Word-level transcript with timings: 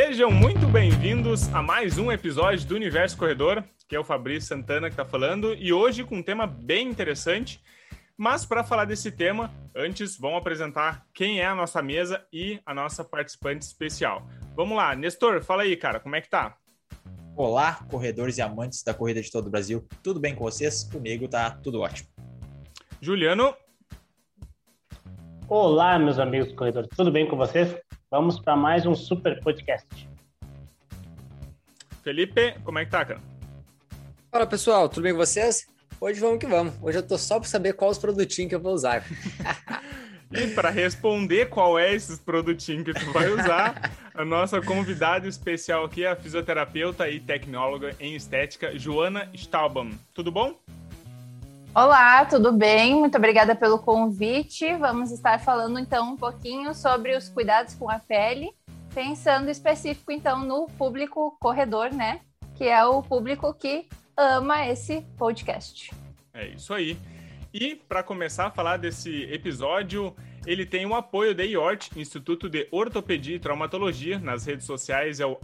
Sejam 0.00 0.30
muito 0.30 0.64
bem-vindos 0.68 1.52
a 1.52 1.60
mais 1.60 1.98
um 1.98 2.12
episódio 2.12 2.64
do 2.68 2.76
Universo 2.76 3.16
Corredor, 3.16 3.64
que 3.88 3.96
é 3.96 3.98
o 3.98 4.04
Fabrício 4.04 4.48
Santana 4.48 4.88
que 4.88 4.92
está 4.92 5.04
falando, 5.04 5.54
e 5.54 5.72
hoje 5.72 6.04
com 6.04 6.18
um 6.18 6.22
tema 6.22 6.46
bem 6.46 6.86
interessante. 6.88 7.60
Mas 8.16 8.46
para 8.46 8.62
falar 8.62 8.84
desse 8.84 9.10
tema, 9.10 9.52
antes 9.74 10.16
vamos 10.16 10.38
apresentar 10.38 11.04
quem 11.12 11.40
é 11.40 11.46
a 11.46 11.54
nossa 11.54 11.82
mesa 11.82 12.24
e 12.32 12.60
a 12.64 12.72
nossa 12.72 13.02
participante 13.02 13.64
especial. 13.64 14.24
Vamos 14.54 14.76
lá, 14.76 14.94
Nestor, 14.94 15.42
fala 15.42 15.64
aí, 15.64 15.76
cara, 15.76 15.98
como 15.98 16.14
é 16.14 16.20
que 16.20 16.30
tá? 16.30 16.56
Olá, 17.34 17.84
corredores 17.90 18.38
e 18.38 18.40
amantes 18.40 18.84
da 18.84 18.94
corrida 18.94 19.20
de 19.20 19.32
todo 19.32 19.48
o 19.48 19.50
Brasil. 19.50 19.84
Tudo 20.00 20.20
bem 20.20 20.32
com 20.32 20.44
vocês? 20.44 20.84
Comigo 20.84 21.26
tá 21.26 21.50
tudo 21.50 21.80
ótimo. 21.80 22.08
Juliano. 23.00 23.52
Olá, 25.48 25.98
meus 25.98 26.20
amigos 26.20 26.52
corredores. 26.52 26.88
Tudo 26.96 27.10
bem 27.10 27.26
com 27.26 27.36
vocês? 27.36 27.76
Vamos 28.10 28.40
para 28.40 28.56
mais 28.56 28.86
um 28.86 28.94
super 28.94 29.38
podcast. 29.42 30.08
Felipe, 32.02 32.54
como 32.64 32.78
é 32.78 32.86
que 32.86 32.90
tá, 32.90 33.04
cara? 33.04 33.20
Fala, 34.32 34.46
pessoal. 34.46 34.88
Tudo 34.88 35.02
bem 35.02 35.12
com 35.12 35.18
vocês? 35.18 35.66
Hoje 36.00 36.18
vamos 36.18 36.38
que 36.38 36.46
vamos. 36.46 36.72
Hoje 36.80 36.96
eu 36.96 37.06
tô 37.06 37.18
só 37.18 37.38
para 37.38 37.48
saber 37.48 37.74
quais 37.74 37.98
produtinhos 37.98 38.48
que 38.48 38.54
eu 38.54 38.60
vou 38.60 38.72
usar. 38.72 39.04
e 40.32 40.46
para 40.54 40.70
responder 40.70 41.50
qual 41.50 41.78
é 41.78 41.92
esses 41.92 42.18
produtinhos 42.18 42.84
que 42.84 42.94
tu 42.94 43.12
vai 43.12 43.28
usar, 43.28 43.92
a 44.14 44.24
nossa 44.24 44.62
convidada 44.62 45.28
especial 45.28 45.84
aqui 45.84 46.04
é 46.04 46.10
a 46.10 46.16
fisioterapeuta 46.16 47.10
e 47.10 47.20
tecnóloga 47.20 47.94
em 48.00 48.14
estética, 48.14 48.78
Joana 48.78 49.28
Staubam. 49.34 49.90
Tudo 50.14 50.32
bom? 50.32 50.58
Olá, 51.74 52.24
tudo 52.24 52.50
bem? 52.52 52.94
Muito 52.94 53.16
obrigada 53.18 53.54
pelo 53.54 53.78
convite. 53.78 54.74
Vamos 54.76 55.12
estar 55.12 55.38
falando 55.38 55.78
então 55.78 56.12
um 56.12 56.16
pouquinho 56.16 56.74
sobre 56.74 57.16
os 57.16 57.28
cuidados 57.28 57.74
com 57.74 57.88
a 57.88 57.98
pele, 57.98 58.50
pensando 58.94 59.50
específico 59.50 60.10
então 60.10 60.44
no 60.44 60.66
público 60.78 61.36
corredor, 61.38 61.92
né? 61.92 62.20
Que 62.56 62.64
é 62.64 62.84
o 62.84 63.02
público 63.02 63.52
que 63.54 63.86
ama 64.16 64.66
esse 64.66 65.02
podcast. 65.16 65.92
É 66.34 66.48
isso 66.48 66.74
aí. 66.74 66.98
E 67.52 67.76
para 67.76 68.02
começar 68.02 68.46
a 68.46 68.50
falar 68.50 68.78
desse 68.78 69.24
episódio, 69.24 70.14
ele 70.46 70.66
tem 70.66 70.86
o 70.86 70.94
apoio 70.94 71.34
da 71.34 71.44
IORT, 71.44 71.90
Instituto 71.96 72.48
de 72.48 72.66
Ortopedia 72.70 73.36
e 73.36 73.38
Traumatologia, 73.38 74.18
nas 74.18 74.46
redes 74.46 74.66
sociais 74.66 75.20
é 75.20 75.26
o 75.26 75.38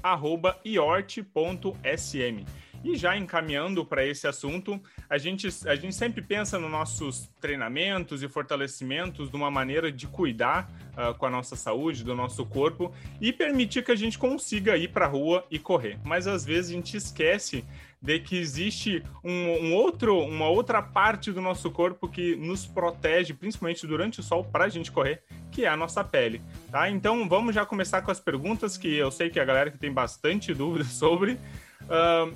iort.sm. 0.64 2.44
E 2.84 2.96
já 2.96 3.16
encaminhando 3.16 3.82
para 3.82 4.04
esse 4.04 4.28
assunto, 4.28 4.78
a 5.08 5.16
gente, 5.16 5.48
a 5.66 5.74
gente 5.74 5.94
sempre 5.94 6.20
pensa 6.20 6.58
nos 6.58 6.70
nossos 6.70 7.30
treinamentos 7.40 8.22
e 8.22 8.28
fortalecimentos 8.28 9.30
de 9.30 9.36
uma 9.36 9.50
maneira 9.50 9.90
de 9.90 10.06
cuidar 10.06 10.70
uh, 10.92 11.14
com 11.14 11.24
a 11.24 11.30
nossa 11.30 11.56
saúde, 11.56 12.04
do 12.04 12.14
nosso 12.14 12.44
corpo 12.44 12.92
e 13.20 13.32
permitir 13.32 13.82
que 13.82 13.90
a 13.90 13.96
gente 13.96 14.18
consiga 14.18 14.76
ir 14.76 14.88
para 14.88 15.06
a 15.06 15.08
rua 15.08 15.46
e 15.50 15.58
correr. 15.58 15.98
Mas 16.04 16.26
às 16.26 16.44
vezes 16.44 16.70
a 16.70 16.74
gente 16.74 16.94
esquece 16.94 17.64
de 18.04 18.20
que 18.20 18.36
existe 18.36 19.02
um, 19.24 19.32
um, 19.32 19.74
outro, 19.74 20.18
uma 20.18 20.46
outra 20.46 20.82
parte 20.82 21.32
do 21.32 21.40
nosso 21.40 21.70
corpo 21.70 22.06
que 22.06 22.36
nos 22.36 22.66
protege, 22.66 23.32
principalmente 23.32 23.86
durante 23.86 24.20
o 24.20 24.22
sol, 24.22 24.44
para 24.44 24.66
a 24.66 24.68
gente 24.68 24.92
correr, 24.92 25.22
que 25.50 25.64
é 25.64 25.68
a 25.68 25.76
nossa 25.76 26.04
pele, 26.04 26.42
tá? 26.70 26.90
Então 26.90 27.26
vamos 27.26 27.54
já 27.54 27.64
começar 27.64 28.02
com 28.02 28.10
as 28.10 28.20
perguntas 28.20 28.76
que 28.76 28.94
eu 28.94 29.10
sei 29.10 29.30
que 29.30 29.40
a 29.40 29.44
galera 29.44 29.70
que 29.70 29.78
tem 29.78 29.90
bastante 29.90 30.52
dúvidas 30.54 30.88
sobre. 30.88 31.38
Uh, 31.84 32.34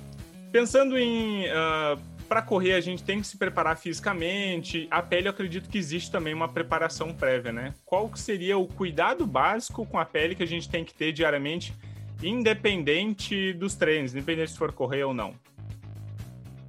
pensando 0.51 0.97
em 0.97 1.45
uh, 1.45 1.99
para 2.27 2.41
correr 2.43 2.73
a 2.73 2.81
gente 2.81 3.03
tem 3.03 3.19
que 3.19 3.27
se 3.27 3.37
preparar 3.37 3.75
fisicamente. 3.75 4.87
A 4.91 5.01
pele 5.01 5.27
eu 5.27 5.31
acredito 5.31 5.67
que 5.67 5.77
existe 5.77 6.11
também 6.11 6.33
uma 6.33 6.47
preparação 6.47 7.13
prévia, 7.13 7.51
né? 7.51 7.73
Qual 7.83 8.15
seria 8.15 8.57
o 8.57 8.67
cuidado 8.67 9.25
básico 9.25 9.85
com 9.85 9.97
a 9.97 10.05
pele 10.05 10.35
que 10.35 10.43
a 10.43 10.47
gente 10.47 10.69
tem 10.69 10.85
que 10.85 10.93
ter 10.93 11.11
diariamente, 11.11 11.75
independente 12.21 13.51
dos 13.53 13.73
treinos, 13.73 14.13
independente 14.13 14.51
se 14.51 14.57
for 14.57 14.71
correr 14.71 15.03
ou 15.03 15.13
não? 15.13 15.33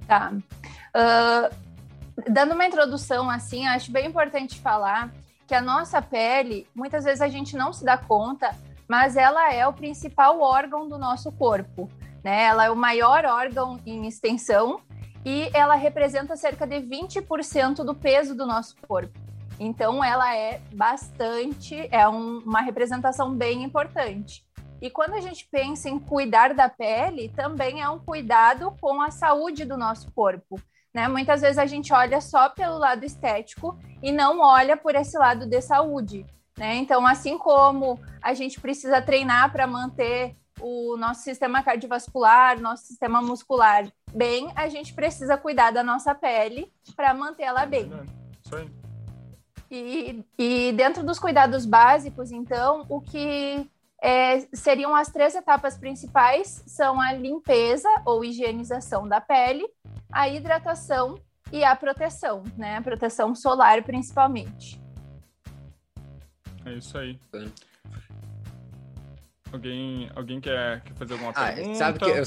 Tá. 0.07 0.33
Uh, 0.33 1.55
dando 2.29 2.53
uma 2.53 2.65
introdução 2.65 3.29
assim, 3.29 3.67
acho 3.67 3.91
bem 3.91 4.07
importante 4.07 4.59
falar 4.59 5.13
que 5.47 5.53
a 5.53 5.61
nossa 5.61 6.01
pele, 6.01 6.67
muitas 6.73 7.03
vezes 7.03 7.21
a 7.21 7.27
gente 7.27 7.55
não 7.55 7.71
se 7.71 7.85
dá 7.85 7.97
conta, 7.97 8.55
mas 8.87 9.15
ela 9.15 9.53
é 9.53 9.65
o 9.67 9.73
principal 9.73 10.41
órgão 10.41 10.89
do 10.89 10.97
nosso 10.97 11.31
corpo. 11.31 11.89
Né? 12.23 12.43
Ela 12.43 12.65
é 12.65 12.71
o 12.71 12.75
maior 12.75 13.25
órgão 13.25 13.79
em 13.85 14.07
extensão 14.07 14.81
e 15.25 15.49
ela 15.53 15.75
representa 15.75 16.35
cerca 16.35 16.65
de 16.65 16.77
20% 16.77 17.83
do 17.83 17.93
peso 17.93 18.35
do 18.35 18.45
nosso 18.45 18.75
corpo. 18.87 19.19
Então, 19.59 20.03
ela 20.03 20.35
é 20.35 20.59
bastante, 20.73 21.87
é 21.91 22.07
um, 22.09 22.39
uma 22.39 22.61
representação 22.61 23.31
bem 23.31 23.63
importante. 23.63 24.43
E 24.81 24.89
quando 24.89 25.13
a 25.13 25.21
gente 25.21 25.47
pensa 25.51 25.87
em 25.87 25.99
cuidar 25.99 26.55
da 26.55 26.67
pele, 26.67 27.29
também 27.29 27.81
é 27.81 27.87
um 27.87 27.99
cuidado 27.99 28.75
com 28.81 28.99
a 28.99 29.11
saúde 29.11 29.63
do 29.63 29.77
nosso 29.77 30.11
corpo. 30.11 30.59
Né? 30.91 31.07
Muitas 31.07 31.41
vezes 31.41 31.59
a 31.59 31.67
gente 31.67 31.93
olha 31.93 32.19
só 32.19 32.49
pelo 32.49 32.79
lado 32.79 33.05
estético 33.05 33.77
e 34.01 34.11
não 34.11 34.39
olha 34.39 34.75
por 34.75 34.95
esse 34.95 35.15
lado 35.17 35.45
de 35.45 35.61
saúde. 35.61 36.25
Né? 36.57 36.75
Então, 36.77 37.05
assim 37.05 37.37
como 37.37 37.99
a 38.21 38.33
gente 38.33 38.59
precisa 38.59 38.99
treinar 38.99 39.51
para 39.51 39.67
manter 39.67 40.35
o 40.61 40.95
nosso 40.97 41.23
sistema 41.23 41.63
cardiovascular, 41.63 42.59
nosso 42.59 42.85
sistema 42.85 43.21
muscular 43.21 43.91
bem, 44.13 44.51
a 44.55 44.67
gente 44.67 44.93
precisa 44.93 45.37
cuidar 45.37 45.71
da 45.71 45.83
nossa 45.83 46.13
pele 46.13 46.71
para 46.95 47.13
mantê-la 47.13 47.65
bem. 47.65 47.91
Isso 48.43 48.55
aí. 48.55 48.69
E, 49.69 50.25
e 50.37 50.73
dentro 50.73 51.03
dos 51.03 51.17
cuidados 51.17 51.65
básicos, 51.65 52.31
então, 52.31 52.85
o 52.89 52.99
que 52.99 53.69
é, 54.01 54.41
seriam 54.53 54.95
as 54.95 55.09
três 55.09 55.33
etapas 55.35 55.77
principais 55.77 56.63
são 56.67 56.99
a 56.99 57.13
limpeza 57.13 57.89
ou 58.03 58.25
higienização 58.25 59.07
da 59.07 59.21
pele, 59.21 59.65
a 60.11 60.27
hidratação 60.27 61.19
e 61.51 61.63
a 61.63 61.75
proteção, 61.75 62.43
né? 62.57 62.77
A 62.77 62.81
proteção 62.81 63.33
solar 63.33 63.83
principalmente. 63.83 64.81
É 66.65 66.73
isso 66.73 66.97
aí. 66.97 67.19
Alguém, 69.51 70.09
alguém 70.15 70.39
quer, 70.39 70.81
quer 70.81 70.93
fazer 70.93 71.13
alguma 71.13 71.31
ah, 71.35 71.51
pergunta? 71.51 71.77
Sabe 71.77 71.99
que 71.99 72.05
eu, 72.05 72.09
eu, 72.09 72.15
eu, 72.15 72.21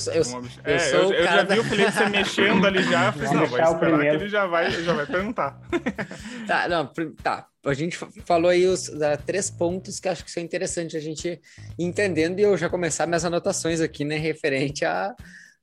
é, 0.64 0.78
sou 0.78 1.00
eu, 1.00 1.12
eu 1.12 1.24
já 1.24 1.42
vi 1.42 1.58
o 1.58 1.64
Felipe 1.64 1.92
se 1.92 2.08
mexendo 2.10 2.66
ali 2.66 2.82
já, 2.82 3.12
fiz, 3.14 3.32
não, 3.32 3.46
vai 3.46 3.62
esperar 3.62 4.00
que 4.00 4.06
ele 4.06 4.28
já 4.28 4.46
vai, 4.46 4.70
já 4.70 4.92
vai 4.92 5.06
perguntar. 5.06 5.58
tá, 6.46 6.68
não, 6.68 6.86
tá. 7.22 7.46
A 7.64 7.72
gente 7.72 7.96
falou 8.26 8.50
aí 8.50 8.66
os 8.66 8.88
uh, 8.88 9.16
três 9.24 9.50
pontos 9.50 9.98
que 9.98 10.06
acho 10.06 10.22
que 10.22 10.30
são 10.30 10.42
interessantes 10.42 10.94
a 10.94 11.00
gente 11.00 11.40
entendendo 11.78 12.38
e 12.38 12.42
eu 12.42 12.58
já 12.58 12.68
começar 12.68 13.06
minhas 13.06 13.24
anotações 13.24 13.80
aqui, 13.80 14.04
né, 14.04 14.18
referente 14.18 14.84
a, 14.84 15.14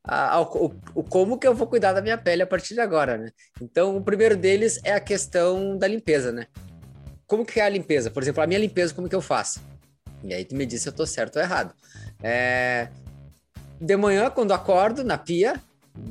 a, 0.03 0.31
ao, 0.31 0.51
o, 0.57 0.73
o 0.95 1.03
como 1.03 1.37
que 1.37 1.47
eu 1.47 1.53
vou 1.53 1.67
cuidar 1.67 1.93
da 1.93 2.01
minha 2.01 2.17
pele 2.17 2.41
a 2.41 2.47
partir 2.47 2.73
de 2.73 2.81
agora, 2.81 3.19
né? 3.19 3.29
Então, 3.61 3.95
o 3.95 4.03
primeiro 4.03 4.35
deles 4.35 4.79
é 4.83 4.93
a 4.93 4.99
questão 4.99 5.77
da 5.77 5.87
limpeza, 5.87 6.31
né? 6.31 6.47
Como 7.27 7.45
que 7.45 7.59
é 7.59 7.63
a 7.63 7.69
limpeza? 7.69 8.09
Por 8.09 8.23
exemplo, 8.23 8.41
a 8.41 8.47
minha 8.47 8.59
limpeza, 8.59 8.95
como 8.95 9.07
que 9.07 9.15
eu 9.15 9.21
faço? 9.21 9.61
E 10.23 10.33
aí 10.33 10.45
tu 10.45 10.55
me 10.55 10.65
diz 10.65 10.81
se 10.81 10.89
eu 10.89 10.93
tô 10.93 11.05
certo 11.05 11.37
ou 11.37 11.41
errado. 11.41 11.73
É... 12.21 12.89
De 13.79 13.97
manhã, 13.97 14.29
quando 14.29 14.51
acordo, 14.51 15.03
na 15.03 15.17
pia, 15.17 15.59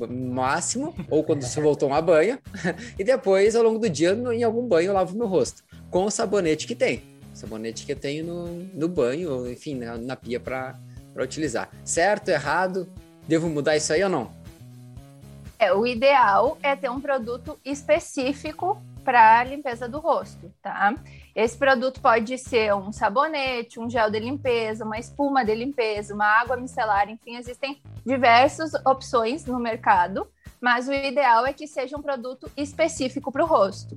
máximo, 0.09 0.93
ou 1.09 1.23
quando 1.23 1.43
você 1.43 1.61
voltou 1.61 1.87
tomar 1.87 2.01
banho, 2.01 2.37
e 2.99 3.03
depois, 3.03 3.55
ao 3.55 3.63
longo 3.63 3.79
do 3.79 3.89
dia, 3.89 4.11
em 4.11 4.43
algum 4.43 4.67
banho, 4.67 4.93
lavo 4.93 5.17
meu 5.17 5.27
rosto, 5.27 5.63
com 5.89 6.05
o 6.05 6.11
sabonete 6.11 6.67
que 6.67 6.75
tem. 6.75 7.03
Sabonete 7.33 7.85
que 7.85 7.93
eu 7.93 7.95
tenho 7.95 8.25
no, 8.25 8.47
no 8.73 8.87
banho, 8.87 9.49
enfim, 9.49 9.75
na, 9.75 9.97
na 9.97 10.15
pia 10.15 10.39
para 10.39 10.75
utilizar. 11.17 11.69
Certo, 11.83 12.29
errado? 12.29 12.87
Devo 13.27 13.49
mudar 13.49 13.77
isso 13.77 13.93
aí 13.93 14.03
ou 14.03 14.09
não? 14.09 14.31
É, 15.57 15.71
o 15.73 15.85
ideal 15.85 16.57
é 16.61 16.75
ter 16.75 16.89
um 16.89 16.99
produto 16.99 17.57
específico 17.63 18.81
para 19.03 19.43
limpeza 19.43 19.87
do 19.87 19.99
rosto, 19.99 20.51
tá? 20.61 20.95
Esse 21.33 21.57
produto 21.57 22.01
pode 22.01 22.37
ser 22.37 22.73
um 22.75 22.91
sabonete, 22.91 23.79
um 23.79 23.89
gel 23.89 24.11
de 24.11 24.19
limpeza, 24.19 24.83
uma 24.83 24.99
espuma 24.99 25.45
de 25.45 25.55
limpeza, 25.55 26.13
uma 26.13 26.25
água 26.25 26.57
micelar, 26.57 27.09
enfim, 27.09 27.37
existem 27.37 27.81
diversas 28.05 28.73
opções 28.85 29.45
no 29.45 29.57
mercado, 29.57 30.27
mas 30.59 30.89
o 30.89 30.93
ideal 30.93 31.45
é 31.45 31.53
que 31.53 31.67
seja 31.67 31.97
um 31.97 32.01
produto 32.01 32.51
específico 32.57 33.31
para 33.31 33.43
o 33.43 33.47
rosto. 33.47 33.95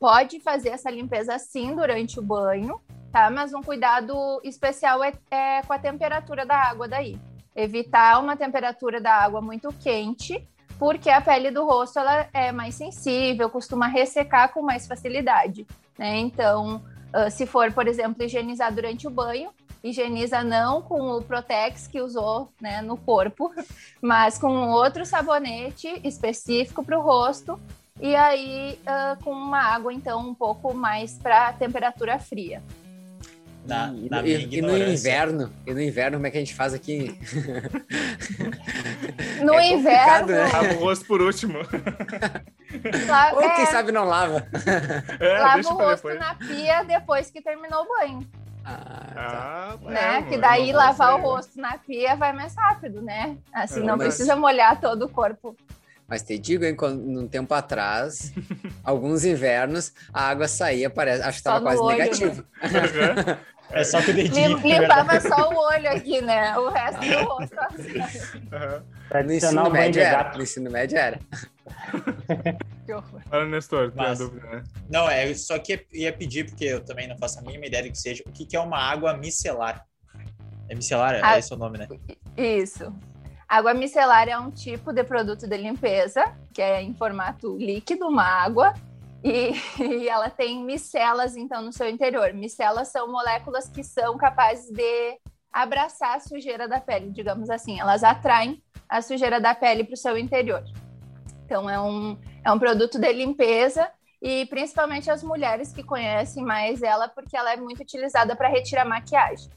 Pode 0.00 0.40
fazer 0.40 0.70
essa 0.70 0.90
limpeza 0.90 1.38
sim 1.38 1.74
durante 1.74 2.18
o 2.18 2.22
banho, 2.22 2.80
tá? 3.12 3.30
Mas 3.30 3.52
um 3.52 3.62
cuidado 3.62 4.40
especial 4.42 5.04
é, 5.04 5.12
é 5.30 5.62
com 5.62 5.72
a 5.74 5.78
temperatura 5.78 6.46
da 6.46 6.56
água 6.56 6.88
daí. 6.88 7.18
Evitar 7.54 8.22
uma 8.22 8.36
temperatura 8.36 9.00
da 9.00 9.12
água 9.12 9.42
muito 9.42 9.70
quente, 9.74 10.48
porque 10.78 11.10
a 11.10 11.20
pele 11.20 11.50
do 11.50 11.64
rosto 11.64 11.98
ela 11.98 12.28
é 12.32 12.52
mais 12.52 12.76
sensível, 12.76 13.50
costuma 13.50 13.86
ressecar 13.86 14.52
com 14.52 14.62
mais 14.62 14.86
facilidade. 14.86 15.66
Né? 15.98 16.18
Então, 16.18 16.80
uh, 17.12 17.30
se 17.30 17.46
for, 17.46 17.72
por 17.72 17.88
exemplo, 17.88 18.22
higienizar 18.22 18.72
durante 18.72 19.06
o 19.06 19.10
banho, 19.10 19.50
higieniza 19.82 20.42
não 20.42 20.80
com 20.82 21.16
o 21.16 21.22
Protex 21.22 21.86
que 21.86 22.00
usou 22.00 22.52
né, 22.60 22.80
no 22.82 22.96
corpo, 22.96 23.52
mas 24.00 24.38
com 24.38 24.68
outro 24.70 25.04
sabonete 25.04 26.00
específico 26.04 26.84
para 26.84 26.98
o 26.98 27.02
rosto 27.02 27.58
e 28.00 28.14
aí 28.14 28.78
uh, 28.82 29.22
com 29.24 29.32
uma 29.32 29.60
água 29.60 29.92
então 29.92 30.20
um 30.28 30.34
pouco 30.34 30.72
mais 30.72 31.14
para 31.14 31.52
temperatura 31.52 32.18
fria. 32.18 32.62
Na, 33.66 33.92
e, 33.92 34.08
na 34.08 34.20
e- 34.20 34.46
minha 34.46 34.58
e 34.58 34.62
no 34.62 34.78
inverno, 34.78 35.52
e 35.66 35.74
no 35.74 35.82
inverno, 35.82 36.16
como 36.16 36.26
é 36.26 36.30
que 36.30 36.38
a 36.38 36.40
gente 36.40 36.54
faz 36.54 36.72
aqui? 36.72 37.18
No 39.44 39.54
É 39.54 39.72
inverno, 39.72 40.26
né? 40.26 40.48
O 40.76 40.80
rosto 40.80 41.04
por 41.06 41.20
último. 41.20 41.58
la- 43.06 43.32
Ou 43.34 43.42
é, 43.42 43.54
quem 43.56 43.66
sabe 43.66 43.92
não 43.92 44.04
lava. 44.04 44.46
É, 45.20 45.38
lava 45.40 45.54
deixa 45.54 45.70
o 45.74 45.76
rosto 45.78 45.96
depois. 46.08 46.18
na 46.18 46.34
pia 46.34 46.82
depois 46.84 47.30
que 47.30 47.40
terminou 47.42 47.82
o 47.84 47.88
banho, 47.88 48.20
Ah, 48.64 49.12
tá. 49.14 49.48
Ah, 49.50 49.78
é, 49.86 49.90
né? 49.90 50.12
mano, 50.18 50.28
que 50.28 50.38
daí 50.38 50.72
não 50.72 50.78
lavar 50.78 51.08
o 51.10 51.18
consegue. 51.18 51.28
rosto 51.34 51.60
na 51.60 51.78
pia 51.78 52.16
vai 52.16 52.32
mais 52.32 52.54
rápido, 52.54 53.00
né? 53.02 53.36
Assim, 53.52 53.76
É 53.76 53.78
não 53.80 53.96
verdade. 53.96 54.08
precisa 54.08 54.36
molhar 54.36 54.80
todo 54.80 55.06
o 55.06 55.08
corpo. 55.08 55.56
Mas 56.06 56.22
te 56.22 56.38
digo, 56.38 56.64
hein, 56.64 56.74
quando, 56.74 57.02
num 57.02 57.28
tempo 57.28 57.52
atrás, 57.52 58.32
alguns 58.84 59.24
invernos, 59.24 59.92
a 60.12 60.28
água 60.28 60.48
saía, 60.48 60.88
parece, 60.88 61.22
acho 61.22 61.32
que 61.32 61.36
estava 61.38 61.60
quase 61.60 61.80
olho, 61.82 61.98
né? 61.98 62.04
negativo. 62.04 62.44
Aham. 62.62 63.38
É 63.70 63.84
só 63.84 64.02
com 64.02 64.10
o 64.10 64.14
dedinho. 64.14 64.56
Limpava 64.58 65.20
só 65.20 65.50
o 65.52 65.56
olho 65.56 65.90
aqui, 65.90 66.20
né? 66.22 66.56
O 66.58 66.68
resto 66.70 67.00
do 67.00 67.24
rosto. 67.24 67.60
assim. 67.60 67.92
Tradicional 69.08 69.64
ensino 69.66 69.70
banho 69.70 69.72
médio 69.72 69.92
de 69.92 70.00
era. 70.00 70.16
gato. 70.22 70.36
No 70.36 70.42
ensino 70.42 70.70
médio 70.70 70.98
era. 70.98 71.18
Que 72.86 72.92
horror. 72.94 73.20
Fala, 73.28 73.44
Nestor, 73.46 73.90
tem 73.92 74.04
a 74.04 74.08
Mas- 74.08 74.18
dúvida, 74.18 74.46
né? 74.48 74.64
Não, 74.90 75.08
é 75.10 75.32
só 75.34 75.58
que 75.58 75.86
ia 75.92 76.12
pedir, 76.12 76.46
porque 76.46 76.64
eu 76.64 76.80
também 76.84 77.06
não 77.06 77.18
faço 77.18 77.38
a 77.38 77.42
mínima 77.42 77.66
ideia 77.66 77.82
do 77.84 77.90
que 77.90 77.98
seja, 77.98 78.22
o 78.26 78.32
que, 78.32 78.46
que 78.46 78.56
é 78.56 78.60
uma 78.60 78.78
água 78.78 79.14
micelar? 79.16 79.84
É 80.68 80.74
micelar? 80.74 81.20
Ah. 81.22 81.36
É 81.36 81.38
esse 81.38 81.52
o 81.52 81.56
nome, 81.56 81.78
né? 81.78 81.86
Isso. 82.36 82.92
Água 83.46 83.72
micelar 83.74 84.28
é 84.28 84.38
um 84.38 84.50
tipo 84.50 84.92
de 84.92 85.02
produto 85.04 85.46
de 85.46 85.56
limpeza, 85.56 86.24
que 86.52 86.60
é 86.60 86.82
em 86.82 86.94
formato 86.94 87.56
líquido, 87.58 88.06
uma 88.06 88.24
água, 88.24 88.74
e, 89.22 89.52
e 89.82 90.08
ela 90.08 90.30
tem 90.30 90.64
micelas, 90.64 91.36
então, 91.36 91.62
no 91.62 91.72
seu 91.72 91.88
interior. 91.88 92.32
Micelas 92.32 92.88
são 92.88 93.10
moléculas 93.10 93.68
que 93.68 93.82
são 93.82 94.16
capazes 94.16 94.70
de 94.70 95.18
abraçar 95.52 96.16
a 96.16 96.20
sujeira 96.20 96.68
da 96.68 96.80
pele, 96.80 97.10
digamos 97.10 97.50
assim. 97.50 97.80
Elas 97.80 98.04
atraem 98.04 98.62
a 98.88 99.02
sujeira 99.02 99.40
da 99.40 99.54
pele 99.54 99.84
para 99.84 99.94
o 99.94 99.96
seu 99.96 100.16
interior. 100.16 100.62
Então, 101.44 101.68
é 101.68 101.80
um, 101.80 102.18
é 102.44 102.52
um 102.52 102.58
produto 102.58 102.98
de 102.98 103.12
limpeza 103.12 103.90
e 104.20 104.46
principalmente 104.46 105.10
as 105.10 105.22
mulheres 105.22 105.72
que 105.72 105.82
conhecem 105.82 106.44
mais 106.44 106.82
ela, 106.82 107.08
porque 107.08 107.36
ela 107.36 107.52
é 107.52 107.56
muito 107.56 107.80
utilizada 107.80 108.34
para 108.34 108.48
retirar 108.48 108.84
maquiagem. 108.84 109.50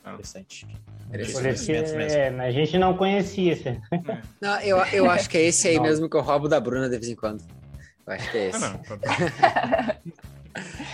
Interessante. 0.00 0.66
Esse, 1.12 1.72
é, 1.72 2.28
a 2.28 2.50
gente 2.50 2.76
não 2.78 2.96
conhecia 2.96 3.52
esse. 3.52 3.80
Não, 4.40 4.60
eu, 4.60 4.78
eu 4.92 5.10
acho 5.10 5.30
que 5.30 5.38
é 5.38 5.42
esse 5.42 5.68
aí 5.68 5.76
Não. 5.76 5.82
mesmo 5.84 6.08
que 6.10 6.16
eu 6.16 6.20
roubo 6.20 6.48
da 6.48 6.58
Bruna 6.60 6.88
de 6.88 6.96
vez 6.98 7.08
em 7.08 7.14
quando. 7.14 7.42
Eu 8.06 8.12
acho 8.12 8.30
que 8.30 8.38
é 8.38 8.42
Ah, 8.44 8.48
esse. 8.48 8.60
não. 8.60 8.78
tá- 8.78 9.96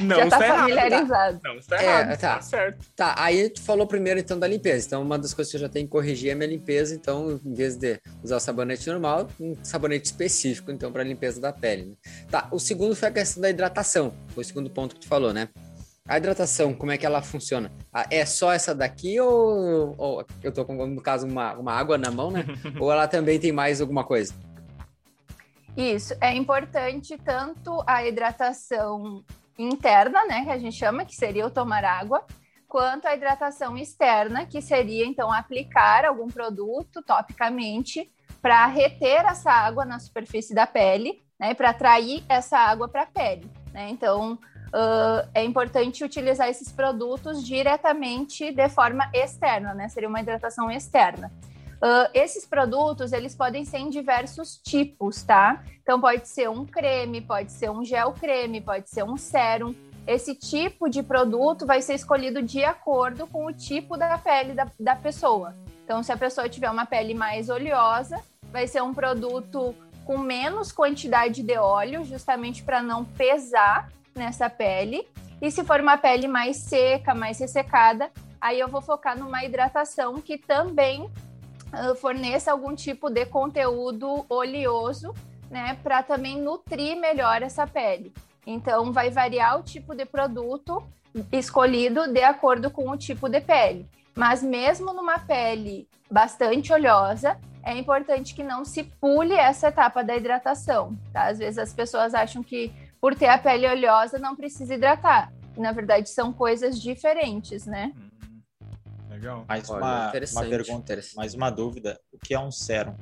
Não, 0.00 0.16
Já 0.16 0.24
está 0.24 0.36
está 0.38 0.44
errado. 0.46 0.58
familiarizado. 0.60 1.40
Não, 1.44 1.54
está 1.56 1.80
É, 1.80 1.84
errado. 1.84 2.18
tá. 2.18 2.34
Tá 2.34 2.42
certo. 2.42 2.86
Tá, 2.96 3.14
aí 3.16 3.48
tu 3.48 3.62
falou 3.62 3.86
primeiro 3.86 4.18
então 4.18 4.36
da 4.36 4.48
limpeza. 4.48 4.86
Então, 4.88 5.00
uma 5.02 5.16
das 5.16 5.32
coisas 5.32 5.52
que 5.52 5.56
eu 5.56 5.60
já 5.60 5.68
tenho 5.68 5.86
que 5.86 5.92
corrigir 5.92 6.30
é 6.30 6.32
a 6.32 6.36
minha 6.36 6.48
limpeza. 6.48 6.92
Então, 6.96 7.40
em 7.44 7.54
vez 7.54 7.76
de 7.76 8.00
usar 8.24 8.38
o 8.38 8.40
sabonete 8.40 8.88
normal, 8.90 9.28
um 9.38 9.54
sabonete 9.62 10.06
específico, 10.06 10.72
então, 10.72 10.90
para 10.90 11.04
limpeza 11.04 11.40
da 11.40 11.52
pele. 11.52 11.84
né? 11.84 11.94
Tá, 12.28 12.48
o 12.50 12.58
segundo 12.58 12.96
foi 12.96 13.08
a 13.08 13.12
questão 13.12 13.40
da 13.40 13.50
hidratação. 13.50 14.12
Foi 14.34 14.42
o 14.42 14.44
segundo 14.44 14.68
ponto 14.68 14.96
que 14.96 15.02
tu 15.02 15.06
falou, 15.06 15.32
né? 15.32 15.48
A 16.08 16.18
hidratação, 16.18 16.74
como 16.74 16.90
é 16.90 16.98
que 16.98 17.06
ela 17.06 17.22
funciona? 17.22 17.70
Ah, 17.92 18.06
É 18.10 18.26
só 18.26 18.52
essa 18.52 18.74
daqui 18.74 19.20
ou, 19.20 19.94
ou 19.96 20.26
eu 20.42 20.52
tô 20.52 20.64
com, 20.64 20.84
no 20.84 21.00
caso, 21.00 21.26
uma, 21.28 21.54
uma 21.54 21.72
água 21.72 21.96
na 21.96 22.10
mão, 22.10 22.30
né? 22.30 22.44
ou 22.80 22.90
ela 22.90 23.06
também 23.06 23.38
tem 23.38 23.52
mais 23.52 23.80
alguma 23.80 24.02
coisa? 24.02 24.34
Isso, 25.76 26.12
é 26.20 26.34
importante 26.34 27.16
tanto 27.18 27.82
a 27.86 28.04
hidratação 28.04 29.24
interna, 29.56 30.24
né, 30.26 30.44
que 30.44 30.50
a 30.50 30.58
gente 30.58 30.76
chama, 30.76 31.04
que 31.04 31.14
seria 31.14 31.46
o 31.46 31.50
tomar 31.50 31.84
água, 31.84 32.26
quanto 32.68 33.06
a 33.06 33.14
hidratação 33.14 33.78
externa, 33.78 34.44
que 34.44 34.60
seria 34.60 35.06
então 35.06 35.32
aplicar 35.32 36.04
algum 36.04 36.28
produto 36.28 37.00
topicamente 37.06 38.10
para 38.42 38.66
reter 38.66 39.24
essa 39.24 39.52
água 39.52 39.84
na 39.84 39.98
superfície 40.00 40.52
da 40.52 40.66
pele, 40.66 41.22
né, 41.38 41.54
para 41.54 41.70
atrair 41.70 42.24
essa 42.28 42.58
água 42.58 42.88
para 42.88 43.02
a 43.02 43.06
pele, 43.06 43.48
né? 43.72 43.88
Então, 43.88 44.38
ah, 44.72 45.28
é 45.34 45.44
importante 45.44 46.02
utilizar 46.02 46.48
esses 46.48 46.72
produtos 46.72 47.44
diretamente 47.44 48.50
de 48.50 48.68
forma 48.68 49.08
externa, 49.12 49.74
né? 49.74 49.88
Seria 49.88 50.08
uma 50.08 50.20
hidratação 50.20 50.70
externa. 50.70 51.30
Ah, 51.80 52.08
esses 52.14 52.46
produtos, 52.46 53.12
eles 53.12 53.34
podem 53.34 53.64
ser 53.64 53.78
em 53.78 53.90
diversos 53.90 54.56
tipos, 54.56 55.22
tá? 55.22 55.62
Então, 55.82 56.00
pode 56.00 56.28
ser 56.28 56.48
um 56.48 56.64
creme, 56.64 57.20
pode 57.20 57.52
ser 57.52 57.70
um 57.70 57.84
gel 57.84 58.12
creme, 58.12 58.60
pode 58.60 58.88
ser 58.88 59.04
um 59.04 59.16
sérum. 59.16 59.74
Esse 60.06 60.34
tipo 60.34 60.88
de 60.88 61.02
produto 61.02 61.66
vai 61.66 61.82
ser 61.82 61.94
escolhido 61.94 62.42
de 62.42 62.64
acordo 62.64 63.26
com 63.26 63.46
o 63.46 63.52
tipo 63.52 63.96
da 63.96 64.16
pele 64.18 64.52
da, 64.52 64.66
da 64.78 64.96
pessoa. 64.96 65.54
Então, 65.84 66.02
se 66.02 66.10
a 66.10 66.16
pessoa 66.16 66.48
tiver 66.48 66.70
uma 66.70 66.86
pele 66.86 67.14
mais 67.14 67.48
oleosa, 67.48 68.20
vai 68.50 68.66
ser 68.66 68.82
um 68.82 68.94
produto 68.94 69.74
com 70.04 70.18
menos 70.18 70.72
quantidade 70.72 71.42
de 71.42 71.56
óleo, 71.56 72.04
justamente 72.04 72.62
para 72.62 72.82
não 72.82 73.04
pesar 73.04 73.88
nessa 74.14 74.48
pele. 74.48 75.06
E 75.40 75.50
se 75.50 75.64
for 75.64 75.80
uma 75.80 75.96
pele 75.98 76.28
mais 76.28 76.58
seca, 76.58 77.14
mais 77.14 77.38
ressecada, 77.38 78.10
aí 78.40 78.60
eu 78.60 78.68
vou 78.68 78.80
focar 78.80 79.18
numa 79.18 79.44
hidratação 79.44 80.20
que 80.20 80.38
também 80.38 81.02
uh, 81.02 81.94
forneça 81.96 82.52
algum 82.52 82.74
tipo 82.74 83.10
de 83.10 83.26
conteúdo 83.26 84.24
oleoso, 84.28 85.14
né, 85.50 85.76
para 85.82 86.02
também 86.02 86.40
nutrir 86.40 86.96
melhor 86.96 87.42
essa 87.42 87.66
pele. 87.66 88.12
Então, 88.46 88.92
vai 88.92 89.10
variar 89.10 89.58
o 89.58 89.62
tipo 89.62 89.94
de 89.94 90.04
produto 90.04 90.82
escolhido 91.30 92.08
de 92.08 92.22
acordo 92.22 92.70
com 92.70 92.88
o 92.88 92.96
tipo 92.96 93.28
de 93.28 93.40
pele. 93.40 93.86
Mas 94.14 94.42
mesmo 94.42 94.92
numa 94.92 95.18
pele 95.18 95.88
bastante 96.10 96.72
oleosa, 96.72 97.38
é 97.62 97.76
importante 97.76 98.34
que 98.34 98.42
não 98.42 98.64
se 98.64 98.82
pule 98.82 99.34
essa 99.34 99.68
etapa 99.68 100.02
da 100.02 100.16
hidratação. 100.16 100.96
Tá? 101.12 101.26
Às 101.26 101.38
vezes 101.38 101.58
as 101.58 101.72
pessoas 101.72 102.14
acham 102.14 102.42
que 102.42 102.72
por 103.02 103.16
ter 103.16 103.26
a 103.26 103.36
pele 103.36 103.66
oleosa 103.66 104.16
não 104.16 104.36
precisa 104.36 104.76
hidratar. 104.76 105.32
E, 105.56 105.60
na 105.60 105.72
verdade, 105.72 106.08
são 106.08 106.32
coisas 106.32 106.80
diferentes, 106.80 107.66
né? 107.66 107.92
Hum, 107.96 108.40
Legal. 109.10 109.44
Mais 109.48 109.68
Olha, 109.68 109.84
uma, 109.84 110.12
uma 110.12 110.44
pergunta, 110.48 111.00
mais 111.16 111.34
uma 111.34 111.50
dúvida. 111.50 112.00
O 112.12 112.18
que 112.18 112.32
é 112.32 112.38
um 112.38 112.52
sérum? 112.52 112.94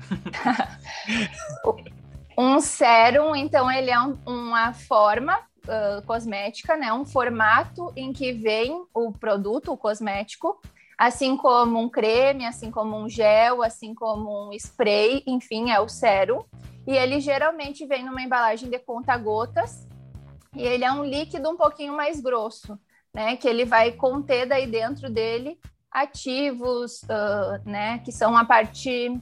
Um 2.36 2.58
sérum, 2.58 3.36
então, 3.36 3.70
ele 3.70 3.92
é 3.92 4.00
um- 4.00 4.18
uma 4.26 4.72
forma 4.72 5.38
ah, 5.68 6.02
cosmética, 6.04 6.76
né? 6.76 6.92
Um 6.92 7.06
formato 7.06 7.92
em 7.94 8.12
que 8.12 8.32
vem 8.32 8.84
o 8.92 9.12
produto, 9.12 9.70
o 9.72 9.76
cosmético, 9.76 10.60
assim 10.98 11.36
como 11.36 11.78
um 11.78 11.88
creme, 11.88 12.44
assim 12.44 12.72
como 12.72 12.98
um 12.98 13.08
gel, 13.08 13.62
assim 13.62 13.94
como 13.94 14.48
um 14.48 14.52
spray, 14.52 15.22
enfim, 15.28 15.70
é 15.70 15.78
o 15.78 15.88
sérum. 15.88 16.42
E 16.86 16.96
ele 16.96 17.20
geralmente 17.20 17.86
vem 17.86 18.04
numa 18.04 18.22
embalagem 18.22 18.68
de 18.68 18.78
conta-gotas 18.78 19.86
e 20.54 20.62
ele 20.62 20.84
é 20.84 20.92
um 20.92 21.04
líquido 21.04 21.50
um 21.50 21.56
pouquinho 21.56 21.96
mais 21.96 22.20
grosso, 22.20 22.78
né? 23.12 23.36
Que 23.36 23.48
ele 23.48 23.64
vai 23.64 23.92
conter 23.92 24.46
daí 24.46 24.66
dentro 24.66 25.10
dele 25.10 25.58
ativos, 25.90 27.02
ah, 27.08 27.60
né? 27.64 27.98
Que 27.98 28.12
são 28.12 28.36
a 28.36 28.44
parte 28.44 29.20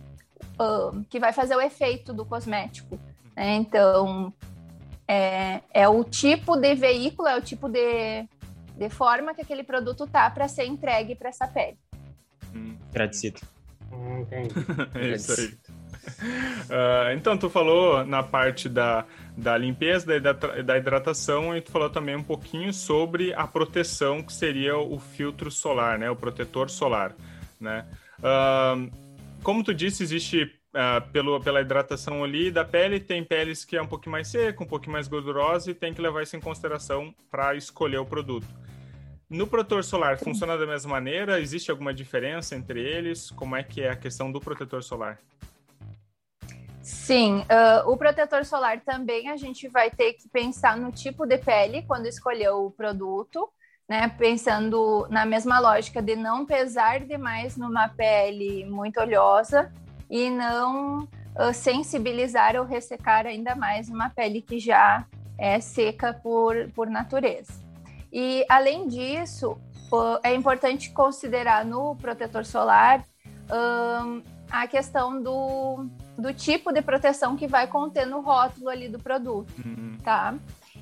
ah, 0.58 0.92
que 1.08 1.20
vai 1.20 1.32
fazer 1.32 1.56
o 1.56 1.60
efeito 1.60 2.12
do 2.12 2.24
cosmético. 2.24 2.98
né? 3.36 3.54
Então, 3.54 4.32
é, 5.06 5.60
é 5.72 5.88
o 5.88 6.02
tipo 6.04 6.56
de 6.56 6.74
veículo, 6.74 7.28
é 7.28 7.36
o 7.36 7.42
tipo 7.42 7.68
de, 7.68 8.28
de 8.76 8.88
forma 8.90 9.34
que 9.34 9.42
aquele 9.42 9.62
produto 9.62 10.06
tá 10.06 10.28
para 10.30 10.48
ser 10.48 10.64
entregue 10.64 11.14
para 11.14 11.28
essa 11.28 11.46
pele. 11.46 11.78
Hum. 12.54 12.76
Hum, 13.92 14.20
entendi. 14.20 14.54
É 14.94 15.14
isso 15.14 15.32
aí. 15.32 15.58
Ah, 16.70 17.12
então, 17.12 17.36
tu 17.36 17.50
falou 17.50 18.04
na 18.04 18.22
parte 18.22 18.68
da, 18.68 19.04
da 19.36 19.58
limpeza, 19.58 20.18
da, 20.20 20.32
da 20.32 20.78
hidratação, 20.78 21.54
e 21.56 21.60
tu 21.60 21.70
falou 21.70 21.90
também 21.90 22.16
um 22.16 22.22
pouquinho 22.22 22.72
sobre 22.72 23.34
a 23.34 23.46
proteção, 23.46 24.22
que 24.22 24.32
seria 24.32 24.78
o 24.78 24.98
filtro 24.98 25.50
solar, 25.50 25.98
né? 25.98 26.08
O 26.10 26.16
protetor 26.16 26.70
solar, 26.70 27.14
né? 27.60 27.84
Ah, 28.22 28.76
como 29.42 29.62
tu 29.62 29.74
disse, 29.74 30.02
existe 30.02 30.50
ah, 30.74 31.02
pelo, 31.12 31.40
pela 31.40 31.60
hidratação 31.60 32.24
ali 32.24 32.50
da 32.50 32.64
pele, 32.64 32.98
tem 32.98 33.22
peles 33.22 33.64
que 33.64 33.76
é 33.76 33.82
um 33.82 33.86
pouquinho 33.86 34.12
mais 34.12 34.28
seca, 34.28 34.62
um 34.62 34.66
pouquinho 34.66 34.92
mais 34.92 35.08
gordurosa, 35.08 35.70
e 35.70 35.74
tem 35.74 35.92
que 35.92 36.00
levar 36.00 36.22
isso 36.22 36.36
em 36.36 36.40
consideração 36.40 37.14
para 37.30 37.54
escolher 37.54 37.98
o 37.98 38.06
produto. 38.06 38.46
No 39.28 39.46
protetor 39.46 39.82
solar, 39.82 40.18
funciona 40.18 40.58
da 40.58 40.66
mesma 40.66 40.90
maneira? 40.90 41.40
Existe 41.40 41.70
alguma 41.70 41.92
diferença 41.92 42.54
entre 42.54 42.80
eles? 42.80 43.30
Como 43.30 43.56
é 43.56 43.62
que 43.62 43.80
é 43.80 43.90
a 43.90 43.96
questão 43.96 44.30
do 44.30 44.40
protetor 44.40 44.82
solar? 44.82 45.18
Sim, 46.82 47.44
ah, 47.48 47.84
o 47.86 47.96
protetor 47.96 48.44
solar 48.44 48.80
também 48.80 49.28
a 49.28 49.36
gente 49.36 49.68
vai 49.68 49.90
ter 49.90 50.14
que 50.14 50.28
pensar 50.28 50.76
no 50.76 50.90
tipo 50.90 51.24
de 51.24 51.38
pele 51.38 51.82
quando 51.82 52.06
escolher 52.06 52.50
o 52.50 52.70
produto, 52.70 53.48
né? 53.88 54.08
Pensando 54.18 55.06
na 55.08 55.24
mesma 55.24 55.60
lógica 55.60 56.02
de 56.02 56.16
não 56.16 56.44
pesar 56.44 57.00
demais 57.00 57.56
numa 57.56 57.88
pele 57.88 58.64
muito 58.66 59.00
oleosa 59.00 59.72
e 60.10 60.28
não 60.28 61.08
ah, 61.36 61.52
sensibilizar 61.52 62.56
ou 62.56 62.64
ressecar 62.64 63.26
ainda 63.26 63.54
mais 63.54 63.88
uma 63.88 64.10
pele 64.10 64.42
que 64.42 64.58
já 64.58 65.06
é 65.38 65.60
seca 65.60 66.12
por, 66.12 66.68
por 66.74 66.88
natureza. 66.88 67.52
E, 68.12 68.44
além 68.48 68.88
disso, 68.88 69.56
é 70.22 70.34
importante 70.34 70.90
considerar 70.90 71.64
no 71.64 71.96
protetor 71.96 72.44
solar 72.44 73.04
um, 73.50 74.22
a 74.50 74.66
questão 74.66 75.22
do, 75.22 75.86
do 76.22 76.32
tipo 76.32 76.72
de 76.72 76.80
proteção 76.80 77.36
que 77.36 77.48
vai 77.48 77.66
conter 77.66 78.06
no 78.06 78.20
rótulo 78.20 78.68
ali 78.68 78.88
do 78.88 78.98
produto, 78.98 79.52
uhum. 79.64 79.98
tá? 80.02 80.34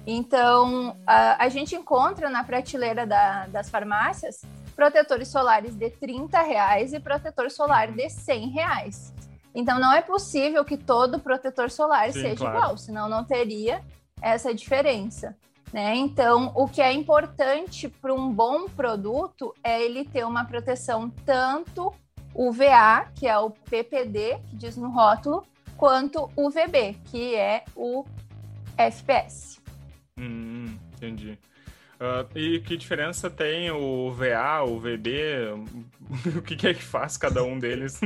Então, 0.07 0.97
a, 1.07 1.45
a, 1.45 1.49
gente 1.49 1.75
encontra 1.75 2.29
na 2.29 2.45
prateleira 2.45 3.07
da, 3.07 3.47
das 3.47 3.71
farmácias 3.71 4.43
protetores 4.77 5.29
solares 5.29 5.75
de 5.75 5.91
30 5.91 6.41
reais 6.43 6.93
e 6.93 7.01
protetor 7.01 7.51
solar 7.51 7.91
de 7.91 8.09
100 8.09 8.49
reais. 8.51 9.15
Então, 9.55 9.81
não 9.81 9.93
é 9.93 10.03
possível 10.03 10.65
que 10.65 10.77
todo 10.77 11.19
protetor 11.19 11.71
solar 11.71 12.13
Sim, 12.13 12.21
seja 12.21 12.37
claro. 12.37 12.57
igual, 12.57 12.77
senão 12.77 13.09
não 13.09 13.25
teria 13.25 13.83
essa 14.21 14.55
diferença. 14.55 15.37
Né? 15.73 15.97
Então, 15.97 16.53
o 16.55 16.69
que 16.69 16.83
é 16.83 16.93
importante 16.93 17.89
para 17.89 18.13
um 18.13 18.31
bom 18.31 18.69
produto 18.69 19.55
é 19.63 19.81
ele 19.83 20.05
ter 20.05 20.25
uma 20.27 20.45
proteção 20.45 21.09
tanto 21.25 21.93
UVA, 22.35 23.11
que 23.15 23.27
é 23.27 23.39
o 23.39 23.51
PPD, 23.51 24.39
que 24.49 24.57
diz 24.57 24.77
no 24.77 24.91
rótulo, 24.91 25.45
quanto 25.77 26.31
UVB, 26.37 26.97
que 27.07 27.35
é 27.35 27.65
o 27.75 28.05
FPS. 28.77 29.61
Hum, 30.19 30.79
entendi. 30.95 31.39
Uh, 32.01 32.39
e 32.39 32.61
que 32.61 32.77
diferença 32.77 33.29
tem 33.29 33.71
o 33.71 34.11
VA, 34.13 34.63
o 34.63 34.79
VB? 34.79 35.53
o 36.37 36.43
que, 36.43 36.57
que 36.57 36.69
é 36.69 36.75
que 36.75 36.83
faz 36.83 37.17
cada 37.17 37.43
um 37.43 37.59
deles? 37.59 38.01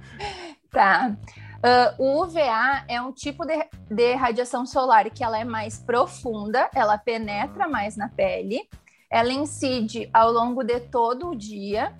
tá. 0.70 1.16
Uh, 1.60 2.02
o 2.02 2.22
UVA 2.22 2.84
é 2.88 3.00
um 3.00 3.12
tipo 3.12 3.44
de, 3.46 3.54
de 3.90 4.14
radiação 4.14 4.64
solar 4.64 5.10
que 5.10 5.22
ela 5.22 5.38
é 5.38 5.44
mais 5.44 5.78
profunda, 5.78 6.70
ela 6.74 6.96
penetra 6.96 7.68
mais 7.68 7.96
na 7.96 8.08
pele, 8.08 8.66
ela 9.10 9.32
incide 9.32 10.08
ao 10.12 10.32
longo 10.32 10.62
de 10.62 10.80
todo 10.80 11.28
o 11.28 11.36
dia 11.36 11.94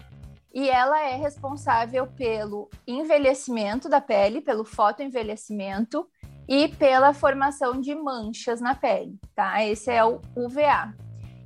e 0.53 0.69
ela 0.69 1.01
é 1.01 1.15
responsável 1.15 2.07
pelo 2.07 2.69
envelhecimento 2.87 3.89
da 3.89 4.01
pele, 4.01 4.41
pelo 4.41 4.65
fotoenvelhecimento 4.65 6.09
e 6.49 6.69
pela 6.69 7.15
formação 7.15 7.81
de 7.81 7.95
manchas 7.95 8.61
na 8.61 8.75
pele, 8.75 9.19
tá? 9.35 9.65
Esse 9.65 9.93
é 9.93 10.05
o 10.05 10.21
UVA. 10.35 10.93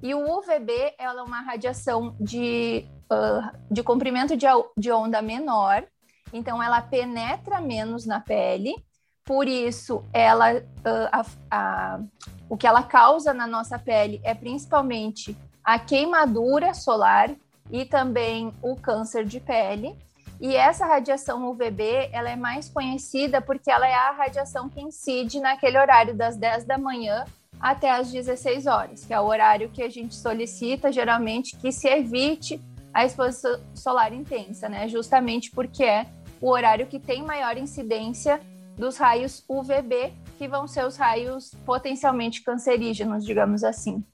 E 0.02 0.14
o 0.14 0.38
UVB 0.38 0.94
ela 0.98 1.20
é 1.20 1.24
uma 1.24 1.42
radiação 1.42 2.16
de, 2.18 2.86
uh, 3.12 3.58
de 3.70 3.82
comprimento 3.82 4.36
de, 4.36 4.46
de 4.76 4.90
onda 4.90 5.20
menor, 5.20 5.86
então 6.32 6.62
ela 6.62 6.80
penetra 6.80 7.60
menos 7.60 8.06
na 8.06 8.20
pele, 8.20 8.74
por 9.24 9.46
isso 9.46 10.02
ela, 10.12 10.56
uh, 10.56 11.08
a, 11.12 11.26
a, 11.50 12.00
o 12.48 12.56
que 12.56 12.66
ela 12.66 12.82
causa 12.82 13.34
na 13.34 13.46
nossa 13.46 13.78
pele 13.78 14.20
é 14.24 14.34
principalmente 14.34 15.36
a 15.62 15.78
queimadura 15.78 16.74
solar 16.74 17.34
e 17.70 17.84
também 17.84 18.52
o 18.62 18.76
câncer 18.76 19.24
de 19.24 19.40
pele. 19.40 19.94
E 20.40 20.54
essa 20.56 20.84
radiação 20.84 21.48
UVB, 21.50 22.10
ela 22.12 22.30
é 22.30 22.36
mais 22.36 22.68
conhecida 22.68 23.40
porque 23.40 23.70
ela 23.70 23.86
é 23.86 23.94
a 23.94 24.10
radiação 24.10 24.68
que 24.68 24.80
incide 24.80 25.40
naquele 25.40 25.78
horário 25.78 26.14
das 26.14 26.36
10 26.36 26.64
da 26.64 26.76
manhã 26.76 27.24
até 27.60 27.90
as 27.90 28.10
16 28.10 28.66
horas, 28.66 29.04
que 29.04 29.14
é 29.14 29.20
o 29.20 29.24
horário 29.24 29.70
que 29.70 29.82
a 29.82 29.88
gente 29.88 30.14
solicita 30.14 30.92
geralmente 30.92 31.56
que 31.56 31.72
se 31.72 31.88
evite 31.88 32.60
a 32.92 33.04
exposição 33.04 33.58
solar 33.74 34.12
intensa, 34.12 34.68
né? 34.68 34.88
Justamente 34.88 35.50
porque 35.50 35.84
é 35.84 36.06
o 36.40 36.50
horário 36.50 36.86
que 36.86 37.00
tem 37.00 37.22
maior 37.22 37.56
incidência 37.56 38.40
dos 38.76 38.96
raios 38.96 39.44
UVB, 39.48 40.12
que 40.36 40.46
vão 40.48 40.66
ser 40.66 40.84
os 40.84 40.96
raios 40.96 41.54
potencialmente 41.64 42.42
cancerígenos, 42.42 43.24
digamos 43.24 43.64
assim. 43.64 44.04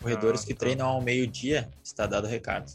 Corredores 0.00 0.42
ah, 0.42 0.46
que 0.46 0.54
tá. 0.54 0.60
treinam 0.60 0.86
ao 0.86 1.00
meio-dia, 1.00 1.68
está 1.82 2.06
dado 2.06 2.26
o 2.26 2.30
recado. 2.30 2.70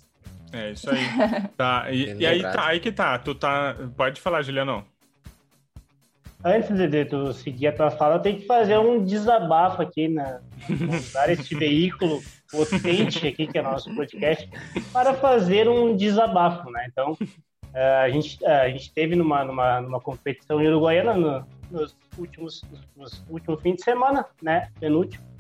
É 0.52 0.72
isso 0.72 0.90
aí. 0.90 1.00
tá. 1.58 1.92
E, 1.92 2.14
e 2.14 2.26
aí, 2.26 2.42
tá, 2.42 2.68
aí 2.68 2.80
que 2.80 2.92
tá. 2.92 3.18
Tu 3.18 3.34
tá. 3.34 3.76
Pode 3.98 4.22
falar, 4.22 4.42
Juliano. 4.44 4.86
Antes 6.46 6.78
de, 6.78 7.06
tu 7.06 7.32
seguir 7.32 7.68
a 7.68 7.72
tua 7.72 7.90
fala, 7.90 8.16
eu 8.16 8.20
tenho 8.20 8.40
que 8.40 8.46
fazer 8.46 8.78
um 8.78 9.04
desabafo 9.04 9.82
aqui, 9.82 10.10
né? 10.10 10.42
Usar 10.94 11.30
este 11.30 11.56
veículo 11.56 12.22
potente 12.52 13.26
aqui, 13.26 13.48
que 13.48 13.58
é 13.58 13.62
nosso 13.62 13.94
podcast, 13.96 14.50
para 14.92 15.14
fazer 15.14 15.70
um 15.70 15.96
desabafo, 15.96 16.70
né? 16.70 16.86
Então, 16.92 17.18
eh, 17.74 17.96
a 17.96 18.10
gente, 18.10 18.44
eh, 18.44 18.62
a 18.62 18.70
gente 18.70 18.94
teve 18.94 19.16
numa, 19.16 19.46
numa, 19.46 19.80
numa 19.80 20.02
competição 20.02 20.62
em 20.62 20.68
Uruguaiana 20.68 21.14
no, 21.14 21.48
nos 21.72 21.96
últimos, 22.18 22.62
nos 22.98 23.24
últimos 23.30 23.62
fins 23.62 23.78
de 23.78 23.84
semana, 23.84 24.26
né? 24.42 24.70
Penúltimo. 24.82 25.33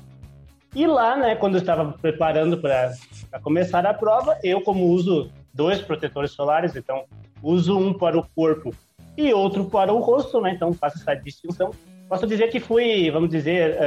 E 0.76 0.88
lá, 0.88 1.16
né, 1.16 1.36
quando 1.36 1.56
eu 1.56 1.62
estava 1.62 1.94
preparando 1.94 2.58
para 2.58 2.94
começar 3.42 3.86
a 3.86 3.94
prova, 3.94 4.38
eu, 4.44 4.62
como 4.62 4.88
uso 4.88 5.30
dois 5.54 5.82
protetores 5.82 6.32
solares, 6.32 6.76
então 6.76 7.04
uso 7.42 7.78
um 7.78 7.94
para 7.94 8.18
o 8.18 8.26
corpo 8.36 8.74
e 9.16 9.32
outro 9.34 9.66
para 9.66 9.94
o 9.94 10.00
rosto, 10.00 10.42
né? 10.42 10.52
Então 10.52 10.74
faço 10.74 10.98
essa 10.98 11.14
distinção. 11.14 11.72
Posso 12.10 12.26
dizer 12.26 12.50
que 12.50 12.60
fui, 12.60 13.12
vamos 13.12 13.30
dizer, 13.30 13.78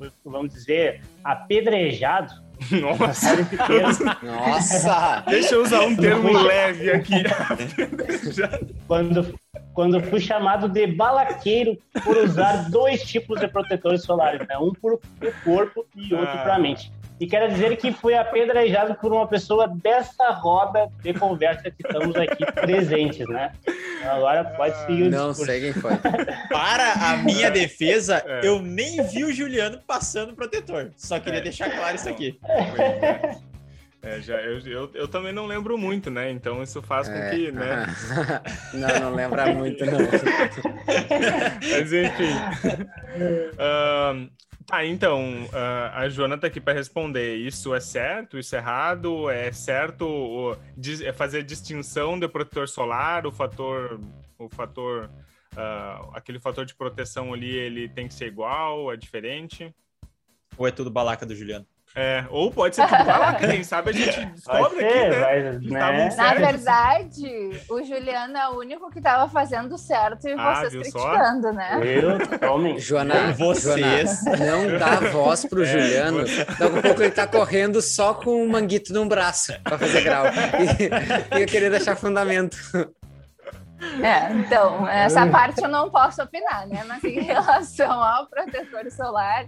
uh, 0.00 0.10
vamos 0.24 0.52
dizer, 0.52 1.00
apedrejado. 1.22 2.32
Nossa! 2.70 3.36
Nossa! 4.22 5.24
Deixa 5.26 5.54
eu 5.54 5.62
usar 5.62 5.80
um 5.80 5.96
termo 5.96 6.32
leve 6.32 6.90
aqui. 6.90 7.22
quando, 8.86 9.34
quando 9.74 10.00
fui 10.00 10.20
chamado 10.20 10.68
de 10.68 10.86
balaqueiro 10.86 11.76
por 12.04 12.16
usar 12.16 12.68
dois 12.70 13.02
tipos 13.02 13.40
de 13.40 13.48
protetores 13.48 14.02
solares, 14.02 14.46
né? 14.46 14.56
Um 14.56 14.72
para 14.72 14.94
o 14.94 15.00
corpo 15.44 15.84
e 15.94 16.14
outro 16.14 16.38
ah. 16.38 16.42
para 16.42 16.54
a 16.54 16.58
mente. 16.58 16.90
E 17.20 17.26
quero 17.26 17.48
dizer 17.48 17.76
que 17.76 17.92
fui 17.92 18.14
apedrejado 18.14 18.96
por 18.96 19.12
uma 19.12 19.26
pessoa 19.26 19.68
dessa 19.68 20.30
roda 20.30 20.90
de 21.00 21.14
conversa 21.14 21.70
que 21.70 21.86
estamos 21.86 22.16
aqui 22.16 22.44
presentes, 22.52 23.26
né? 23.28 23.52
Agora 24.04 24.44
pode 24.44 24.76
seguir 24.84 25.04
o 25.04 25.10
Não 25.10 25.32
sei 25.32 25.60
quem 25.60 25.72
foi. 25.80 25.92
Para 26.50 26.92
a 26.92 27.16
minha 27.18 27.50
defesa, 27.50 28.22
é. 28.26 28.40
eu 28.42 28.60
nem 28.60 29.02
vi 29.04 29.24
o 29.24 29.32
Juliano 29.32 29.80
passando 29.86 30.34
protetor. 30.34 30.90
Só 30.96 31.20
queria 31.20 31.38
é. 31.38 31.42
deixar 31.42 31.70
claro 31.70 31.94
isso 31.94 32.08
aqui. 32.08 32.38
É. 32.48 33.36
É, 34.04 34.20
já, 34.20 34.38
eu, 34.42 34.58
eu, 34.60 34.90
eu, 34.92 35.08
também 35.08 35.32
não 35.32 35.46
lembro 35.46 35.78
muito, 35.78 36.10
né? 36.10 36.30
Então 36.30 36.62
isso 36.62 36.82
faz 36.82 37.08
com 37.08 37.14
é. 37.14 37.30
que, 37.30 37.50
né? 37.50 37.86
não, 38.74 39.00
não 39.00 39.14
lembra 39.14 39.46
muito, 39.54 39.82
não. 39.86 39.92
Mas 41.72 41.90
enfim. 41.90 42.34
Uh, 43.54 44.30
tá, 44.66 44.84
então, 44.84 45.44
uh, 45.44 45.90
a 45.94 46.06
Joana 46.10 46.36
tá 46.36 46.48
aqui 46.48 46.60
para 46.60 46.74
responder. 46.74 47.36
Isso 47.36 47.74
é 47.74 47.80
certo? 47.80 48.38
Isso 48.38 48.54
é 48.54 48.58
errado? 48.58 49.30
É 49.30 49.50
certo 49.52 50.06
o, 50.06 50.56
é 51.02 51.12
fazer 51.14 51.42
distinção 51.42 52.18
de 52.18 52.28
protetor 52.28 52.68
solar, 52.68 53.26
o 53.26 53.32
fator. 53.32 53.98
O 54.38 54.50
fator. 54.50 55.10
Uh, 55.54 56.10
aquele 56.12 56.38
fator 56.38 56.66
de 56.66 56.74
proteção 56.74 57.32
ali, 57.32 57.54
ele 57.54 57.88
tem 57.88 58.06
que 58.06 58.12
ser 58.12 58.26
igual, 58.26 58.92
é 58.92 58.98
diferente? 58.98 59.74
Ou 60.58 60.68
é 60.68 60.70
tudo 60.70 60.90
balaca 60.90 61.24
do 61.24 61.34
Juliano? 61.34 61.66
É, 61.96 62.24
ou 62.28 62.50
pode 62.50 62.74
ser 62.74 62.88
tudo 62.88 63.06
lá, 63.06 63.34
quem 63.34 63.62
sabe 63.62 63.90
a 63.90 63.92
gente 63.92 64.26
descobre 64.34 64.80
ser, 64.80 65.24
aqui, 65.24 65.70
né? 65.70 65.80
Mas, 65.80 66.16
né? 66.16 66.22
Na 66.24 66.34
verdade, 66.34 67.62
o 67.70 67.84
Juliano 67.84 68.36
é 68.36 68.48
o 68.48 68.58
único 68.58 68.90
que 68.90 68.98
estava 68.98 69.30
fazendo 69.30 69.78
certo 69.78 70.26
e 70.26 70.32
ah, 70.32 70.56
vocês 70.56 70.72
criticando, 70.72 71.48
só? 71.48 71.52
né? 71.52 71.80
Eu, 71.84 72.18
totalmente. 72.26 72.80
Joana, 72.82 73.32
vocês. 73.34 74.24
Joana, 74.24 74.44
não 74.44 74.76
dá 74.78 75.08
voz 75.12 75.44
pro 75.44 75.62
é, 75.64 75.66
Juliano. 75.66 76.26
Você... 76.26 76.44
Daqui 76.44 76.78
a 76.78 76.82
pouco 76.82 77.02
ele 77.02 77.12
tá 77.12 77.28
correndo 77.28 77.80
só 77.80 78.12
com 78.12 78.42
um 78.42 78.48
manguito 78.48 78.92
num 78.92 79.06
braço 79.06 79.52
para 79.62 79.78
fazer 79.78 80.02
grau. 80.02 80.24
E, 80.26 81.38
e 81.38 81.42
eu 81.42 81.46
queria 81.46 81.70
deixar 81.70 81.94
fundamento. 81.94 82.56
É, 84.02 84.32
então, 84.32 84.88
essa 84.88 85.26
parte 85.28 85.62
eu 85.62 85.68
não 85.68 85.90
posso 85.90 86.20
opinar, 86.22 86.66
né? 86.66 86.82
Mas 86.88 87.04
em 87.04 87.20
relação 87.20 88.02
ao 88.02 88.26
protetor 88.26 88.90
solar, 88.90 89.46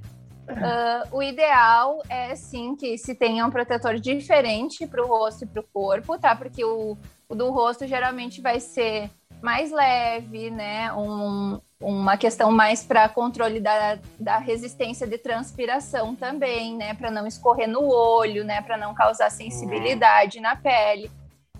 Uh, 0.48 1.16
o 1.16 1.22
ideal 1.22 2.02
é 2.08 2.34
sim 2.36 2.76
que 2.76 2.96
se 2.96 3.14
tenha 3.14 3.44
um 3.44 3.50
protetor 3.50 3.98
diferente 3.98 4.86
para 4.86 5.04
o 5.04 5.08
rosto 5.08 5.44
e 5.44 5.46
para 5.46 5.60
o 5.60 5.64
corpo, 5.72 6.18
tá? 6.18 6.36
Porque 6.36 6.64
o, 6.64 6.96
o, 7.28 7.34
do 7.34 7.50
rosto 7.50 7.86
geralmente 7.86 8.40
vai 8.40 8.60
ser 8.60 9.10
mais 9.42 9.72
leve, 9.72 10.50
né? 10.50 10.92
Um, 10.92 11.60
uma 11.80 12.16
questão 12.16 12.52
mais 12.52 12.84
para 12.84 13.08
controle 13.08 13.60
da, 13.60 13.98
da 14.18 14.38
resistência 14.38 15.06
de 15.06 15.18
transpiração 15.18 16.14
também, 16.14 16.76
né? 16.76 16.94
Para 16.94 17.10
não 17.10 17.26
escorrer 17.26 17.68
no 17.68 17.88
olho, 17.88 18.44
né? 18.44 18.62
Para 18.62 18.76
não 18.76 18.94
causar 18.94 19.30
sensibilidade 19.30 20.40
na 20.40 20.54
pele. 20.54 21.10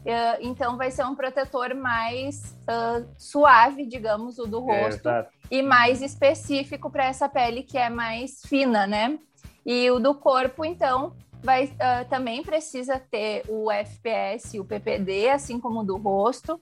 Uh, 0.06 0.38
então 0.40 0.76
vai 0.76 0.92
ser 0.92 1.04
um 1.04 1.16
protetor 1.16 1.74
mais 1.74 2.56
uh, 2.62 3.04
suave, 3.18 3.84
digamos, 3.84 4.38
o 4.38 4.46
do 4.46 4.60
rosto, 4.60 5.08
é, 5.08 5.26
e 5.50 5.62
mais 5.62 6.02
específico 6.02 6.90
para 6.90 7.04
essa 7.04 7.28
pele 7.28 7.62
que 7.62 7.78
é 7.78 7.88
mais 7.88 8.40
fina, 8.46 8.86
né? 8.86 9.18
E 9.64 9.90
o 9.90 9.98
do 9.98 10.14
corpo, 10.14 10.64
então, 10.64 11.14
vai 11.42 11.64
uh, 11.66 12.08
também 12.08 12.42
precisa 12.42 12.98
ter 12.98 13.44
o 13.48 13.70
FPS, 13.70 14.58
o 14.58 14.64
PPD, 14.64 15.30
assim 15.30 15.60
como 15.60 15.80
o 15.80 15.84
do 15.84 15.96
rosto. 15.96 16.60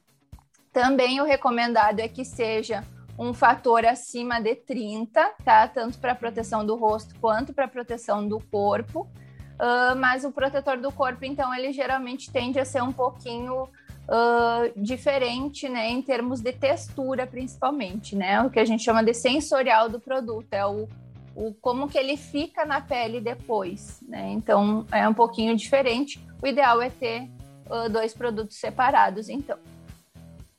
Também 0.73 1.21
o 1.21 1.25
recomendado 1.25 2.01
é 2.01 2.09
que 2.09 2.25
seja 2.25 2.85
um 3.19 3.33
fator 3.33 3.85
acima 3.85 4.41
de 4.41 4.55
30, 4.57 5.35
tá? 5.45 5.69
Tanto 5.69 5.99
para 5.99 6.15
proteção 6.15 6.67
do 6.67 6.75
rosto 6.75 7.15
quanto 7.21 7.53
para 7.53 7.69
proteção 7.69 8.27
do 8.27 8.41
corpo. 8.51 9.09
Uh, 9.55 9.95
mas 9.97 10.25
o 10.25 10.33
protetor 10.33 10.79
do 10.79 10.91
corpo, 10.91 11.25
então, 11.25 11.55
ele 11.55 11.73
geralmente 11.73 12.31
tende 12.31 12.59
a 12.59 12.65
ser 12.65 12.83
um 12.83 12.93
pouquinho 12.93 13.69
uh, 14.09 14.73
diferente, 14.81 15.69
né? 15.69 15.89
Em 15.89 16.03
termos 16.03 16.41
de 16.41 16.53
textura, 16.53 17.27
principalmente, 17.27 18.17
né? 18.17 18.41
O 18.43 18.51
que 18.51 18.59
a 18.59 18.65
gente 18.65 18.83
chama 18.83 19.03
de 19.03 19.15
sensorial 19.15 19.89
do 19.89 20.01
produto, 20.01 20.53
é 20.53 20.65
o, 20.67 20.89
o 21.35 21.55
como 21.61 21.89
que 21.89 21.99
ele 21.99 22.17
fica 22.17 22.65
na 22.65 22.81
pele 22.81 23.21
depois, 23.21 24.01
né? 24.09 24.31
Então, 24.33 24.87
é 24.93 25.09
um 25.09 25.15
pouquinho 25.15 25.57
diferente. 25.57 26.21
O 26.43 26.47
ideal 26.47 26.81
é 26.81 26.91
ter 26.91 27.29
uh, 27.67 27.89
dois 27.89 28.15
produtos 28.15 28.57
separados, 28.57 29.29
então. 29.29 29.59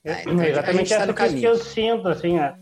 É, 0.04 0.22
então 0.22 0.44
exatamente 0.44 0.94
essa 0.94 1.08
tá 1.08 1.14
coisa 1.14 1.36
que 1.36 1.44
eu 1.44 1.56
sinto, 1.56 2.08
assim, 2.08 2.38
ó, 2.40 2.54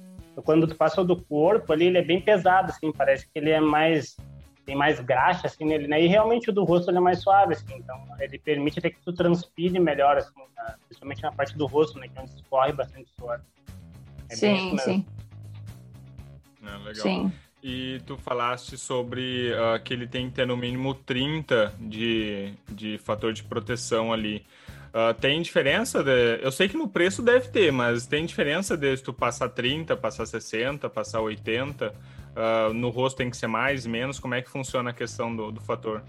quando 0.43 0.65
tu 0.65 0.75
passa 0.75 1.03
do 1.03 1.21
corpo 1.21 1.73
ali, 1.73 1.85
ele 1.85 1.97
é 1.97 2.03
bem 2.03 2.21
pesado, 2.21 2.71
assim, 2.71 2.91
parece 2.91 3.25
que 3.25 3.37
ele 3.37 3.49
é 3.49 3.59
mais, 3.59 4.15
tem 4.65 4.75
mais 4.75 4.99
graxa, 4.99 5.47
assim, 5.47 5.65
nele, 5.65 5.87
né? 5.87 6.01
E 6.01 6.07
realmente 6.07 6.49
o 6.49 6.53
do 6.53 6.63
rosto 6.63 6.89
ele 6.89 6.97
é 6.97 7.01
mais 7.01 7.21
suave, 7.21 7.53
assim, 7.53 7.75
então 7.75 8.01
ele 8.19 8.39
permite 8.39 8.79
até 8.79 8.89
que 8.89 8.99
tu 9.01 9.13
transpire 9.13 9.79
melhor, 9.79 10.17
assim, 10.17 10.31
na, 10.55 10.75
principalmente 10.87 11.21
na 11.21 11.31
parte 11.31 11.57
do 11.57 11.65
rosto, 11.65 11.99
né, 11.99 12.07
que 12.07 12.17
é 12.17 12.21
onde 12.21 12.33
escorre 12.33 12.71
bastante 12.71 13.09
suor. 13.19 13.41
É 14.29 14.35
sim, 14.35 14.77
sim. 14.79 15.05
É, 16.63 16.77
legal. 16.77 16.95
Sim. 16.95 17.31
E 17.61 18.01
tu 18.05 18.17
falaste 18.17 18.77
sobre 18.77 19.51
uh, 19.53 19.81
que 19.81 19.93
ele 19.93 20.05
tem 20.05 20.29
que 20.29 20.35
ter 20.35 20.45
no 20.45 20.57
mínimo 20.57 20.93
30 20.93 21.73
de, 21.79 22.53
de 22.69 22.97
fator 22.97 23.31
de 23.31 23.41
proteção 23.41 24.11
ali. 24.11 24.45
Uh, 24.93 25.13
tem 25.13 25.41
diferença? 25.41 26.03
De... 26.03 26.39
Eu 26.41 26.51
sei 26.51 26.67
que 26.67 26.75
no 26.75 26.89
preço 26.89 27.21
deve 27.21 27.47
ter, 27.47 27.71
mas 27.71 28.05
tem 28.05 28.25
diferença 28.25 28.75
de 28.75 28.97
tu 28.97 29.13
passar 29.13 29.49
30, 29.49 29.95
passar 29.95 30.25
60, 30.25 30.89
passar 30.89 31.21
80? 31.21 31.93
Uh, 32.35 32.73
no 32.73 32.89
rosto 32.89 33.17
tem 33.17 33.29
que 33.29 33.37
ser 33.37 33.47
mais, 33.47 33.85
menos? 33.85 34.19
Como 34.19 34.33
é 34.33 34.41
que 34.41 34.49
funciona 34.49 34.89
a 34.89 34.93
questão 34.93 35.35
do, 35.35 35.51
do 35.51 35.61
fator? 35.61 36.03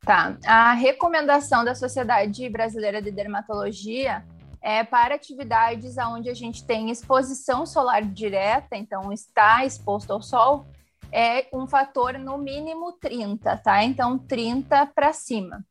Tá. 0.00 0.36
A 0.46 0.72
recomendação 0.72 1.64
da 1.64 1.74
Sociedade 1.74 2.48
Brasileira 2.48 3.00
de 3.00 3.10
Dermatologia 3.10 4.24
é 4.60 4.84
para 4.84 5.14
atividades 5.14 5.96
onde 5.98 6.30
a 6.30 6.34
gente 6.34 6.64
tem 6.64 6.90
exposição 6.90 7.66
solar 7.66 8.02
direta, 8.02 8.76
então 8.76 9.12
está 9.12 9.64
exposto 9.64 10.12
ao 10.12 10.22
sol, 10.22 10.66
é 11.10 11.46
um 11.52 11.66
fator 11.66 12.18
no 12.18 12.38
mínimo 12.38 12.92
30, 12.92 13.56
tá? 13.58 13.82
Então 13.84 14.18
30 14.18 14.86
para 14.86 15.12
cima 15.12 15.64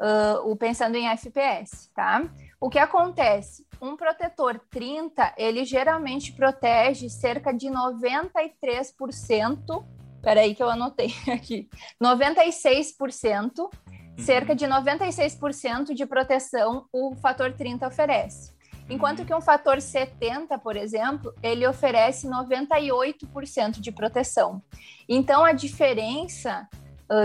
uh, 0.00 0.50
o 0.50 0.56
pensando 0.56 0.96
em 0.96 1.08
FPS, 1.08 1.90
tá? 1.94 2.24
O 2.60 2.68
que 2.68 2.78
acontece? 2.78 3.66
Um 3.82 3.96
protetor 3.96 4.60
30, 4.70 5.34
ele 5.36 5.64
geralmente 5.64 6.32
protege 6.32 7.10
cerca 7.10 7.52
de 7.52 7.66
93%. 7.66 9.84
Peraí 10.22 10.54
que 10.54 10.62
eu 10.62 10.70
anotei 10.70 11.12
aqui. 11.26 11.68
96%, 12.00 13.58
uhum. 13.58 13.70
cerca 14.16 14.54
de 14.54 14.66
96% 14.66 15.94
de 15.94 16.06
proteção 16.06 16.86
o 16.92 17.16
fator 17.16 17.52
30 17.52 17.88
oferece. 17.88 18.52
Enquanto 18.88 19.18
uhum. 19.18 19.26
que 19.26 19.34
um 19.34 19.40
fator 19.40 19.80
70, 19.80 20.56
por 20.60 20.76
exemplo, 20.76 21.34
ele 21.42 21.66
oferece 21.66 22.28
98% 22.28 23.80
de 23.80 23.90
proteção. 23.90 24.62
Então, 25.08 25.44
a 25.44 25.52
diferença 25.52 26.68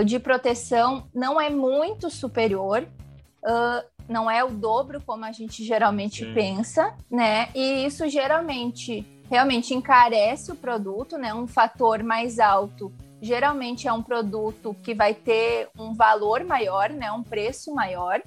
de 0.04 0.18
proteção 0.18 1.08
não 1.14 1.40
é 1.40 1.48
muito 1.48 2.10
superior, 2.10 2.86
uh, 3.42 3.82
não 4.08 4.30
é 4.30 4.42
o 4.42 4.50
dobro 4.50 5.02
como 5.04 5.24
a 5.24 5.32
gente 5.32 5.64
geralmente 5.64 6.24
Sim. 6.24 6.34
pensa, 6.34 6.94
né? 7.10 7.48
E 7.54 7.84
isso 7.84 8.08
geralmente 8.08 9.06
realmente 9.30 9.74
encarece 9.74 10.50
o 10.50 10.56
produto, 10.56 11.18
né? 11.18 11.34
Um 11.34 11.46
fator 11.46 12.02
mais 12.02 12.38
alto 12.38 12.92
geralmente 13.20 13.88
é 13.88 13.92
um 13.92 14.02
produto 14.02 14.76
que 14.82 14.94
vai 14.94 15.14
ter 15.14 15.68
um 15.78 15.92
valor 15.92 16.44
maior, 16.44 16.90
né? 16.90 17.10
Um 17.10 17.22
preço 17.22 17.74
maior. 17.74 18.22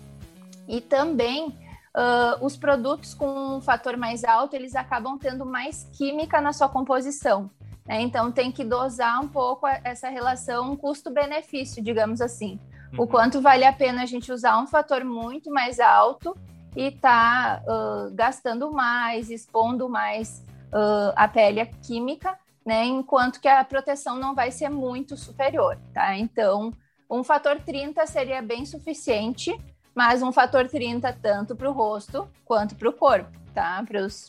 E 0.68 0.82
também 0.82 1.48
uh, 1.48 2.46
os 2.46 2.58
produtos 2.58 3.14
com 3.14 3.58
um 3.58 3.62
fator 3.62 3.98
mais 3.98 4.24
alto, 4.24 4.56
eles 4.56 4.76
acabam 4.76 5.18
tendo 5.18 5.46
mais 5.46 5.88
química 5.94 6.42
na 6.42 6.54
sua 6.54 6.70
composição. 6.70 7.50
Né? 7.86 8.02
Então, 8.02 8.32
tem 8.32 8.52
que 8.52 8.64
dosar 8.64 9.20
um 9.22 9.28
pouco 9.28 9.68
essa 9.68 10.10
relação 10.10 10.76
custo-benefício, 10.76 11.84
digamos 11.84 12.22
assim. 12.22 12.60
Uhum. 12.94 13.04
O 13.04 13.08
quanto 13.08 13.42
vale 13.42 13.66
a 13.66 13.74
pena 13.74 14.04
a 14.04 14.06
gente 14.06 14.32
usar 14.32 14.60
um 14.62 14.68
fator 14.68 15.04
muito 15.04 15.52
mais 15.52 15.80
alto 15.80 16.36
e 16.76 16.92
tá 16.92 17.62
uh, 17.66 18.14
gastando 18.14 18.72
mais, 18.72 19.30
expondo 19.30 19.90
mais 19.90 20.44
uh, 20.68 21.14
a 21.16 21.28
pele 21.28 21.60
à 21.60 21.66
química, 21.66 22.38
né? 22.66 22.86
Enquanto 22.86 23.40
que 23.40 23.48
a 23.48 23.64
proteção 23.64 24.18
não 24.18 24.34
vai 24.34 24.52
ser 24.52 24.70
muito 24.70 25.18
superior, 25.18 25.78
tá? 25.94 26.18
Então, 26.18 26.74
um 27.10 27.24
fator 27.24 27.60
30 27.60 28.06
seria 28.08 28.42
bem 28.42 28.66
suficiente, 28.66 29.54
mas 29.94 30.22
um 30.22 30.32
fator 30.32 30.68
30 30.68 31.12
tanto 31.22 31.56
para 31.56 31.70
o 31.70 31.74
rosto 31.74 32.28
quanto 32.46 32.76
para 32.76 32.90
o 32.90 32.94
corpo, 32.94 33.38
tá? 33.54 33.84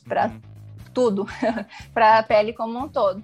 Para 0.04 0.26
uhum. 0.26 0.40
tudo, 0.92 1.26
para 1.94 2.18
a 2.18 2.22
pele 2.22 2.52
como 2.52 2.78
um 2.78 2.88
todo. 2.88 3.22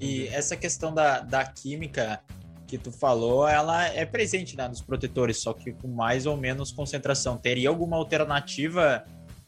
E 0.00 0.26
essa 0.28 0.56
questão 0.56 0.92
da, 0.92 1.20
da 1.20 1.44
química 1.44 2.20
que 2.72 2.78
tu 2.78 2.90
falou, 2.90 3.46
ela 3.46 3.84
é 3.84 4.06
presente 4.06 4.56
né, 4.56 4.66
nos 4.66 4.80
protetores, 4.80 5.36
só 5.36 5.52
que 5.52 5.74
com 5.74 5.88
mais 5.88 6.24
ou 6.24 6.38
menos 6.38 6.72
concentração. 6.72 7.36
Teria 7.36 7.68
alguma 7.68 7.98
alternativa 7.98 9.04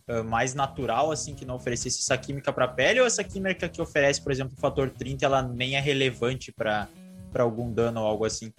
uh, 0.06 0.22
mais 0.24 0.52
natural, 0.52 1.10
assim, 1.10 1.34
que 1.34 1.46
não 1.46 1.54
oferecesse 1.54 2.00
essa 2.00 2.18
química 2.18 2.52
para 2.52 2.66
a 2.66 2.68
pele? 2.68 3.00
Ou 3.00 3.06
essa 3.06 3.24
química 3.24 3.66
que 3.66 3.80
oferece, 3.80 4.22
por 4.22 4.30
exemplo, 4.30 4.52
o 4.54 4.60
fator 4.60 4.90
30, 4.90 5.24
ela 5.24 5.40
nem 5.40 5.74
é 5.74 5.80
relevante 5.80 6.52
para 6.52 6.86
algum 7.38 7.72
dano 7.72 8.02
ou 8.02 8.06
algo 8.06 8.26
assim? 8.26 8.52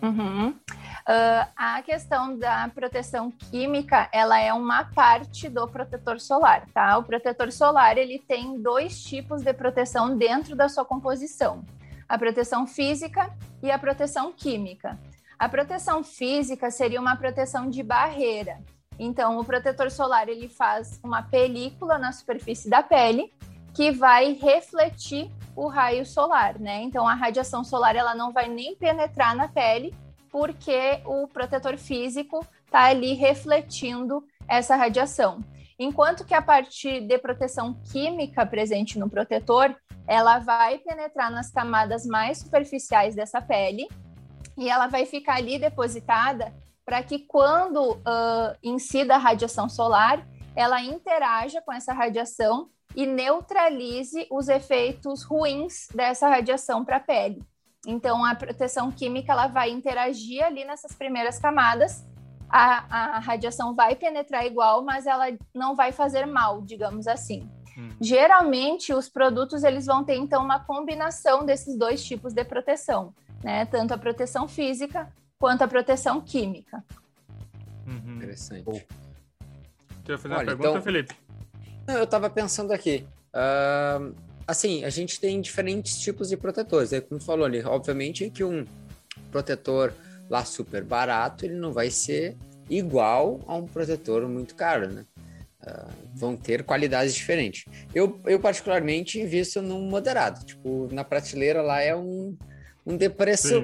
Uhum. 0.00 0.48
Uh, 0.48 1.46
a 1.54 1.82
questão 1.82 2.38
da 2.38 2.66
proteção 2.74 3.30
química, 3.30 4.08
ela 4.10 4.40
é 4.40 4.50
uma 4.54 4.84
parte 4.84 5.46
do 5.46 5.68
protetor 5.68 6.18
solar, 6.18 6.64
tá? 6.72 6.96
O 6.96 7.02
protetor 7.02 7.52
solar, 7.52 7.98
ele 7.98 8.18
tem 8.18 8.62
dois 8.62 9.04
tipos 9.04 9.42
de 9.42 9.52
proteção 9.52 10.16
dentro 10.16 10.56
da 10.56 10.70
sua 10.70 10.86
composição. 10.86 11.62
A 12.08 12.18
proteção 12.18 12.66
física 12.66 13.34
e 13.62 13.70
a 13.70 13.78
proteção 13.78 14.32
química. 14.32 14.98
A 15.38 15.48
proteção 15.48 16.04
física 16.04 16.70
seria 16.70 17.00
uma 17.00 17.16
proteção 17.16 17.68
de 17.68 17.82
barreira. 17.82 18.58
Então, 18.98 19.38
o 19.38 19.44
protetor 19.44 19.90
solar, 19.90 20.28
ele 20.28 20.48
faz 20.48 21.00
uma 21.02 21.22
película 21.22 21.98
na 21.98 22.12
superfície 22.12 22.70
da 22.70 22.82
pele 22.82 23.32
que 23.74 23.90
vai 23.90 24.34
refletir 24.34 25.30
o 25.56 25.66
raio 25.66 26.06
solar, 26.06 26.58
né? 26.58 26.82
Então 26.82 27.06
a 27.06 27.14
radiação 27.14 27.64
solar 27.64 27.96
ela 27.96 28.14
não 28.14 28.32
vai 28.32 28.48
nem 28.48 28.76
penetrar 28.76 29.34
na 29.34 29.48
pele, 29.48 29.94
porque 30.30 31.00
o 31.04 31.26
protetor 31.28 31.76
físico 31.76 32.46
está 32.64 32.84
ali 32.84 33.14
refletindo 33.14 34.24
essa 34.48 34.76
radiação. 34.76 35.40
Enquanto 35.78 36.24
que 36.24 36.34
a 36.34 36.42
parte 36.42 37.00
de 37.00 37.18
proteção 37.18 37.74
química 37.92 38.46
presente 38.46 38.98
no 38.98 39.10
protetor, 39.10 39.74
ela 40.06 40.38
vai 40.38 40.78
penetrar 40.78 41.30
nas 41.30 41.50
camadas 41.50 42.04
mais 42.04 42.38
superficiais 42.38 43.14
dessa 43.14 43.40
pele 43.40 43.88
e 44.56 44.68
ela 44.68 44.86
vai 44.86 45.06
ficar 45.06 45.36
ali 45.36 45.58
depositada 45.58 46.54
para 46.84 47.02
que 47.02 47.18
quando 47.18 47.92
uh, 47.92 48.56
incida 48.62 49.14
a 49.14 49.18
radiação 49.18 49.68
solar, 49.68 50.26
ela 50.54 50.82
interaja 50.82 51.62
com 51.62 51.72
essa 51.72 51.92
radiação 51.92 52.68
e 52.94 53.06
neutralize 53.06 54.26
os 54.30 54.48
efeitos 54.48 55.24
ruins 55.24 55.88
dessa 55.94 56.28
radiação 56.28 56.84
para 56.84 56.98
a 56.98 57.00
pele. 57.00 57.42
Então, 57.86 58.24
a 58.24 58.34
proteção 58.34 58.90
química 58.90 59.32
ela 59.32 59.46
vai 59.46 59.70
interagir 59.70 60.44
ali 60.44 60.64
nessas 60.64 60.94
primeiras 60.94 61.38
camadas. 61.38 62.04
A, 62.48 63.16
a 63.16 63.18
radiação 63.18 63.74
vai 63.74 63.96
penetrar 63.96 64.46
igual, 64.46 64.82
mas 64.84 65.06
ela 65.06 65.26
não 65.52 65.74
vai 65.74 65.90
fazer 65.90 66.24
mal, 66.24 66.62
digamos 66.62 67.06
assim. 67.06 67.50
Hum. 67.76 67.90
Geralmente, 68.00 68.92
os 68.92 69.08
produtos 69.08 69.64
eles 69.64 69.86
vão 69.86 70.04
ter 70.04 70.16
então 70.16 70.42
uma 70.42 70.60
combinação 70.60 71.44
desses 71.44 71.76
dois 71.76 72.04
tipos 72.04 72.32
de 72.32 72.44
proteção, 72.44 73.14
né? 73.42 73.66
Tanto 73.66 73.92
a 73.94 73.98
proteção 73.98 74.46
física 74.48 75.12
quanto 75.38 75.62
a 75.62 75.68
proteção 75.68 76.20
química. 76.20 76.84
Uhum. 77.86 78.16
Interessante. 78.16 78.64
Você 78.64 78.84
vai 80.06 80.18
fazer 80.18 80.34
Olha, 80.34 80.42
uma 80.42 80.46
pergunta, 80.46 80.68
então... 80.70 80.82
Felipe? 80.82 81.14
eu 81.88 82.04
estava 82.04 82.30
pensando 82.30 82.72
aqui. 82.72 83.06
Uh, 83.34 84.14
assim, 84.46 84.84
a 84.84 84.90
gente 84.90 85.20
tem 85.20 85.40
diferentes 85.40 85.98
tipos 85.98 86.28
de 86.28 86.36
protetores. 86.36 86.92
É 86.92 87.00
como 87.00 87.20
falou 87.20 87.44
ali, 87.44 87.62
obviamente 87.62 88.30
que 88.30 88.44
um 88.44 88.66
protetor 89.30 89.92
lá 90.30 90.44
super 90.44 90.84
barato, 90.84 91.44
ele 91.44 91.54
não 91.54 91.72
vai 91.72 91.90
ser 91.90 92.36
igual 92.70 93.40
a 93.46 93.54
um 93.56 93.66
protetor 93.66 94.26
muito 94.28 94.54
caro, 94.54 94.90
né? 94.90 95.04
Uh, 95.66 95.88
vão 96.14 96.36
ter 96.36 96.62
qualidades 96.62 97.14
diferentes. 97.14 97.64
Eu, 97.94 98.20
eu 98.26 98.38
particularmente 98.38 99.18
invisto 99.18 99.62
num 99.62 99.80
moderado. 99.82 100.44
Tipo, 100.44 100.88
na 100.92 101.02
prateleira 101.02 101.62
lá 101.62 101.80
é 101.80 101.96
um, 101.96 102.36
um 102.84 102.96
de 102.96 103.08
preço 103.08 103.62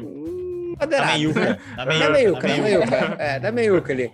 moderado. 0.79 1.07
Da 1.07 1.19
meiuca. 1.19 1.59
Da 1.77 1.87
meiuca, 1.87 2.49
da 2.49 2.57
meiuca. 2.57 3.17
É, 3.19 3.41
da 3.41 3.53
meiuca 3.53 3.93
ali. 3.93 4.11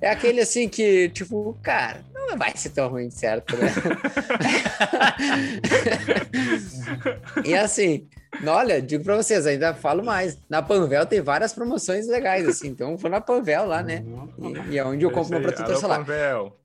É 0.00 0.10
aquele 0.10 0.40
assim 0.40 0.68
que, 0.68 1.08
tipo, 1.10 1.56
cara, 1.62 2.00
não 2.30 2.36
vai 2.36 2.56
ser 2.56 2.70
tão 2.70 2.88
ruim, 2.88 3.10
certo, 3.10 3.56
né? 3.56 3.72
e 7.44 7.54
assim, 7.54 8.08
olha, 8.46 8.80
digo 8.80 9.04
pra 9.04 9.16
vocês, 9.16 9.46
ainda 9.46 9.74
falo 9.74 10.04
mais. 10.04 10.38
Na 10.48 10.62
Panvel 10.62 11.04
tem 11.06 11.20
várias 11.20 11.52
promoções 11.52 12.06
legais, 12.06 12.48
assim. 12.48 12.68
Então, 12.68 12.96
vou 12.96 13.10
na 13.10 13.20
Panvel 13.20 13.66
lá, 13.66 13.82
né? 13.82 14.04
E, 14.38 14.74
e 14.74 14.78
é 14.78 14.84
onde 14.84 15.04
eu 15.04 15.10
compro 15.10 15.32
meu 15.32 15.42
protetor 15.42 15.76
solar. 15.76 15.98
Panvel. 15.98 16.56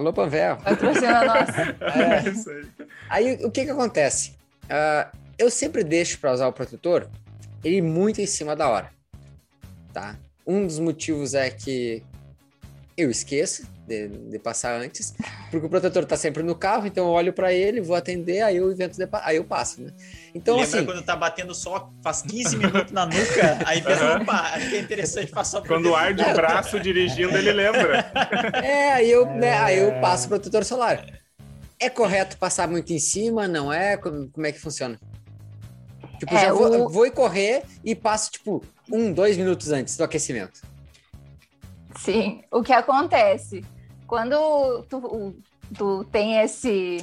Alô, 0.00 0.14
Panvel. 0.14 0.56
Patrocina 0.56 1.24
nossa. 1.26 1.76
É 1.94 2.30
isso 2.30 2.48
aí. 2.48 2.66
Aí, 3.10 3.44
o 3.44 3.50
que 3.50 3.66
que 3.66 3.70
acontece? 3.70 4.32
Ah, 4.66 5.12
eu 5.38 5.50
sempre 5.50 5.84
deixo 5.84 6.18
para 6.18 6.32
usar 6.32 6.48
o 6.48 6.52
protetor 6.54 7.06
ele 7.62 7.82
muito 7.82 8.18
em 8.18 8.24
cima 8.24 8.56
da 8.56 8.66
hora, 8.70 8.90
tá? 9.92 10.16
Um 10.46 10.66
dos 10.66 10.78
motivos 10.78 11.34
é 11.34 11.50
que 11.50 12.02
eu 12.96 13.10
esqueço 13.10 13.64
de, 13.90 14.08
de 14.08 14.38
passar 14.38 14.80
antes, 14.80 15.12
porque 15.50 15.66
o 15.66 15.68
protetor 15.68 16.04
tá 16.04 16.16
sempre 16.16 16.44
no 16.44 16.54
carro, 16.54 16.86
então 16.86 17.06
eu 17.06 17.10
olho 17.12 17.32
para 17.32 17.52
ele, 17.52 17.80
vou 17.80 17.96
atender, 17.96 18.40
aí 18.40 18.56
eu 18.56 18.70
invento 18.70 18.96
de, 18.96 19.08
aí 19.22 19.36
eu 19.36 19.44
passo, 19.44 19.82
né? 19.82 19.90
Então, 20.32 20.56
Lembra 20.56 20.76
assim, 20.78 20.86
quando 20.86 21.02
tá 21.02 21.16
batendo 21.16 21.52
só 21.52 21.90
faz 22.02 22.22
15 22.22 22.56
minutos 22.56 22.92
na 22.92 23.04
nuca, 23.04 23.58
aí 23.66 23.82
pensa, 23.82 24.04
Aham. 24.04 24.22
opa, 24.22 24.32
acho 24.54 24.70
que 24.70 24.76
é 24.76 24.80
interessante 24.80 25.32
passar 25.32 25.58
o 25.58 25.62
Quando 25.66 25.92
arde 25.94 26.22
o 26.22 26.32
braço 26.32 26.78
dirigindo, 26.78 27.36
ele 27.36 27.52
lembra. 27.52 28.04
É, 28.62 28.92
aí 28.92 29.10
eu, 29.10 29.26
né, 29.26 29.52
aí 29.58 29.78
eu 29.78 29.92
passo 30.00 30.28
protetor 30.28 30.64
solar. 30.64 31.04
É 31.78 31.88
correto 31.90 32.36
passar 32.36 32.68
muito 32.68 32.92
em 32.92 32.98
cima? 32.98 33.48
Não 33.48 33.72
é? 33.72 33.96
Como, 33.96 34.28
como 34.28 34.46
é 34.46 34.52
que 34.52 34.58
funciona? 34.60 34.98
Tipo, 36.18 36.34
É, 36.34 36.38
já 36.38 36.52
vou, 36.52 36.84
o- 36.84 36.88
vou 36.88 37.10
correr 37.10 37.64
e 37.82 37.94
passo, 37.94 38.30
tipo, 38.30 38.62
um, 38.92 39.12
dois 39.12 39.36
minutos 39.36 39.70
antes 39.72 39.96
do 39.96 40.04
aquecimento. 40.04 40.60
Sim, 41.96 42.42
o 42.50 42.62
que 42.62 42.72
acontece? 42.72 43.64
Quando 44.10 44.82
tu, 44.88 45.36
tu 45.72 46.04
tem 46.10 46.38
esse 46.40 46.98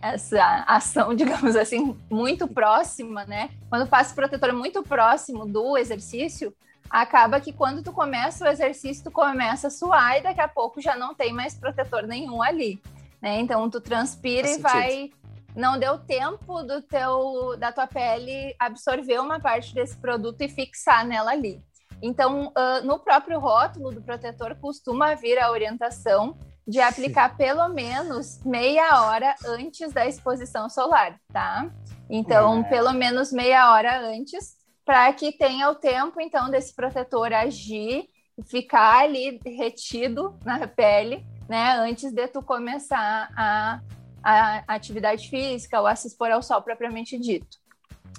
essa 0.00 0.64
ação, 0.66 1.12
digamos 1.14 1.54
assim, 1.54 1.94
muito 2.10 2.48
próxima, 2.48 3.26
né? 3.26 3.50
Quando 3.68 3.86
passa 3.86 4.12
o 4.12 4.14
protetor 4.14 4.50
muito 4.54 4.82
próximo 4.82 5.44
do 5.44 5.76
exercício, 5.76 6.54
acaba 6.88 7.38
que 7.38 7.52
quando 7.52 7.82
tu 7.82 7.92
começa 7.92 8.46
o 8.46 8.48
exercício, 8.48 9.04
tu 9.04 9.10
começa 9.10 9.66
a 9.66 9.70
suar 9.70 10.16
e 10.16 10.22
daqui 10.22 10.40
a 10.40 10.48
pouco 10.48 10.80
já 10.80 10.96
não 10.96 11.14
tem 11.14 11.34
mais 11.34 11.54
protetor 11.54 12.04
nenhum 12.04 12.40
ali, 12.40 12.82
né? 13.20 13.38
Então 13.38 13.68
tu 13.68 13.78
transpira 13.78 14.48
Faz 14.48 14.56
e 14.56 14.62
vai 14.62 15.10
não 15.54 15.78
deu 15.78 15.98
tempo 15.98 16.62
do 16.62 16.80
teu 16.80 17.58
da 17.58 17.70
tua 17.70 17.86
pele 17.86 18.56
absorver 18.58 19.18
uma 19.18 19.38
parte 19.38 19.74
desse 19.74 19.98
produto 19.98 20.40
e 20.40 20.48
fixar 20.48 21.04
nela 21.04 21.32
ali. 21.32 21.62
Então, 22.02 22.50
ah, 22.56 22.80
no 22.82 22.98
próprio 22.98 23.38
rótulo 23.38 23.92
do 23.92 24.02
protetor 24.02 24.56
costuma 24.60 25.14
vir 25.14 25.38
a 25.38 25.50
orientação 25.50 26.36
de 26.66 26.80
aplicar 26.80 27.36
pelo 27.36 27.68
menos 27.68 28.42
meia 28.44 29.02
hora 29.02 29.34
antes 29.46 29.92
da 29.92 30.06
exposição 30.06 30.68
solar, 30.68 31.18
tá? 31.32 31.70
Então, 32.10 32.60
É. 32.60 32.62
pelo 32.64 32.92
menos 32.92 33.32
meia 33.32 33.72
hora 33.72 34.00
antes, 34.00 34.56
para 34.84 35.12
que 35.12 35.32
tenha 35.32 35.70
o 35.70 35.74
tempo, 35.76 36.20
então, 36.20 36.50
desse 36.50 36.74
protetor 36.74 37.32
agir, 37.32 38.08
ficar 38.46 39.02
ali 39.02 39.40
retido 39.44 40.36
na 40.44 40.66
pele, 40.66 41.24
né? 41.48 41.74
Antes 41.78 42.12
de 42.12 42.26
tu 42.28 42.42
começar 42.42 43.30
a, 43.36 43.80
a 44.22 44.64
atividade 44.74 45.28
física 45.28 45.80
ou 45.80 45.86
a 45.86 45.94
se 45.94 46.08
expor 46.08 46.30
ao 46.30 46.42
sol 46.42 46.62
propriamente 46.62 47.18
dito. 47.18 47.58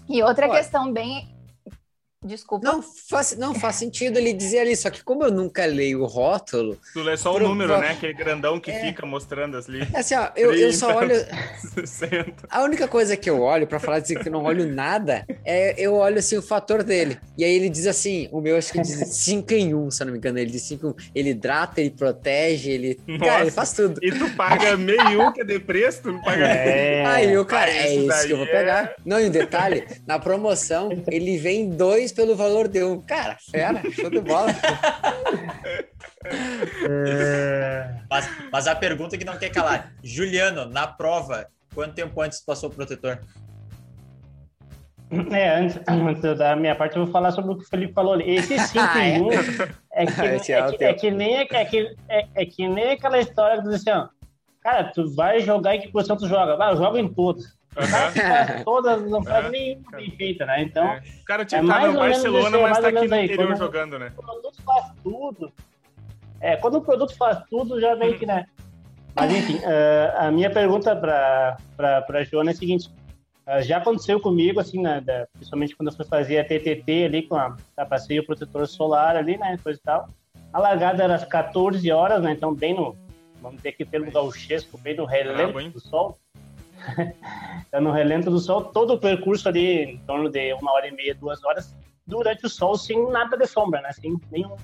E 0.08 0.22
outra 0.22 0.48
Olha. 0.48 0.58
questão 0.58 0.91
bem. 0.91 1.34
Desculpa. 2.24 2.66
Não 2.66 2.82
faz, 2.82 3.36
não 3.38 3.54
faz 3.54 3.76
sentido 3.76 4.18
ele 4.18 4.34
dizer 4.34 4.60
ali, 4.60 4.76
só 4.76 4.90
que 4.90 5.04
como 5.04 5.24
eu 5.24 5.32
nunca 5.32 5.66
leio 5.66 6.02
o 6.02 6.06
rótulo, 6.06 6.78
Tu 6.94 7.02
lê 7.02 7.18
só 7.18 7.32
o 7.32 7.36
Pro- 7.36 7.48
número, 7.50 7.74
pro- 7.74 7.82
né? 7.82 7.92
Aquele 7.92 8.14
grandão 8.14 8.60
que 8.60 8.72
É. 8.72 8.80
fica 8.82 9.06
mostrando 9.06 9.58
as 9.58 9.68
é 9.70 10.00
assim, 10.00 10.16
ó, 10.16 10.30
eu, 10.36 10.54
eu 10.54 10.72
só 10.74 10.94
30. 11.00 11.14
olho. 11.14 11.26
60. 11.88 12.34
A 12.50 12.62
única 12.64 12.88
coisa 12.88 13.18
que 13.18 13.30
eu 13.30 13.42
olho, 13.42 13.68
pra 13.68 13.80
falar 13.80 14.00
dizer 14.00 14.20
que 14.20 14.28
eu 14.28 14.32
não 14.32 14.44
olho 14.44 14.66
nada, 14.74 15.26
é 15.44 15.74
eu 15.78 15.96
olho 15.96 16.20
assim 16.20 16.38
o 16.38 16.42
fator 16.42 16.84
dele. 16.84 17.18
E 17.38 17.44
aí 17.44 17.54
ele 17.54 17.70
diz 17.70 17.88
assim: 17.88 18.30
o 18.32 18.40
meu 18.42 18.58
acho 18.58 18.72
que 18.72 18.82
diz 18.82 18.94
5 19.18 19.54
em 19.54 19.74
1, 19.74 19.86
um, 19.88 19.92
se 19.92 20.02
eu 20.02 20.06
não 20.06 20.12
me 20.14 20.18
engano. 20.20 20.38
Ele 20.40 20.52
diz 20.52 20.62
5 20.64 20.86
em 20.88 20.90
1. 20.92 20.94
Ele 21.16 21.30
hidrata, 21.32 21.82
ele 21.82 21.92
protege, 21.92 22.72
ele. 22.72 23.00
Nossa. 23.08 23.26
Cara, 23.26 23.42
ele 23.42 23.52
faz 23.52 23.74
tudo. 23.74 24.00
E 24.04 24.12
tu 24.12 24.30
paga 24.36 24.78
meio 24.78 25.34
que 25.34 25.42
é 25.42 25.44
de 25.44 25.60
preço, 25.60 26.02
tu 26.04 26.12
não 26.12 26.22
paga. 26.22 26.46
É, 26.48 27.06
Aí 27.06 27.38
o 27.38 27.46
cara, 27.46 27.72
é 27.72 27.96
isso 27.96 28.28
que 28.28 28.34
eu 28.34 28.38
vou 28.38 28.46
daí 28.46 28.56
é- 28.56 28.60
pegar. 28.60 28.96
Não, 29.06 29.20
e 29.20 29.26
um 29.28 29.32
detalhe, 29.32 29.86
na 30.08 30.20
promoção, 30.20 31.04
ele 31.12 31.38
vem 31.38 31.70
dois 31.70 32.12
pelo 32.13 32.36
valor 32.36 32.67
de 32.67 32.84
um. 32.84 33.02
Cara, 33.02 33.38
fera, 33.52 33.82
show 33.91 34.10
de 34.10 34.21
bola. 34.21 34.52
é, 36.89 37.95
Mas, 38.10 38.30
mas 38.52 38.67
a 38.67 38.76
pergunta 38.76 39.17
que 39.17 39.26
não 39.26 39.38
quer 39.38 39.49
calar. 39.49 39.93
Juliano, 40.04 40.65
na 40.65 40.88
prova, 40.88 41.47
quanto 41.73 41.93
tempo 41.95 42.21
antes 42.21 42.41
passou 42.41 42.69
o 42.69 42.73
protetor? 42.73 43.19
é, 45.32 45.60
antes, 45.60 45.80
antes 45.88 46.38
da 46.38 46.56
minha 46.56 46.76
parte, 46.76 46.95
eu 46.97 47.04
vou 47.04 47.12
falar 47.12 47.32
sobre 47.32 47.52
o 47.52 47.58
que 47.58 47.63
o 47.63 47.67
Felipe 47.67 47.93
falou 47.93 48.13
ali. 48.13 48.36
Esse 48.36 48.58
5 48.58 48.80
Ah, 48.80 49.06
é? 49.06 49.17
em 49.17 49.21
1 49.21 49.32
é 49.32 50.06
que, 50.06 50.21
é, 50.21 50.39
tirar 50.39 50.69
o 50.69 50.78
que, 50.78 50.84
é 50.84 50.93
que 50.93 51.12
nem, 51.12 51.36
é, 51.38 51.45
que, 51.65 51.95
é, 52.10 52.28
é 52.36 52.45
que 52.45 52.67
nem 52.67 52.91
aquela 52.91 53.19
história 53.19 53.58
que 53.62 53.69
diz 53.69 53.76
assim, 53.76 53.91
ó, 53.91 54.08
cara, 54.62 54.86
tu 54.86 55.13
vai 55.13 55.39
jogar 55.39 55.76
em 55.76 55.82
que 55.82 55.89
posição 55.89 56.17
tu 56.17 56.28
joga? 56.28 56.56
Vai, 56.56 56.71
eu 56.71 56.78
jogo 56.78 56.97
em 56.97 57.08
todas. 57.13 57.45
Todas, 58.66 59.10
não 59.10 59.24
faz 59.24 59.46
É. 59.46 59.50
nenhuma 59.50 59.92
bem 59.92 60.12
feita, 60.12 60.46
né? 60.46 60.62
Então, 60.64 60.86
É. 60.86 61.02
O 61.22 61.26
cara 61.26 61.42
É 61.44 61.46
tinha 61.46 61.64
mais 61.64 61.84
tá 61.86 61.92
no 61.92 62.00
Barcelona, 62.00 62.58
é 62.58 62.62
mas 62.62 62.72
mais 62.72 62.78
tá 62.80 62.88
aqui 62.88 63.08
no 63.08 63.16
interior 63.16 63.48
quando- 63.48 63.58
jogando, 63.58 64.00
né? 64.00 64.12
o 64.18 64.22
produto 64.22 64.62
faz 64.64 64.86
tudo. 65.04 65.52
É, 66.40 66.56
quando 66.58 66.76
o 66.76 66.82
produto 66.82 67.16
faz 67.16 67.40
tudo, 67.50 67.80
já 67.80 67.96
vem 67.96 68.18
que, 68.18 68.26
né? 68.26 68.46
Mas 69.16 69.32
enfim, 69.34 69.60
eh, 69.64 70.14
a 70.18 70.30
minha 70.32 70.50
pergunta 70.50 70.96
para 70.96 71.58
a 72.10 72.24
Joana 72.24 72.52
é 72.52 72.54
a 72.54 72.58
seguinte: 72.58 72.90
eh, 73.48 73.62
já 73.62 73.78
aconteceu 73.78 74.20
comigo, 74.20 74.60
assim, 74.60 74.82
né, 74.82 75.00
da- 75.02 75.28
principalmente 75.34 75.76
quando 75.76 75.90
eu 75.90 75.96
fui 75.96 76.06
fazer 76.06 76.40
a 76.40 76.44
TTT 76.44 77.06
ali 77.06 77.24
com 77.24 77.36
a, 77.36 77.56
a 77.78 77.86
passei 77.86 78.20
o 78.20 78.26
protetor 78.26 78.68
solar 78.68 79.16
ali, 79.16 79.38
né, 79.38 79.58
coisa 79.64 79.80
e 79.80 79.84
tal. 79.84 80.10
A 80.52 80.60
largada 80.60 81.04
era 81.04 81.16
às 81.16 81.24
14 81.26 81.90
horas, 81.92 82.22
né, 82.22 82.32
então 82.34 82.54
bem 82.54 82.74
no, 82.76 82.96
vamos 83.42 83.58
dizer 83.58 83.70
aqui 83.70 83.86
pelo 83.86 84.12
gauchesco, 84.12 84.78
bem 84.78 84.96
no 84.98 85.06
relento 85.06 85.70
do 85.70 85.80
sol. 85.80 86.18
no 87.82 87.91
relento 87.91 88.30
do 88.30 88.39
sol, 88.39 88.65
todo 88.65 88.93
o 88.93 89.00
percurso 89.00 89.48
ali 89.50 89.84
em 89.84 89.98
torno 90.00 90.30
de 90.30 90.54
uma 90.54 90.72
hora 90.74 90.88
e 90.88 90.91
meia, 90.91 91.15
duas 91.15 91.43
horas, 91.43 91.76
durante 92.06 92.46
o 92.46 92.50
sol, 92.50 92.76
sem 92.78 93.10
nada 93.10 93.38
de 93.38 93.46
sombra, 93.48 93.82
né, 93.82 93.91
sem 93.91 94.15
nenhum 94.32 94.56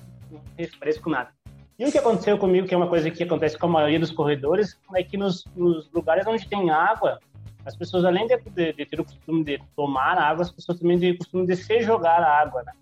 refresco, 0.56 1.10
nada. 1.10 1.30
E 1.78 1.84
o 1.86 1.90
que 1.90 1.98
aconteceu 1.98 2.36
comigo, 2.36 2.68
que 2.68 2.74
é 2.74 2.76
uma 2.76 2.88
coisa 2.88 3.10
que 3.10 3.22
acontece 3.22 3.56
com 3.58 3.66
a 3.66 3.70
maioria 3.70 3.98
dos 3.98 4.10
corredores, 4.10 4.78
é 4.94 5.02
que 5.02 5.16
nos, 5.16 5.44
nos 5.56 5.90
lugares 5.92 6.26
onde 6.26 6.46
tem 6.46 6.70
água, 6.70 7.18
as 7.64 7.74
pessoas, 7.74 8.04
além 8.04 8.26
de, 8.26 8.36
de- 8.36 8.72
de 8.72 8.86
ter 8.86 9.00
o 9.00 9.04
costume 9.04 9.44
de 9.44 9.60
tomar 9.74 10.18
água, 10.18 10.42
as 10.42 10.50
pessoas 10.50 10.78
também 10.78 10.98
têm 10.98 11.12
o 11.12 11.18
costume 11.18 11.46
de 11.46 11.56
se 11.56 11.80
jogar 11.80 12.22
a 12.22 12.40
água, 12.40 12.62
né? 12.62 12.72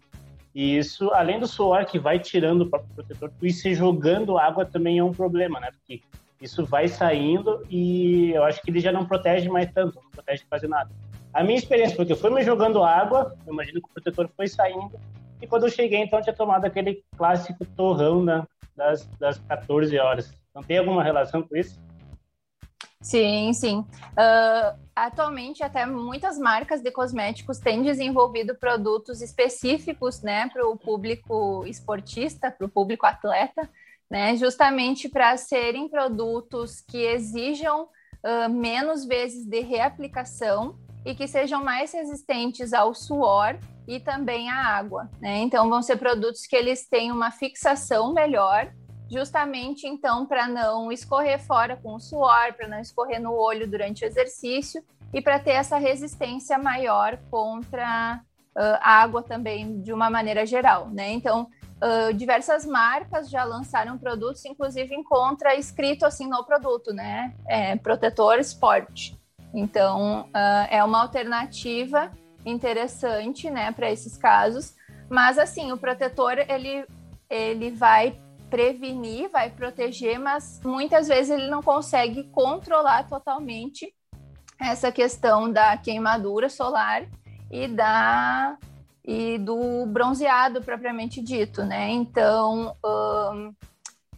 E 0.55 0.77
isso, 0.77 1.11
além 1.13 1.39
do 1.39 1.47
suor 1.47 1.85
que 1.85 1.99
vai 1.99 2.19
tirando 2.19 2.63
o 2.63 2.71
próprio 2.71 2.93
protetor, 2.95 3.31
tu 3.39 3.47
ir 3.47 3.53
se 3.53 3.75
jogando 3.75 4.37
água 4.39 4.65
também 4.65 4.99
é 4.99 5.05
um 5.05 5.13
problema, 5.13 5.61
né? 5.61 5.71
Porque 5.71 6.03
isso 6.41 6.65
vai 6.65 6.89
saindo 6.89 7.65
e 7.69 8.31
eu 8.31 8.45
acho 8.45 8.63
que 8.63 8.71
ele 8.71 8.81
já 8.81 8.93
não 8.93 9.07
protege 9.07 9.49
mais 9.49 9.71
tanto, 9.73 10.01
não 10.03 10.11
protege 10.11 10.45
quase 10.49 10.67
nada. 10.67 10.91
A 11.33 11.43
minha 11.43 11.59
experiência 11.59 11.97
foi 11.97 12.07
que 12.07 12.13
eu 12.13 12.17
fui 12.17 12.31
me 12.31 12.43
jogando 12.43 12.83
água, 12.83 13.37
eu 13.47 13.53
imagino 13.53 13.81
que 13.81 13.89
o 13.89 13.93
protetor 13.93 14.29
foi 14.37 14.49
saindo, 14.49 14.99
e 15.41 15.47
quando 15.47 15.65
eu 15.65 15.71
cheguei, 15.71 16.01
então, 16.01 16.19
eu 16.19 16.23
tinha 16.23 16.35
tomado 16.35 16.65
aquele 16.65 17.05
clássico 17.17 17.65
torrão 17.65 18.25
da, 18.25 18.47
das, 18.75 19.07
das 19.19 19.39
14 19.39 19.97
horas. 19.99 20.33
Não 20.55 20.63
tem 20.63 20.79
alguma 20.79 21.03
relação 21.03 21.43
com 21.43 21.57
isso? 21.57 21.79
Sim, 23.01 23.53
sim. 23.53 23.87
Ah, 24.17 24.75
atualmente, 24.95 25.63
até 25.63 25.87
muitas 25.87 26.37
marcas 26.37 26.83
de 26.83 26.91
cosméticos 26.91 27.59
têm 27.59 27.83
desenvolvido 27.83 28.57
produtos 28.57 29.23
específicos, 29.23 30.21
né, 30.23 30.49
para 30.53 30.67
o 30.67 30.77
público 30.77 31.65
esportista, 31.67 32.51
para 32.51 32.67
o 32.67 32.69
público 32.69 33.07
atleta, 33.07 33.69
né, 34.11 34.37
justamente 34.37 35.09
para 35.09 35.37
serem 35.37 35.89
produtos 35.89 36.81
que 36.81 36.99
exijam 36.99 37.89
ah, 38.25 38.49
menos 38.49 39.05
vezes 39.05 39.47
de 39.47 39.61
reaplicação 39.61 40.77
e 41.05 41.15
que 41.15 41.27
sejam 41.27 41.63
mais 41.63 41.93
resistentes 41.93 42.73
ao 42.73 42.95
suor 42.95 43.59
e 43.87 44.01
também 44.01 44.51
à 44.51 44.77
água, 44.77 45.09
né? 45.21 45.39
Então, 45.39 45.71
vão 45.71 45.81
ser 45.81 45.97
produtos 45.97 46.47
que 46.47 46.55
eles 46.55 46.87
têm 46.87 47.11
uma 47.11 47.31
fixação 47.31 48.13
melhor 48.13 48.71
justamente 49.11 49.87
então 49.87 50.27
para 50.27 50.47
não 50.47 50.93
escorrer 50.93 51.41
fora 51.41 51.77
com 51.77 51.95
o 51.95 52.01
suor, 52.01 52.53
para 52.55 52.69
não 52.69 52.79
escorrer 52.79 53.19
no 53.19 53.33
olho 53.33 53.67
durante 53.67 54.05
o 54.05 54.07
exercício 54.07 54.85
e 55.15 55.23
para 55.23 55.39
ter 55.39 55.53
essa 55.53 55.79
resistência 55.79 56.59
maior 56.59 57.19
contra 57.31 58.21
uh, 58.55 58.79
água 58.83 59.23
também 59.23 59.81
de 59.81 59.95
uma 59.95 60.11
maneira 60.11 60.45
geral, 60.45 60.91
né? 60.91 61.11
Então 61.11 61.49
uh, 61.83 62.13
diversas 62.15 62.65
marcas 62.65 63.31
já 63.31 63.45
lançaram 63.45 63.99
produtos, 63.99 64.45
inclusive 64.45 64.95
encontra 64.95 65.55
escrito 65.55 66.05
assim 66.05 66.29
no 66.29 66.45
produto, 66.45 66.93
né? 66.93 67.35
É, 67.47 67.77
protetor 67.77 68.39
esporte. 68.39 69.19
Então 69.53 70.23
uh, 70.29 70.67
é 70.71 70.83
uma 70.85 71.01
alternativa 71.03 72.11
interessante, 72.45 73.51
né, 73.51 73.73
para 73.73 73.91
esses 73.91 74.17
casos. 74.17 74.75
Mas 75.09 75.39
assim, 75.39 75.73
o 75.73 75.79
protetor 75.79 76.39
ele 76.39 76.85
ele 77.31 77.71
vai 77.71 78.19
prevenir, 78.49 79.29
vai 79.29 79.51
proteger, 79.51 80.19
mas 80.19 80.61
muitas 80.65 81.07
vezes 81.07 81.31
ele 81.31 81.49
não 81.49 81.63
consegue 81.63 82.25
controlar 82.31 83.07
totalmente 83.07 83.93
essa 84.59 84.91
questão 84.91 85.53
da 85.53 85.77
queimadura 85.77 86.49
solar 86.49 87.07
e 87.51 87.69
da 87.69 88.57
e 89.09 89.39
do 89.39 89.87
bronzeado 89.87 90.61
propriamente 90.61 91.23
dito, 91.23 91.65
né? 91.65 91.89
Então, 91.89 92.77
um, 92.85 93.55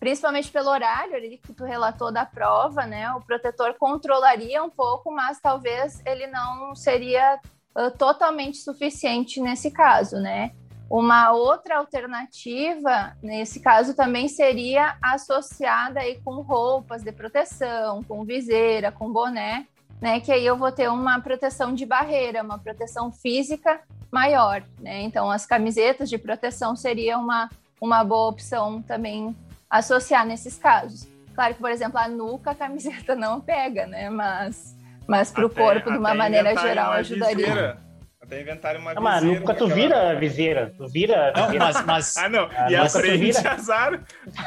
principalmente 0.01 0.51
pelo 0.51 0.69
horário 0.69 1.15
ali 1.15 1.39
que 1.39 1.53
tu 1.53 1.63
relatou 1.63 2.11
da 2.11 2.27
prova, 2.27 2.85
né? 2.87 3.09
O 3.13 3.21
protetor 3.21 3.75
controlaria 3.79 4.61
um 4.65 4.69
pouco, 4.69 5.13
mas 5.13 5.39
talvez 5.41 6.03
ele 6.05 6.27
não 6.27 6.75
seria 6.75 7.39
uh, 7.79 7.97
totalmente 7.97 8.57
suficiente 8.57 9.41
nesse 9.41 9.71
caso, 9.71 10.17
né? 10.17 10.51
Uma 10.91 11.31
outra 11.31 11.79
alternativa, 11.79 13.17
nesse 13.23 13.61
caso, 13.61 13.95
também 13.95 14.27
seria 14.27 14.97
associada 15.01 16.01
aí 16.01 16.21
com 16.21 16.41
roupas 16.41 17.05
de 17.05 17.13
proteção, 17.13 18.03
com 18.03 18.25
viseira, 18.25 18.91
com 18.91 19.13
boné, 19.13 19.69
né? 20.01 20.21
Que 20.21 20.33
aí 20.33 20.45
eu 20.45 20.57
vou 20.57 20.73
ter 20.73 20.89
uma 20.89 21.21
proteção 21.21 21.75
de 21.75 21.85
barreira, 21.85 22.43
uma 22.43 22.59
proteção 22.59 23.13
física 23.13 23.81
maior, 24.11 24.63
né? 24.81 25.03
Então, 25.03 25.31
as 25.31 25.47
camisetas 25.47 26.09
de 26.09 26.19
proteção 26.19 26.75
seria 26.75 27.19
uma, 27.19 27.49
uma 27.81 28.03
boa 28.03 28.29
opção 28.29 28.83
também 28.83 29.37
associar 29.69 30.27
nesses 30.27 30.59
casos. 30.59 31.07
Claro 31.35 31.55
que, 31.55 31.61
por 31.61 31.71
exemplo, 31.71 31.99
a 31.99 32.09
nuca 32.09 32.51
a 32.51 32.55
camiseta 32.55 33.15
não 33.15 33.41
pega, 33.41 33.87
né? 33.87 34.11
Mas, 34.11 34.77
mas 35.07 35.31
para 35.31 35.47
o 35.47 35.51
corpo, 35.51 35.91
de 35.91 35.99
uma 35.99 36.15
maneira 36.15 36.57
geral, 36.57 36.93
ajudaria. 36.93 37.37
Viseira. 37.37 37.91
Até 38.21 38.43
inventarem 38.43 38.81
uma 38.81 38.95
não, 38.95 39.03
viseira. 39.03 39.27
Mas 39.27 39.41
nunca 39.41 39.55
tu 39.55 39.69
vira 39.69 40.11
a 40.11 40.15
viseira. 40.15 40.75
Tu 40.77 40.87
vira 40.89 41.33
viseira. 41.33 41.47
Não, 41.47 41.59
mas, 41.59 41.87
mas... 41.87 42.17
Ah, 42.17 42.29
não. 42.29 42.49
Ah, 42.55 42.71
e 42.71 42.77
a 42.77 42.89
frente, 42.89 43.39
azar. 43.47 43.93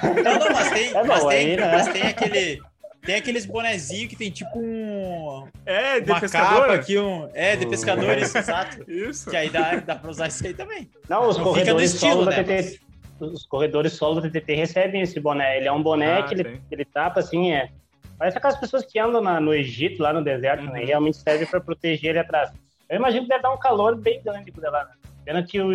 Não, 0.04 0.40
não, 0.40 0.54
mas 0.54 0.72
tem, 0.72 0.96
é, 0.96 1.04
mas, 1.04 1.26
tem, 1.26 1.38
aí, 1.38 1.58
né? 1.58 1.72
mas 1.72 1.88
tem 1.88 2.02
aquele... 2.04 2.62
Tem 3.06 3.16
aqueles 3.16 3.46
bonezinhos 3.46 4.08
que 4.08 4.16
tem 4.16 4.32
tipo 4.32 4.58
um. 4.58 5.48
É, 5.66 6.00
de 6.00 6.10
uma 6.10 6.20
pescador. 6.22 6.62
Capa 6.62 6.74
aqui, 6.74 6.98
um. 6.98 7.30
É, 7.34 7.56
de 7.56 7.68
pescadores, 7.68 8.34
exato. 8.34 8.90
Isso. 8.90 9.30
Que 9.30 9.36
aí 9.36 9.50
dá, 9.50 9.76
dá 9.76 9.96
pra 9.96 10.10
usar 10.10 10.28
isso 10.28 10.46
aí 10.46 10.54
também. 10.54 10.90
Não, 11.10 11.28
os 11.28 11.38
Não 11.38 11.44
corredores 11.44 11.94
estilo, 11.94 12.26
né? 12.26 12.44
TT, 12.44 12.80
os 13.20 13.46
corredores 13.46 13.94
solo 13.94 14.22
do 14.22 14.32
TT 14.32 14.56
recebem 14.56 15.02
esse 15.02 15.20
boné. 15.20 15.58
Ele 15.58 15.68
é 15.68 15.72
um 15.72 15.84
boné 15.84 16.20
ah, 16.20 16.24
que 16.24 16.34
ele, 16.34 16.62
ele 16.72 16.86
tapa 16.86 17.20
assim, 17.20 17.52
é. 17.52 17.70
Parece 18.18 18.38
aquelas 18.38 18.58
pessoas 18.58 18.86
que 18.86 18.98
andam 18.98 19.22
na, 19.22 19.40
no 19.40 19.54
Egito, 19.54 20.02
lá 20.02 20.14
no 20.14 20.24
deserto, 20.24 20.62
né? 20.64 20.68
uhum. 20.68 20.74
né? 20.74 20.86
Realmente 20.86 21.18
serve 21.18 21.46
para 21.46 21.60
proteger 21.60 22.12
ele 22.12 22.20
atrás. 22.20 22.52
Eu 22.90 22.98
imagino 22.98 23.24
que 23.24 23.30
deve 23.30 23.42
dar 23.42 23.52
um 23.52 23.60
calor 23.60 23.96
bem 23.98 24.22
grande 24.24 24.52
por 24.52 24.64
lá, 24.64 24.86
né? 24.86 24.92
Pena 25.26 25.44
que 25.44 25.60
o. 25.60 25.72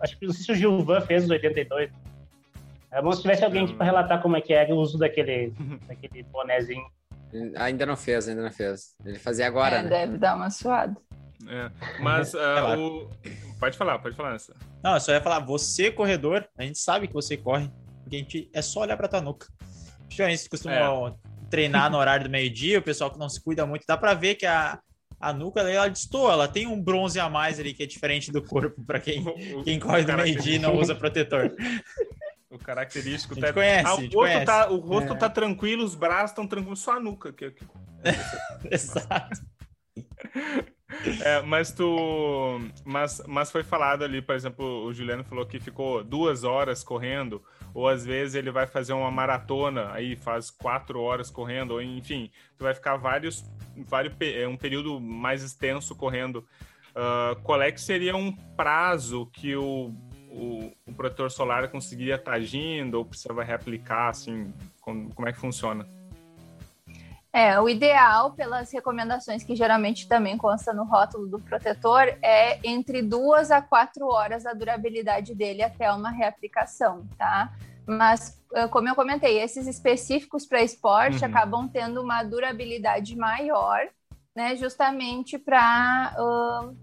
Acho 0.00 0.18
que 0.18 0.26
não 0.26 0.32
sei 0.32 0.44
se 0.44 0.52
o 0.52 0.54
Gilvan 0.54 1.00
fez 1.00 1.24
os 1.24 1.30
82. 1.30 1.90
É 2.94 3.02
bom 3.02 3.10
se 3.10 3.22
tivesse 3.22 3.44
alguém 3.44 3.64
aqui 3.64 3.74
para 3.74 3.86
relatar 3.86 4.22
como 4.22 4.36
é 4.36 4.40
que 4.40 4.54
é 4.54 4.72
o 4.72 4.76
uso 4.76 4.96
daquele, 4.96 5.52
daquele 5.88 6.22
bonezinho. 6.22 6.86
Ainda 7.56 7.84
não 7.84 7.96
fez, 7.96 8.28
ainda 8.28 8.42
não 8.42 8.52
fez. 8.52 8.94
Ele 9.04 9.18
fazia 9.18 9.48
agora, 9.48 9.78
é, 9.78 9.82
né? 9.82 9.88
Deve 9.88 10.16
dar 10.16 10.36
uma 10.36 10.48
suada. 10.48 10.96
É, 11.48 11.70
mas 12.00 12.32
uh, 12.34 12.78
o... 12.78 13.10
pode 13.58 13.76
falar, 13.76 13.98
pode 13.98 14.14
falar 14.14 14.36
essa. 14.36 14.54
Não, 14.80 14.94
eu 14.94 15.00
só 15.00 15.10
ia 15.10 15.20
falar, 15.20 15.40
você 15.40 15.90
corredor, 15.90 16.46
a 16.56 16.62
gente 16.62 16.78
sabe 16.78 17.08
que 17.08 17.12
você 17.12 17.36
corre, 17.36 17.68
porque 18.04 18.14
a 18.14 18.18
gente 18.20 18.48
é 18.54 18.62
só 18.62 18.82
olhar 18.82 18.96
para 18.96 19.08
tua 19.08 19.20
nuca. 19.20 19.48
Os 20.08 20.14
gente 20.14 20.48
costuma 20.48 20.74
é. 20.74 21.14
treinar 21.50 21.90
no 21.90 21.98
horário 21.98 22.26
do 22.26 22.30
meio-dia, 22.30 22.78
o 22.78 22.82
pessoal 22.82 23.10
que 23.10 23.18
não 23.18 23.28
se 23.28 23.42
cuida 23.42 23.66
muito, 23.66 23.84
dá 23.88 23.96
para 23.96 24.14
ver 24.14 24.36
que 24.36 24.46
a, 24.46 24.78
a 25.18 25.32
nuca 25.32 25.62
ela 25.62 25.88
destoa, 25.88 26.32
ela 26.32 26.46
tem 26.46 26.68
um 26.68 26.80
bronze 26.80 27.18
a 27.18 27.28
mais 27.28 27.58
ali 27.58 27.74
que 27.74 27.82
é 27.82 27.86
diferente 27.86 28.30
do 28.30 28.40
corpo 28.40 28.84
para 28.84 29.00
quem, 29.00 29.24
quem 29.64 29.80
corre 29.80 30.04
do 30.04 30.12
meio-dia 30.12 30.54
e 30.54 30.58
não 30.60 30.76
usa 30.78 30.94
protetor. 30.94 31.52
O 32.54 32.58
característico. 32.58 33.34
Tá... 33.34 33.52
Conhece, 33.52 33.86
ah, 33.86 33.94
o, 33.94 34.08
rosto 34.08 34.44
tá, 34.44 34.70
o 34.70 34.76
rosto 34.76 35.12
é. 35.12 35.16
tá 35.16 35.28
tranquilo, 35.28 35.82
os 35.82 35.96
braços 35.96 36.30
estão 36.30 36.46
tranquilos, 36.46 36.78
só 36.78 36.92
a 36.92 37.00
nuca. 37.00 37.32
Que, 37.32 37.50
que... 37.50 37.64
Exato. 38.70 39.42
É, 41.24 41.42
mas 41.42 41.72
tu. 41.72 42.60
Mas, 42.84 43.20
mas 43.26 43.50
foi 43.50 43.64
falado 43.64 44.04
ali, 44.04 44.22
por 44.22 44.36
exemplo, 44.36 44.84
o 44.84 44.92
Juliano 44.92 45.24
falou 45.24 45.44
que 45.44 45.58
ficou 45.58 46.04
duas 46.04 46.44
horas 46.44 46.84
correndo, 46.84 47.42
ou 47.74 47.88
às 47.88 48.06
vezes 48.06 48.36
ele 48.36 48.52
vai 48.52 48.68
fazer 48.68 48.92
uma 48.92 49.10
maratona, 49.10 49.92
aí 49.92 50.14
faz 50.14 50.48
quatro 50.48 51.00
horas 51.00 51.30
correndo, 51.30 51.72
ou 51.72 51.82
enfim, 51.82 52.30
tu 52.56 52.62
vai 52.62 52.74
ficar 52.74 52.96
vários, 52.96 53.44
vários 53.76 54.14
é, 54.20 54.46
um 54.46 54.56
período 54.56 55.00
mais 55.00 55.42
extenso 55.42 55.96
correndo. 55.96 56.46
Uh, 56.94 57.34
qual 57.42 57.60
é 57.60 57.72
que 57.72 57.80
seria 57.80 58.14
um 58.14 58.30
prazo 58.30 59.26
que 59.32 59.56
o 59.56 59.92
o, 60.34 60.72
o 60.86 60.92
protetor 60.92 61.30
solar 61.30 61.68
conseguiria 61.68 62.16
estar 62.16 62.32
agindo 62.32 62.94
ou 62.94 63.04
precisava 63.04 63.44
reaplicar, 63.44 64.10
assim, 64.10 64.52
como, 64.80 65.14
como 65.14 65.28
é 65.28 65.32
que 65.32 65.38
funciona? 65.38 65.86
É, 67.32 67.58
o 67.60 67.68
ideal, 67.68 68.32
pelas 68.32 68.72
recomendações 68.72 69.42
que 69.42 69.56
geralmente 69.56 70.06
também 70.06 70.38
consta 70.38 70.72
no 70.72 70.84
rótulo 70.84 71.26
do 71.26 71.40
protetor, 71.40 72.16
é 72.22 72.60
entre 72.62 73.02
duas 73.02 73.50
a 73.50 73.60
quatro 73.60 74.06
horas 74.06 74.46
a 74.46 74.52
durabilidade 74.52 75.34
dele 75.34 75.62
até 75.62 75.90
uma 75.92 76.10
reaplicação, 76.10 77.04
tá? 77.18 77.52
Mas, 77.86 78.40
ah, 78.54 78.68
como 78.68 78.88
eu 78.88 78.94
comentei, 78.94 79.40
esses 79.40 79.66
específicos 79.66 80.46
para 80.46 80.62
esporte 80.62 81.18
uhum. 81.18 81.26
acabam 81.26 81.68
tendo 81.68 82.00
uma 82.00 82.22
durabilidade 82.22 83.16
maior, 83.16 83.80
né? 84.34 84.54
Justamente 84.54 85.36
para 85.36 86.14
uh, 86.16 86.76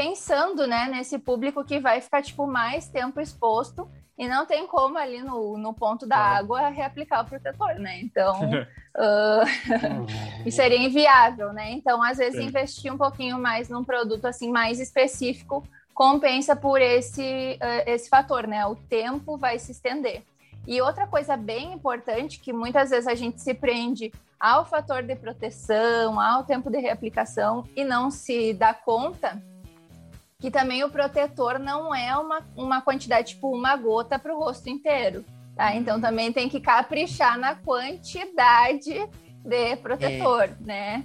pensando, 0.00 0.66
né, 0.66 0.88
nesse 0.90 1.18
público 1.18 1.62
que 1.62 1.78
vai 1.78 2.00
ficar, 2.00 2.22
tipo, 2.22 2.46
mais 2.46 2.88
tempo 2.88 3.20
exposto 3.20 3.86
e 4.16 4.26
não 4.26 4.46
tem 4.46 4.66
como 4.66 4.96
ali 4.96 5.22
no, 5.22 5.58
no 5.58 5.74
ponto 5.74 6.06
da 6.06 6.16
água 6.16 6.70
reaplicar 6.70 7.22
o 7.22 7.28
protetor, 7.28 7.74
né? 7.74 8.00
Então, 8.00 8.40
uh, 8.50 9.44
isso 10.46 10.56
seria 10.56 10.78
inviável, 10.78 11.52
né? 11.52 11.72
Então, 11.72 12.02
às 12.02 12.16
vezes, 12.16 12.40
Sim. 12.40 12.46
investir 12.46 12.90
um 12.90 12.96
pouquinho 12.96 13.38
mais 13.38 13.68
num 13.68 13.84
produto, 13.84 14.24
assim, 14.24 14.50
mais 14.50 14.80
específico 14.80 15.62
compensa 15.92 16.56
por 16.56 16.80
esse, 16.80 17.58
uh, 17.60 17.82
esse 17.84 18.08
fator, 18.08 18.46
né? 18.46 18.64
O 18.64 18.76
tempo 18.76 19.36
vai 19.36 19.58
se 19.58 19.72
estender. 19.72 20.22
E 20.66 20.80
outra 20.80 21.06
coisa 21.06 21.36
bem 21.36 21.74
importante, 21.74 22.40
que 22.40 22.54
muitas 22.54 22.88
vezes 22.88 23.06
a 23.06 23.14
gente 23.14 23.38
se 23.38 23.52
prende 23.52 24.10
ao 24.38 24.64
fator 24.64 25.02
de 25.02 25.14
proteção, 25.14 26.18
ao 26.18 26.42
tempo 26.44 26.70
de 26.70 26.78
reaplicação 26.78 27.68
e 27.76 27.84
não 27.84 28.10
se 28.10 28.54
dá 28.54 28.72
conta 28.72 29.42
que 30.40 30.50
também 30.50 30.82
o 30.82 30.90
protetor 30.90 31.58
não 31.58 31.94
é 31.94 32.16
uma, 32.16 32.40
uma 32.56 32.80
quantidade, 32.80 33.34
tipo 33.34 33.54
uma 33.54 33.76
gota 33.76 34.18
para 34.18 34.34
o 34.34 34.38
rosto 34.38 34.68
inteiro, 34.70 35.24
tá? 35.54 35.74
Então 35.76 36.00
também 36.00 36.32
tem 36.32 36.48
que 36.48 36.60
caprichar 36.60 37.38
na 37.38 37.54
quantidade 37.54 39.08
de 39.44 39.76
protetor, 39.76 40.44
é. 40.44 40.56
né? 40.60 41.04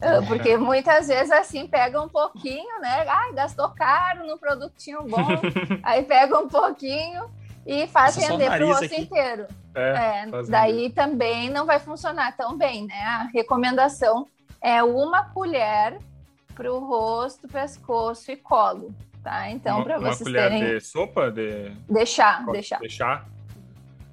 Ah, 0.00 0.20
porque 0.28 0.58
muitas 0.58 1.08
vezes 1.08 1.30
assim 1.32 1.66
pega 1.66 2.00
um 2.00 2.08
pouquinho, 2.08 2.80
né? 2.80 3.06
Ai, 3.08 3.32
gastou 3.32 3.70
caro 3.70 4.26
no 4.26 4.38
produtinho 4.38 5.02
bom, 5.04 5.26
aí 5.82 6.02
pega 6.02 6.38
um 6.38 6.48
pouquinho 6.48 7.30
e 7.64 7.86
faz 7.86 8.16
Nossa, 8.16 8.30
render 8.30 8.50
para 8.50 8.64
o 8.64 8.68
rosto 8.68 8.84
aqui. 8.84 9.00
inteiro. 9.00 9.46
É, 9.74 10.24
é 10.24 10.42
daí 10.48 10.90
também 10.90 11.48
não 11.48 11.64
vai 11.64 11.78
funcionar 11.78 12.36
tão 12.36 12.56
bem, 12.58 12.86
né? 12.86 13.02
A 13.02 13.30
recomendação 13.32 14.26
é 14.60 14.82
uma 14.82 15.24
colher 15.30 15.98
para 16.56 16.72
o 16.72 16.80
rosto, 16.80 17.46
pescoço 17.46 18.32
e 18.32 18.36
colo, 18.36 18.92
tá? 19.22 19.50
Então, 19.50 19.84
para 19.84 19.98
vocês 19.98 20.20
uma 20.20 20.24
colher 20.24 20.50
terem... 20.50 20.78
de 20.78 20.80
sopa? 20.80 21.30
De... 21.30 21.70
Deixar, 21.88 22.44
deixar. 22.46 22.80
Deixar? 22.80 23.28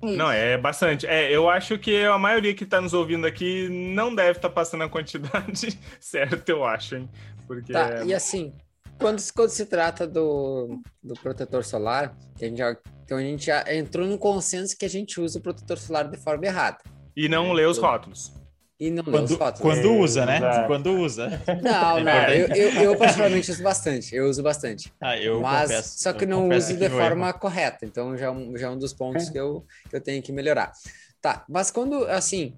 Isso. 0.04 0.18
Não, 0.18 0.30
é 0.30 0.58
bastante. 0.58 1.08
É, 1.08 1.32
eu 1.32 1.50
acho 1.50 1.80
que 1.80 2.04
a 2.04 2.20
maioria 2.20 2.54
que 2.54 2.66
está 2.66 2.82
nos 2.82 2.94
ouvindo 2.94 3.26
aqui 3.26 3.70
não 3.70 4.14
deve 4.14 4.32
estar 4.32 4.50
tá 4.50 4.54
passando 4.54 4.84
a 4.84 4.90
quantidade 4.90 5.80
certa, 5.98 6.52
eu 6.52 6.66
acho, 6.66 6.98
hein? 6.98 7.10
Porque 7.48 7.72
tá, 7.72 8.02
é... 8.02 8.06
e 8.06 8.14
assim, 8.14 8.54
quando, 9.00 9.22
quando 9.34 9.50
se 9.50 9.66
trata 9.66 10.06
do, 10.06 10.82
do 11.02 11.14
protetor 11.14 11.64
solar, 11.64 12.14
que 12.38 12.44
a 12.44 12.50
gente 12.50 12.58
já, 12.58 12.76
então 13.06 13.18
a 13.18 13.22
gente 13.22 13.46
já 13.46 13.64
entrou 13.74 14.06
num 14.06 14.18
consenso 14.18 14.78
que 14.78 14.84
a 14.84 14.90
gente 14.90 15.22
usa 15.22 15.40
o 15.40 15.42
protetor 15.42 15.78
solar 15.78 16.10
de 16.10 16.18
forma 16.18 16.46
errada. 16.46 16.80
E 17.16 17.30
não 17.30 17.52
é, 17.52 17.54
lê 17.54 17.66
os 17.66 17.78
rótulos. 17.78 18.34
E 18.84 18.92
não 18.92 19.02
quando, 19.02 19.30
lê 19.30 19.46
os. 19.46 19.60
Quando 19.62 19.94
usa, 19.94 20.26
né? 20.26 20.38
Exato. 20.38 20.68
Quando 20.68 20.92
usa. 20.98 21.42
Não, 21.64 22.04
não. 22.04 22.30
eu, 22.30 22.48
eu, 22.48 22.72
eu, 22.82 22.98
particularmente 22.98 23.50
uso 23.50 23.64
bastante. 23.64 24.14
Eu 24.14 24.30
uso 24.30 24.44
bastante. 24.44 24.94
Ah, 25.00 25.18
eu 25.18 25.40
Mas 25.40 25.70
confesso, 25.70 26.04
só 26.04 26.12
que 26.12 26.26
não 26.26 26.50
uso 26.50 26.76
de 26.76 26.90
forma 26.90 27.30
erro. 27.30 27.40
correta. 27.40 27.86
Então 27.86 28.18
já, 28.18 28.30
é 28.30 28.58
já 28.58 28.68
é 28.68 28.70
um 28.70 28.78
dos 28.78 28.94
pontos 28.94 29.30
que 29.30 29.40
eu, 29.40 29.66
que 29.90 29.96
eu 29.96 30.02
tenho 30.02 30.22
que 30.22 30.34
melhorar. 30.34 30.74
Tá, 31.22 31.46
mas 31.48 31.72
quando, 31.72 32.04
assim, 32.08 32.58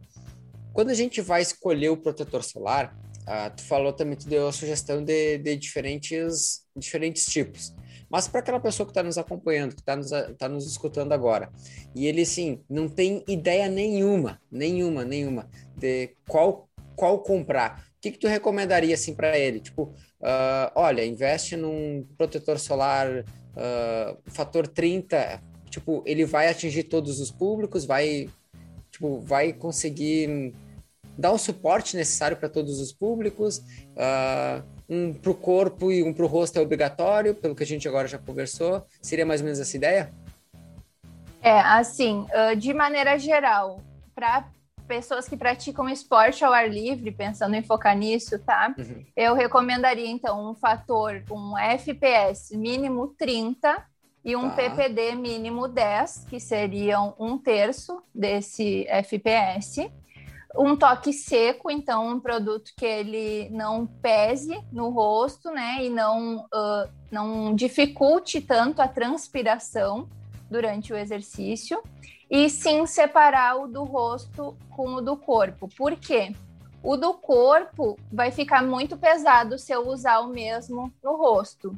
quando 0.74 0.90
a 0.90 0.96
gente 0.96 1.22
vai 1.22 1.44
escolher 1.44 1.90
o 1.90 1.98
protetor 1.98 2.44
solar, 2.44 2.98
ah, 3.28 3.52
tu 3.52 3.62
falou 3.62 3.94
também, 3.94 4.18
tu 4.18 4.28
deu 4.28 4.48
a 4.48 4.52
sugestão 4.52 5.04
de, 5.04 5.38
de 5.38 5.56
diferentes, 5.56 6.64
diferentes 6.76 7.26
tipos. 7.26 7.72
Mas 8.10 8.28
para 8.28 8.39
aquela 8.39 8.60
pessoa 8.60 8.86
que 8.86 8.91
está 8.91 9.04
nos 9.04 9.18
acompanhando, 9.18 9.76
que 9.76 9.82
está 9.82 9.96
nos, 9.96 10.10
tá 10.38 10.48
nos 10.48 10.65
escutando 10.68 11.12
agora, 11.12 11.50
e 11.94 12.06
ele, 12.06 12.26
sim, 12.26 12.62
não 12.70 12.88
tem 12.88 13.24
ideia 13.28 13.68
nenhuma, 13.68 14.39
nenhuma, 14.52 15.04
nenhuma, 15.04 15.50
de 15.76 16.12
qual, 16.28 16.70
qual 16.96 17.20
comprar, 17.20 17.86
o 17.98 18.02
que, 18.02 18.12
que 18.12 18.20
tu 18.20 18.28
recomendaria, 18.28 18.94
assim, 18.94 19.13
para 19.13 19.38
ele? 19.38 19.60
Tipo, 19.60 19.84
uh, 20.22 20.72
olha, 20.76 21.06
investe 21.06 21.56
num 21.56 22.06
protetor 22.18 22.60
solar 22.60 23.08
uh, 23.20 24.18
fator 24.28 24.68
30, 24.68 25.41
tipo, 25.70 26.04
ele 26.06 26.26
vai 26.26 26.48
atingir 26.50 26.84
todos 26.84 27.20
os 27.20 27.32
públicos, 27.32 27.86
vai, 27.86 28.30
tipo, 28.91 29.20
vai 29.22 29.52
conseguir 29.54 30.54
dar 31.18 31.32
o 31.32 31.38
suporte 31.38 31.96
necessário 31.96 32.38
para 32.38 32.50
todos 32.50 32.80
os 32.80 32.94
públicos. 32.94 33.60
Uh, 33.96 34.75
um 34.89 35.13
para 35.13 35.32
o 35.32 35.36
corpo 35.36 35.91
e 35.91 36.04
um 36.04 36.13
para 36.13 36.26
o 36.26 36.28
rosto 36.28 36.60
é 36.60 36.62
obrigatório, 36.62 37.34
pelo 37.34 37.56
que 37.56 37.63
a 37.63 37.65
gente 37.65 37.88
agora 37.88 38.08
já 38.08 38.17
conversou. 38.17 38.86
Seria 39.02 39.26
mais 39.26 39.41
ou 39.41 39.45
menos 39.45 39.60
essa 39.60 39.76
ideia? 39.76 40.12
É, 41.41 41.60
assim, 41.60 42.26
de 42.58 42.74
maneira 42.74 43.19
geral, 43.19 43.82
para 44.13 44.48
pessoas 44.88 45.28
que 45.28 45.36
praticam 45.36 45.89
esporte 45.89 46.43
ao 46.43 46.54
ar 46.54 46.69
livre, 46.69 47.12
pensando 47.12 47.56
em 47.56 47.63
focar 47.63 47.98
nisso, 47.98 48.38
tá? 48.39 48.74
Uhum. 48.78 49.04
Eu 49.15 49.34
recomendaria, 49.34 50.08
então, 50.08 50.52
um 50.52 50.56
fator, 50.56 51.24
um 51.32 51.58
FPS 51.58 52.56
mínimo 52.56 53.08
30 53.17 53.84
e 54.24 54.36
um 54.36 54.50
tá. 54.50 54.56
PPD 54.56 55.15
mínimo 55.15 55.67
10, 55.67 56.26
que 56.30 56.39
seriam 56.39 57.15
um 57.19 57.38
terço 57.38 58.02
desse 58.13 58.86
FPS. 58.88 59.91
Um 60.58 60.76
toque 60.76 61.12
seco, 61.12 61.70
então, 61.70 62.08
um 62.08 62.20
produto 62.20 62.72
que 62.78 62.86
ele 62.86 63.50
não 63.50 63.86
pese 63.86 64.58
no 64.72 64.89
rosto, 64.89 65.52
né? 65.52 65.84
E 65.84 65.89
não, 65.89 66.46
uh, 66.46 66.89
não 67.12 67.54
dificulte 67.54 68.39
tanto 68.39 68.82
a 68.82 68.88
transpiração 68.88 70.08
durante 70.50 70.94
o 70.94 70.98
exercício 70.98 71.82
e 72.30 72.50
sim 72.50 72.86
separar 72.86 73.58
o 73.58 73.68
do 73.68 73.84
rosto 73.84 74.56
com 74.70 74.96
o 74.96 75.02
do 75.02 75.18
corpo. 75.18 75.68
Por 75.78 75.96
quê? 75.96 76.34
O 76.82 76.96
do 76.96 77.13
corpo 77.13 77.98
vai 78.12 78.32
ficar 78.32 78.63
muito 78.63 78.96
pesado 78.96 79.58
se 79.58 79.72
eu 79.72 79.88
usar 79.88 80.20
o 80.20 80.28
mesmo 80.28 80.94
no 81.04 81.15
rosto. 81.15 81.76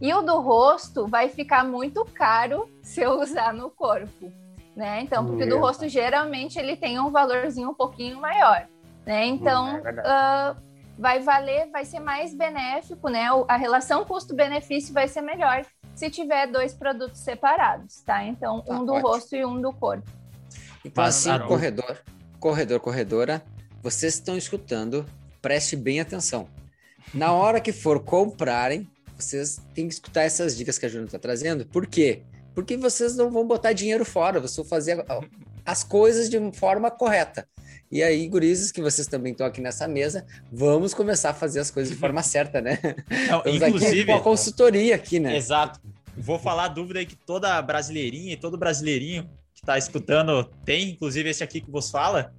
E 0.00 0.12
o 0.12 0.22
do 0.22 0.40
rosto 0.40 1.06
vai 1.06 1.28
ficar 1.28 1.64
muito 1.64 2.04
caro 2.04 2.68
se 2.82 3.00
eu 3.00 3.20
usar 3.20 3.52
no 3.52 3.70
corpo, 3.70 4.32
né? 4.78 5.00
Então, 5.02 5.26
porque 5.26 5.42
o 5.42 5.48
do 5.48 5.58
rosto 5.58 5.88
geralmente 5.88 6.56
ele 6.56 6.76
tem 6.76 7.00
um 7.00 7.10
valorzinho 7.10 7.70
um 7.70 7.74
pouquinho 7.74 8.20
maior, 8.20 8.68
né? 9.04 9.26
Então, 9.26 9.76
é 9.84 9.90
uh, 9.90 10.56
vai 10.96 11.18
valer, 11.18 11.68
vai 11.68 11.84
ser 11.84 11.98
mais 11.98 12.32
benéfico, 12.32 13.08
né? 13.08 13.26
A 13.48 13.56
relação 13.56 14.04
custo-benefício 14.04 14.94
vai 14.94 15.08
ser 15.08 15.20
melhor 15.20 15.66
se 15.96 16.08
tiver 16.08 16.46
dois 16.46 16.74
produtos 16.74 17.18
separados, 17.18 18.02
tá? 18.02 18.22
Então, 18.24 18.60
tá, 18.60 18.72
um 18.72 18.86
do 18.86 18.92
ótimo. 18.92 19.08
rosto 19.08 19.34
e 19.34 19.44
um 19.44 19.60
do 19.60 19.72
corpo. 19.72 20.08
Então, 20.84 21.02
assim, 21.02 21.36
corredor, 21.40 21.98
corredor, 22.38 22.78
corredora, 22.78 23.42
vocês 23.82 24.14
estão 24.14 24.36
escutando, 24.36 25.04
preste 25.42 25.74
bem 25.74 25.98
atenção. 25.98 26.48
Na 27.12 27.32
hora 27.32 27.60
que 27.60 27.72
for 27.72 27.98
comprarem, 27.98 28.88
vocês 29.16 29.60
têm 29.74 29.88
que 29.88 29.94
escutar 29.94 30.22
essas 30.22 30.56
dicas 30.56 30.78
que 30.78 30.86
a 30.86 30.88
Júlia 30.88 31.06
está 31.06 31.18
trazendo. 31.18 31.66
Por 31.66 31.84
quê? 31.84 32.22
Porque 32.58 32.76
vocês 32.76 33.14
não 33.14 33.30
vão 33.30 33.46
botar 33.46 33.72
dinheiro 33.72 34.04
fora, 34.04 34.40
vocês 34.40 34.56
vão 34.56 34.64
fazer 34.64 35.06
as 35.64 35.84
coisas 35.84 36.28
de 36.28 36.40
forma 36.50 36.90
correta. 36.90 37.48
E 37.88 38.02
aí, 38.02 38.26
gurizes, 38.26 38.72
que 38.72 38.82
vocês 38.82 39.06
também 39.06 39.30
estão 39.30 39.46
aqui 39.46 39.60
nessa 39.60 39.86
mesa, 39.86 40.26
vamos 40.50 40.92
começar 40.92 41.30
a 41.30 41.34
fazer 41.34 41.60
as 41.60 41.70
coisas 41.70 41.94
de 41.94 41.96
forma 41.96 42.20
certa, 42.24 42.60
né? 42.60 42.80
Não, 43.30 43.44
inclusive, 43.46 44.06
com 44.06 44.18
a 44.18 44.20
consultoria 44.20 44.96
aqui, 44.96 45.20
né? 45.20 45.36
Exato. 45.36 45.78
Vou 46.16 46.36
falar 46.36 46.64
a 46.64 46.68
dúvida 46.68 46.98
aí 46.98 47.06
que 47.06 47.14
toda 47.14 47.62
brasileirinha 47.62 48.32
e 48.32 48.36
todo 48.36 48.58
brasileirinho 48.58 49.30
que 49.54 49.60
está 49.60 49.78
escutando 49.78 50.42
tem, 50.64 50.90
inclusive 50.90 51.30
esse 51.30 51.44
aqui 51.44 51.60
que 51.60 51.70
vos 51.70 51.92
fala. 51.92 52.34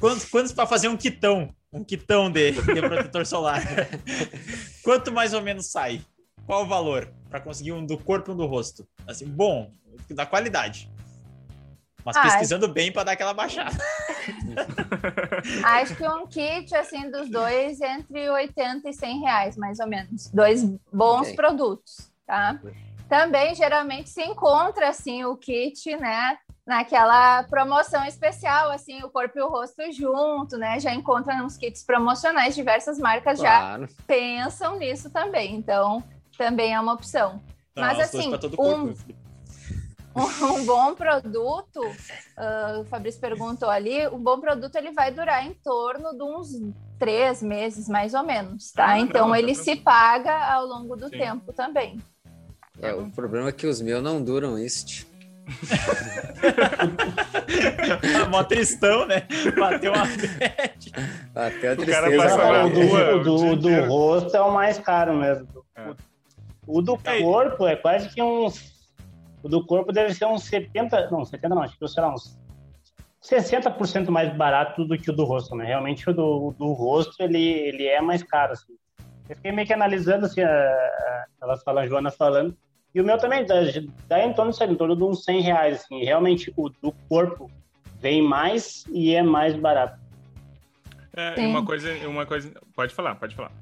Quantos, 0.00 0.24
quantos 0.24 0.52
para 0.52 0.66
fazer 0.66 0.88
um 0.88 0.96
quitão? 0.96 1.54
Um 1.70 1.84
quitão 1.84 2.30
de, 2.30 2.52
de 2.52 2.80
protetor 2.80 3.26
solar. 3.26 3.62
Quanto 4.82 5.12
mais 5.12 5.34
ou 5.34 5.42
menos 5.42 5.66
sai? 5.70 6.00
Qual 6.46 6.64
o 6.64 6.66
valor 6.66 7.12
para 7.34 7.40
conseguir 7.40 7.72
um 7.72 7.84
do 7.84 7.98
corpo 7.98 8.30
e 8.30 8.32
um 8.32 8.36
do 8.36 8.46
rosto? 8.46 8.86
Assim, 9.08 9.26
bom, 9.26 9.68
da 10.08 10.24
qualidade. 10.24 10.88
Mas 12.04 12.16
ah, 12.16 12.22
pesquisando 12.22 12.68
bem 12.68 12.92
para 12.92 13.02
dar 13.02 13.12
aquela 13.12 13.34
baixada. 13.34 13.76
Acho 15.64 15.96
que 15.96 16.06
um 16.06 16.28
kit, 16.28 16.72
assim, 16.76 17.10
dos 17.10 17.28
dois, 17.28 17.80
entre 17.80 18.30
80 18.30 18.88
e 18.88 18.92
100 18.92 19.18
reais, 19.18 19.56
mais 19.56 19.80
ou 19.80 19.88
menos. 19.88 20.28
Dois 20.28 20.62
bons 20.92 21.22
okay. 21.22 21.34
produtos, 21.34 22.08
tá? 22.24 22.60
Também, 23.08 23.52
geralmente, 23.56 24.10
se 24.10 24.22
encontra, 24.22 24.90
assim, 24.90 25.24
o 25.24 25.36
kit, 25.36 25.96
né? 25.96 26.38
Naquela 26.64 27.42
promoção 27.42 28.04
especial, 28.04 28.70
assim, 28.70 29.02
o 29.02 29.10
corpo 29.10 29.36
e 29.36 29.42
o 29.42 29.48
rosto 29.48 29.82
junto, 29.90 30.56
né? 30.56 30.78
Já 30.78 30.94
encontra 30.94 31.34
nos 31.38 31.56
kits 31.56 31.82
promocionais, 31.82 32.54
diversas 32.54 32.96
marcas 32.96 33.40
claro. 33.40 33.88
já 33.88 33.94
pensam 34.06 34.78
nisso 34.78 35.10
também. 35.10 35.56
Então, 35.56 36.00
também 36.36 36.74
é 36.74 36.80
uma 36.80 36.92
opção. 36.92 37.40
Não, 37.76 37.82
Mas, 37.82 38.00
assim, 38.00 38.32
um 38.58 38.94
um 40.16 40.64
bom 40.64 40.94
produto, 40.94 41.80
uh, 41.80 42.80
o 42.80 42.84
Fabrício 42.84 43.20
perguntou 43.20 43.68
ali, 43.68 44.06
um 44.08 44.18
bom 44.18 44.38
produto 44.38 44.76
ele 44.76 44.92
vai 44.92 45.10
durar 45.10 45.44
em 45.44 45.52
torno 45.54 46.16
de 46.16 46.22
uns 46.22 46.50
três 46.98 47.42
meses, 47.42 47.88
mais 47.88 48.14
ou 48.14 48.22
menos, 48.22 48.70
tá? 48.70 48.90
Ah, 48.90 49.00
então 49.00 49.28
não, 49.28 49.36
ele 49.36 49.56
tá 49.56 49.62
se 49.62 49.76
paga 49.76 50.54
ao 50.54 50.66
longo 50.66 50.94
do 50.94 51.08
Sim. 51.08 51.18
tempo 51.18 51.52
também. 51.52 52.00
É, 52.80 52.94
o 52.94 53.10
problema 53.10 53.48
é 53.48 53.52
que 53.52 53.66
os 53.66 53.80
meus 53.80 54.00
não 54.02 54.22
duram 54.22 54.58
isso. 54.58 55.12
Mó 58.30 58.42
tristão, 58.44 59.06
né? 59.06 59.26
Bateu 59.58 59.92
uma 59.92 60.06
bad. 60.06 60.92
Bateu 61.34 61.72
a 61.72 61.76
tristeza. 61.76 62.64
O, 62.64 62.70
do, 62.70 63.22
do, 63.22 63.56
do, 63.56 63.84
rosto 63.86 64.34
é 64.34 64.40
o 64.40 64.50
mais 64.52 64.78
caro 64.78 65.14
mesmo. 65.16 65.46
É. 65.76 65.94
O, 66.66 66.80
do 66.82 66.98
corpo 66.98 67.66
é 67.66 67.76
quase 67.76 68.08
que 68.08 68.22
uns 68.22 68.74
o 69.42 69.48
do 69.48 69.64
corpo 69.64 69.92
deve 69.92 70.14
ser 70.14 70.24
uns 70.24 70.44
70, 70.44 71.10
não, 71.10 71.22
70 71.22 71.54
não, 71.54 71.62
acho 71.62 71.78
que 71.78 71.86
será 71.86 72.08
uns 72.08 72.38
60% 73.22 74.08
mais 74.08 74.34
barato 74.34 74.86
do 74.86 74.96
que 74.96 75.10
o 75.10 75.12
do 75.12 75.24
rosto, 75.24 75.54
né? 75.54 75.66
Realmente 75.66 76.08
o 76.08 76.14
do, 76.14 76.48
o 76.48 76.52
do 76.52 76.72
rosto, 76.72 77.22
ele, 77.22 77.42
ele 77.42 77.86
é 77.86 78.00
mais 78.00 78.22
caro, 78.22 78.52
assim. 78.52 78.72
Eu 79.28 79.36
fiquei 79.36 79.52
meio 79.52 79.66
que 79.66 79.72
analisando, 79.74 80.24
assim, 80.24 80.40
a, 80.40 80.48
a, 80.48 81.26
ela 81.42 81.56
fala, 81.58 81.82
a 81.82 81.86
Joana 81.86 82.10
falando, 82.10 82.56
e 82.94 83.00
o 83.00 83.04
meu 83.04 83.18
também 83.18 83.44
dá, 83.44 83.56
dá 84.08 84.24
em 84.24 84.32
torno, 84.32 84.52
sabe, 84.52 84.72
em 84.72 84.76
torno 84.76 84.96
de 84.96 85.02
uns 85.02 85.24
100 85.24 85.40
reais, 85.42 85.80
assim. 85.82 86.02
Realmente 86.04 86.52
o 86.56 86.70
do 86.70 86.92
corpo 87.08 87.50
vem 88.00 88.22
mais 88.22 88.84
e 88.90 89.14
é 89.14 89.22
mais 89.22 89.54
barato. 89.54 89.98
É, 91.16 91.40
uma 91.40 91.64
coisa, 91.64 91.92
uma 92.08 92.26
coisa, 92.26 92.52
pode 92.74 92.94
falar, 92.94 93.14
pode 93.14 93.34
falar. 93.34 93.52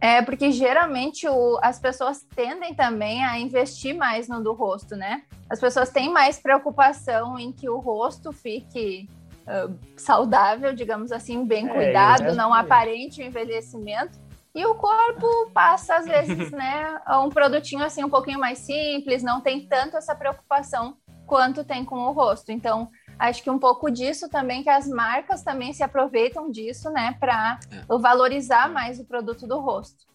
É, 0.00 0.22
porque 0.22 0.50
geralmente 0.50 1.28
o, 1.28 1.58
as 1.62 1.78
pessoas 1.78 2.22
tendem 2.34 2.74
também 2.74 3.22
a 3.22 3.38
investir 3.38 3.94
mais 3.94 4.28
no 4.28 4.42
do 4.42 4.54
rosto, 4.54 4.96
né? 4.96 5.22
As 5.48 5.60
pessoas 5.60 5.90
têm 5.90 6.10
mais 6.10 6.38
preocupação 6.38 7.38
em 7.38 7.52
que 7.52 7.68
o 7.68 7.78
rosto 7.78 8.32
fique 8.32 9.10
uh, 9.42 9.78
saudável, 9.96 10.72
digamos 10.72 11.12
assim, 11.12 11.44
bem 11.44 11.68
é, 11.68 11.72
cuidado, 11.72 12.34
não 12.34 12.54
aparente 12.54 13.20
o 13.20 13.24
envelhecimento. 13.24 14.18
E 14.54 14.64
o 14.64 14.74
corpo 14.74 15.50
passa, 15.52 15.96
às 15.96 16.06
vezes, 16.06 16.50
né, 16.50 17.00
a 17.04 17.20
um 17.20 17.28
produtinho 17.28 17.84
assim 17.84 18.02
um 18.02 18.10
pouquinho 18.10 18.38
mais 18.38 18.58
simples, 18.58 19.22
não 19.22 19.40
tem 19.40 19.66
tanto 19.66 19.96
essa 19.96 20.14
preocupação 20.14 20.96
quanto 21.26 21.62
tem 21.62 21.84
com 21.84 21.96
o 21.96 22.12
rosto. 22.12 22.50
Então, 22.50 22.88
acho 23.20 23.42
que 23.42 23.50
um 23.50 23.58
pouco 23.58 23.90
disso 23.90 24.28
também, 24.28 24.62
que 24.62 24.70
as 24.70 24.88
marcas 24.88 25.42
também 25.42 25.72
se 25.72 25.82
aproveitam 25.82 26.50
disso, 26.50 26.90
né, 26.90 27.14
para 27.20 27.60
é. 27.70 27.84
valorizar 27.98 28.70
mais 28.70 28.98
o 28.98 29.04
produto 29.04 29.46
do 29.46 29.60
rosto. 29.60 30.06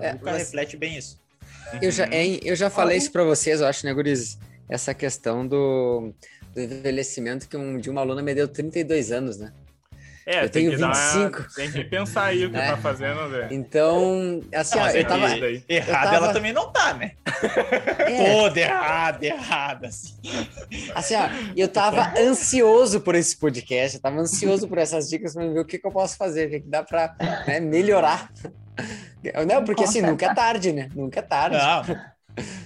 É, 0.00 0.16
mas... 0.22 0.38
reflete 0.38 0.76
bem 0.76 0.96
isso. 0.96 1.18
Eu 1.82 1.90
já, 1.90 2.04
é, 2.06 2.38
eu 2.42 2.54
já 2.54 2.70
falei 2.70 2.96
isso 2.96 3.10
para 3.10 3.24
vocês, 3.24 3.60
eu 3.60 3.66
acho, 3.66 3.84
né, 3.84 3.92
Guriz? 3.92 4.38
Essa 4.68 4.94
questão 4.94 5.46
do, 5.46 6.12
do 6.54 6.60
envelhecimento 6.60 7.48
que 7.48 7.56
um, 7.56 7.78
de 7.78 7.90
uma 7.90 8.00
aluna 8.00 8.22
me 8.22 8.34
deu 8.34 8.46
32 8.46 9.10
anos, 9.10 9.38
né? 9.38 9.52
É, 10.30 10.44
eu 10.44 10.48
tenho 10.48 10.70
25. 10.70 11.42
Dar, 11.42 11.48
tem 11.56 11.72
que 11.72 11.82
pensar 11.82 12.26
aí 12.26 12.46
o 12.46 12.50
que 12.52 12.56
é. 12.56 12.68
tá 12.68 12.76
fazendo, 12.76 13.28
Zé. 13.30 13.48
Então, 13.50 14.40
assim, 14.54 14.78
ó, 14.78 14.88
eu 14.90 15.04
tava. 15.04 15.26
Errada 15.68 16.10
tava... 16.10 16.16
ela 16.16 16.32
também 16.32 16.52
não 16.52 16.70
tá, 16.70 16.94
né? 16.94 17.12
É. 18.00 18.34
Toda 18.34 18.60
errada, 18.60 19.26
errada, 19.26 19.86
assim. 19.88 20.14
Assim, 20.94 21.14
ó, 21.14 21.28
eu 21.56 21.68
tava 21.68 22.12
ansioso 22.18 23.00
por 23.00 23.14
esse 23.14 23.36
podcast, 23.36 23.96
eu 23.96 24.02
tava 24.02 24.20
ansioso 24.20 24.68
por 24.68 24.78
essas 24.78 25.08
dicas 25.08 25.32
pra 25.34 25.46
ver 25.46 25.58
o 25.58 25.64
que, 25.64 25.78
que 25.78 25.86
eu 25.86 25.90
posso 25.90 26.16
fazer, 26.16 26.46
o 26.46 26.50
que, 26.50 26.60
que 26.60 26.68
dá 26.68 26.82
pra 26.82 27.14
né, 27.46 27.60
melhorar. 27.60 28.30
Não, 29.46 29.64
porque 29.64 29.84
assim, 29.84 30.02
nunca 30.02 30.26
é 30.26 30.34
tarde, 30.34 30.72
né? 30.72 30.88
Nunca 30.94 31.20
é 31.20 31.22
tarde. 31.22 31.56
Não. 31.56 31.96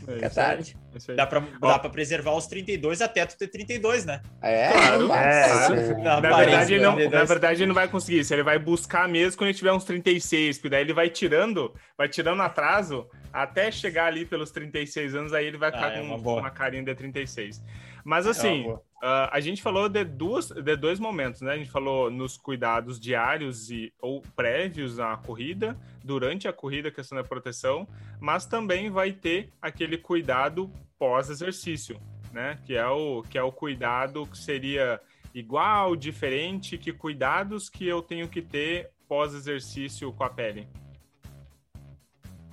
É, 0.09 0.27
é 0.27 0.29
tarde. 0.29 0.77
Dá 1.17 1.27
pra, 1.27 1.43
dá 1.61 1.79
pra 1.79 1.91
preservar 1.91 2.33
os 2.35 2.47
32 2.47 3.03
até 3.03 3.27
tu 3.27 3.37
ter 3.37 3.49
32, 3.49 4.05
né? 4.05 4.23
É, 4.41 4.71
claro. 4.71 5.13
É, 5.13 5.95
na, 6.03 6.21
verdade, 6.21 6.79
não, 6.79 6.97
na 6.97 7.25
verdade, 7.25 7.63
ele 7.63 7.67
não 7.67 7.75
vai 7.75 7.89
conseguir 7.89 8.21
isso. 8.21 8.33
Ele 8.33 8.43
vai 8.43 8.59
buscar 8.59 9.09
mesmo 9.09 9.39
quando 9.39 9.49
ele 9.49 9.59
tiver 9.59 9.73
uns 9.73 9.85
36, 9.85 10.59
porque 10.59 10.69
daí 10.69 10.83
ele 10.83 10.93
vai 10.93 11.11
tirando, 11.11 11.75
vai 11.97 12.09
tirando 12.09 12.43
atraso 12.43 13.09
até 13.33 13.71
chegar 13.71 14.07
ali 14.07 14.25
pelos 14.25 14.53
36 14.53 15.15
anos, 15.15 15.33
aí 15.33 15.47
ele 15.47 15.59
vai 15.59 15.73
ficar 15.73 15.89
ah, 15.89 15.95
é 15.95 16.01
com 16.01 16.15
uma, 16.15 16.41
uma 16.41 16.51
carinha 16.51 16.85
de 16.85 16.95
36. 16.95 17.61
Mas 18.05 18.27
é 18.27 18.31
assim, 18.31 18.77
uh, 19.05 19.29
a 19.31 19.39
gente 19.41 19.63
falou 19.63 19.89
de, 19.89 20.03
duas, 20.03 20.49
de 20.49 20.77
dois 20.77 20.99
momentos, 20.99 21.43
né? 21.43 21.53
A 21.53 21.57
gente 21.57 21.71
falou 21.71 22.11
nos 22.11 22.39
cuidados 22.39 22.99
diários 22.99 23.71
e, 23.71 23.93
ou 24.01 24.23
prévios 24.35 24.99
à 24.99 25.17
corrida, 25.17 25.77
durante 26.03 26.49
a 26.49 26.53
corrida, 26.53 26.91
questão 26.91 27.17
da 27.17 27.23
proteção, 27.23 27.87
mas 28.19 28.47
também 28.47 28.91
vai 28.91 29.13
ter 29.13 29.51
aquele 29.61 29.99
cuidado 29.99 30.71
pós-exercício. 30.99 32.01
né? 32.33 32.59
Que 32.67 32.75
é 32.75 32.87
o, 32.87 33.23
que 33.23 33.39
é 33.39 33.43
o 33.43 33.53
cuidado 33.53 34.27
que 34.27 34.37
seria 34.37 35.01
igual, 35.33 35.95
diferente, 35.95 36.77
que 36.77 36.93
cuidados 36.93 37.69
que 37.71 37.87
eu 37.87 38.03
tenho 38.03 38.29
que 38.29 38.43
ter 38.43 38.91
pós-exercício 39.09 40.13
com 40.13 40.25
a 40.25 40.31
pele? 40.31 40.67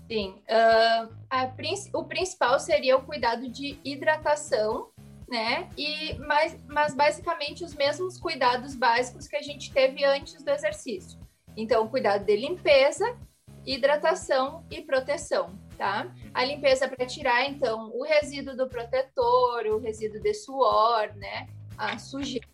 Sim, 0.08 0.36
uh, 0.50 1.10
a, 1.30 1.50
o 1.94 2.04
principal 2.04 2.60
seria 2.60 2.98
o 2.98 3.02
cuidado 3.02 3.50
de 3.50 3.80
hidratação, 3.84 4.91
né? 5.32 5.70
E, 5.78 6.14
mas, 6.20 6.60
mas 6.68 6.94
basicamente 6.94 7.64
os 7.64 7.74
mesmos 7.74 8.18
cuidados 8.18 8.76
básicos 8.76 9.28
que 9.28 9.38
a 9.38 9.42
gente 9.42 9.72
teve 9.72 10.04
antes 10.04 10.44
do 10.44 10.50
exercício. 10.50 11.18
Então, 11.56 11.88
cuidado 11.88 12.26
de 12.26 12.36
limpeza, 12.36 13.18
hidratação 13.66 14.66
e 14.70 14.82
proteção, 14.82 15.58
tá? 15.78 16.14
A 16.34 16.44
limpeza 16.44 16.88
para 16.90 17.06
tirar, 17.06 17.46
então, 17.46 17.92
o 17.94 18.04
resíduo 18.04 18.58
do 18.58 18.68
protetor, 18.68 19.66
o 19.68 19.80
resíduo 19.80 20.20
de 20.20 20.34
suor, 20.34 21.16
né? 21.16 21.48
A 21.78 21.98
sujeira 21.98 22.48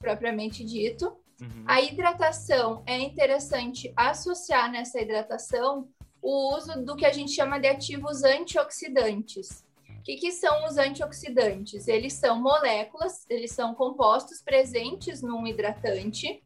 propriamente 0.00 0.64
dito. 0.64 1.16
Uhum. 1.40 1.64
A 1.64 1.80
hidratação 1.80 2.82
é 2.86 2.98
interessante 2.98 3.92
associar 3.96 4.70
nessa 4.70 5.00
hidratação 5.00 5.88
o 6.20 6.56
uso 6.56 6.84
do 6.84 6.96
que 6.96 7.06
a 7.06 7.12
gente 7.12 7.32
chama 7.32 7.60
de 7.60 7.68
ativos 7.68 8.24
antioxidantes. 8.24 9.64
O 10.00 10.02
que, 10.02 10.16
que, 10.16 10.32
são 10.32 10.66
os 10.66 10.78
antioxidantes? 10.78 11.86
Eles 11.86 12.14
são 12.14 12.40
moléculas, 12.40 13.26
eles 13.28 13.52
são 13.52 13.74
compostos 13.74 14.40
presentes 14.40 15.20
num 15.20 15.46
hidratante, 15.46 16.42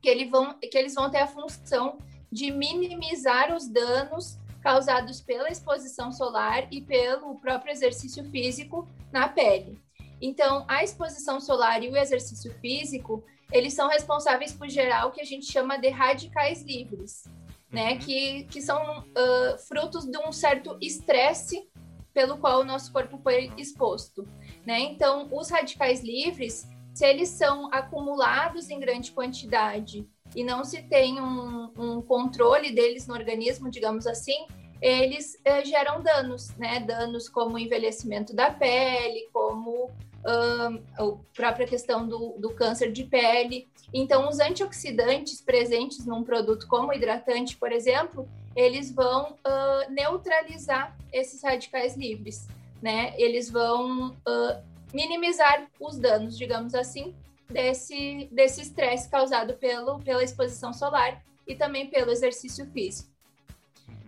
que, 0.00 0.08
ele 0.08 0.26
vão, 0.26 0.58
que 0.58 0.76
eles 0.76 0.94
vão 0.94 1.10
ter 1.10 1.20
a 1.20 1.26
função 1.26 1.98
de 2.30 2.50
minimizar 2.50 3.54
os 3.54 3.66
danos 3.66 4.38
causados 4.62 5.22
pela 5.22 5.48
exposição 5.48 6.12
solar 6.12 6.68
e 6.70 6.82
pelo 6.82 7.40
próprio 7.40 7.72
exercício 7.72 8.24
físico 8.30 8.86
na 9.10 9.26
pele. 9.26 9.80
Então, 10.20 10.64
a 10.68 10.84
exposição 10.84 11.40
solar 11.40 11.82
e 11.82 11.88
o 11.88 11.96
exercício 11.96 12.52
físico, 12.60 13.24
eles 13.50 13.72
são 13.72 13.88
responsáveis 13.88 14.52
por 14.52 14.68
gerar 14.68 15.06
o 15.06 15.12
que 15.12 15.20
a 15.20 15.24
gente 15.24 15.50
chama 15.50 15.78
de 15.78 15.88
radicais 15.88 16.62
livres, 16.62 17.24
né? 17.70 17.92
Uhum. 17.92 17.98
Que, 17.98 18.44
que 18.44 18.60
são 18.60 19.00
uh, 19.00 19.58
frutos 19.66 20.04
de 20.04 20.18
um 20.18 20.30
certo 20.30 20.76
estresse 20.80 21.66
pelo 22.12 22.38
qual 22.38 22.60
o 22.60 22.64
nosso 22.64 22.92
corpo 22.92 23.18
foi 23.18 23.50
exposto, 23.56 24.26
né? 24.66 24.80
Então, 24.80 25.28
os 25.32 25.50
radicais 25.50 26.02
livres, 26.02 26.68
se 26.94 27.06
eles 27.06 27.28
são 27.28 27.72
acumulados 27.72 28.70
em 28.70 28.78
grande 28.78 29.12
quantidade 29.12 30.06
e 30.34 30.44
não 30.44 30.64
se 30.64 30.82
tem 30.82 31.20
um, 31.20 31.70
um 31.76 32.02
controle 32.02 32.72
deles 32.72 33.06
no 33.06 33.14
organismo, 33.14 33.70
digamos 33.70 34.06
assim, 34.06 34.46
eles 34.80 35.34
uh, 35.46 35.64
geram 35.64 36.02
danos, 36.02 36.50
né? 36.56 36.80
Danos 36.80 37.28
como 37.28 37.58
envelhecimento 37.58 38.34
da 38.34 38.50
pele, 38.50 39.28
como 39.32 39.90
a 40.24 40.70
própria 41.34 41.66
questão 41.66 42.06
do, 42.06 42.36
do 42.38 42.50
câncer 42.50 42.92
de 42.92 43.04
pele. 43.04 43.68
Então, 43.92 44.28
os 44.28 44.38
antioxidantes 44.38 45.40
presentes 45.40 46.06
num 46.06 46.22
produto 46.22 46.66
como 46.68 46.92
hidratante, 46.92 47.56
por 47.56 47.72
exemplo, 47.72 48.28
eles 48.54 48.92
vão 48.92 49.32
uh, 49.32 49.90
neutralizar 49.90 50.96
esses 51.12 51.42
radicais 51.42 51.96
livres, 51.96 52.46
né? 52.80 53.14
Eles 53.16 53.50
vão 53.50 54.10
uh, 54.10 54.62
minimizar 54.92 55.68
os 55.80 55.98
danos, 55.98 56.36
digamos 56.38 56.74
assim, 56.74 57.14
desse 57.48 58.28
desse 58.30 58.62
estresse 58.62 59.08
causado 59.08 59.54
pelo, 59.54 59.98
pela 60.00 60.22
exposição 60.22 60.72
solar 60.72 61.22
e 61.46 61.54
também 61.54 61.88
pelo 61.88 62.10
exercício 62.10 62.66
físico. 62.72 63.10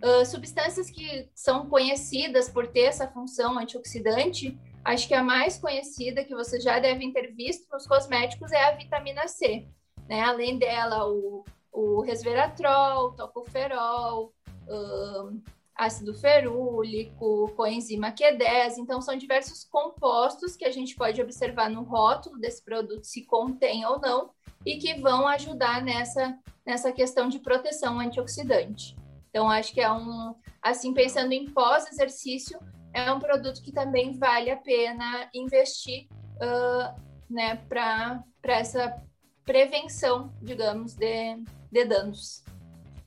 Uh, 0.03 0.25
substâncias 0.27 0.91
que 0.91 1.29
são 1.35 1.67
conhecidas 1.67 2.49
por 2.49 2.67
ter 2.67 2.83
essa 2.83 3.09
função 3.09 3.59
antioxidante 3.59 4.57
Acho 4.85 5.09
que 5.09 5.15
a 5.15 5.23
mais 5.23 5.57
conhecida, 5.59 6.25
que 6.25 6.35
vocês 6.35 6.63
já 6.63 6.79
devem 6.79 7.13
ter 7.13 7.35
visto 7.35 7.67
nos 7.73 7.87
cosméticos, 7.87 8.53
é 8.53 8.65
a 8.65 8.77
vitamina 8.77 9.27
C. 9.27 9.67
Né? 10.07 10.21
Além 10.21 10.59
dela, 10.59 11.09
o, 11.09 11.45
o 11.73 12.03
resveratrol, 12.03 13.13
tocoferol, 13.13 14.33
um, 14.69 15.41
ácido 15.75 16.15
ferúlico, 16.15 17.51
coenzima 17.57 18.13
Q10. 18.13 18.77
Então, 18.79 19.01
são 19.01 19.17
diversos 19.17 19.65
compostos 19.65 20.57
que 20.57 20.65
a 20.65 20.71
gente 20.71 20.95
pode 20.95 21.21
observar 21.21 21.71
no 21.71 21.83
rótulo 21.83 22.39
desse 22.39 22.63
produto, 22.63 23.05
se 23.05 23.25
contém 23.25 23.85
ou 23.87 23.99
não, 23.99 24.31
e 24.65 24.77
que 24.77 25.01
vão 25.01 25.27
ajudar 25.29 25.83
nessa, 25.83 26.39
nessa 26.65 26.93
questão 26.93 27.29
de 27.29 27.39
proteção 27.39 27.99
antioxidante. 27.99 28.97
Então, 29.31 29.51
acho 29.51 29.73
que 29.73 29.81
é 29.81 29.91
um, 29.91 30.35
assim, 30.63 30.95
pensando 30.95 31.33
em 31.33 31.51
pós-exercício, 31.51 32.59
é 32.95 33.13
um 33.13 33.19
produto 33.19 33.61
que 33.61 33.73
também 33.73 34.17
vale 34.17 34.51
a 34.51 34.57
pena 34.57 35.29
investir 35.35 36.07
uh, 36.37 36.95
né, 37.29 37.57
para 37.69 38.23
essa 38.45 39.03
prevenção, 39.45 40.33
digamos, 40.41 40.95
de, 40.95 41.37
de 41.71 41.85
danos. 41.85 42.45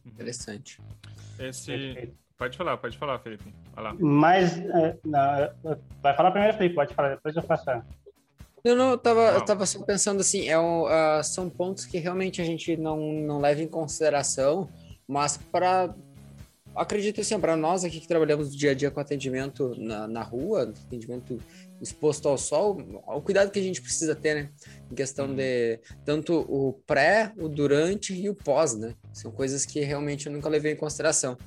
Interessante. 0.05 0.81
Esse... 1.39 2.13
Pode 2.37 2.55
falar, 2.55 2.77
pode 2.77 2.97
falar, 2.97 3.17
Felipe. 3.19 3.51
Vai 3.73 3.83
lá. 3.83 3.95
Mas, 3.97 4.57
uh, 4.57 4.99
não, 5.03 5.77
vai 6.03 6.15
falar 6.15 6.31
primeiro, 6.31 6.57
Felipe, 6.57 6.75
pode 6.75 6.93
falar, 6.93 7.15
depois 7.15 7.35
eu 7.35 7.41
faço. 7.41 7.65
Eu 8.63 8.75
não, 8.75 8.91
eu 8.91 8.97
tava, 8.97 9.21
eu 9.21 9.45
tava 9.45 9.65
só 9.65 9.81
pensando 9.83 10.19
assim, 10.19 10.49
é 10.49 10.59
um, 10.59 10.83
uh, 10.83 11.23
são 11.23 11.49
pontos 11.49 11.85
que 11.85 11.97
realmente 11.97 12.41
a 12.41 12.45
gente 12.45 12.75
não, 12.75 12.99
não 12.99 13.39
leva 13.39 13.61
em 13.61 13.67
consideração, 13.67 14.69
mas 15.07 15.37
para 15.37 15.95
acredito 16.77 17.21
assim, 17.21 17.39
para 17.39 17.55
nós 17.55 17.83
aqui 17.83 17.99
que 17.99 18.07
trabalhamos 18.07 18.55
dia 18.55 18.71
a 18.71 18.73
dia 18.73 18.91
com 18.91 18.99
atendimento 18.99 19.73
na, 19.77 20.07
na 20.07 20.21
rua, 20.21 20.73
atendimento 20.85 21.39
exposto 21.81 22.27
ao 22.27 22.37
sol, 22.37 22.77
o 23.07 23.21
cuidado 23.21 23.51
que 23.51 23.59
a 23.59 23.63
gente 23.63 23.81
precisa 23.81 24.15
ter, 24.15 24.35
né? 24.35 24.49
Em 24.91 24.95
questão 24.95 25.33
de 25.33 25.79
tanto 26.05 26.39
o 26.49 26.73
pré, 26.85 27.31
o 27.37 27.47
durante 27.47 28.13
e 28.13 28.29
o 28.29 28.35
pós, 28.35 28.75
né? 28.75 28.95
São 29.13 29.31
coisas 29.31 29.65
que 29.65 29.79
realmente 29.81 30.27
eu 30.27 30.31
nunca 30.31 30.49
levei 30.49 30.73
em 30.73 30.77
consideração. 30.77 31.37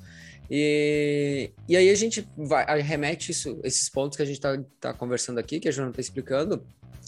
E, 0.49 1.51
e 1.67 1.77
aí 1.77 1.89
a 1.89 1.95
gente 1.95 2.27
vai, 2.35 2.81
remete 2.81 3.31
isso, 3.31 3.59
esses 3.63 3.89
pontos 3.89 4.17
que 4.17 4.23
a 4.23 4.25
gente 4.25 4.35
está 4.35 4.61
tá 4.79 4.93
conversando 4.93 5.39
aqui, 5.39 5.61
que 5.61 5.69
a 5.69 5.71
Joana 5.71 5.91
está 5.91 6.01
explicando, 6.01 6.65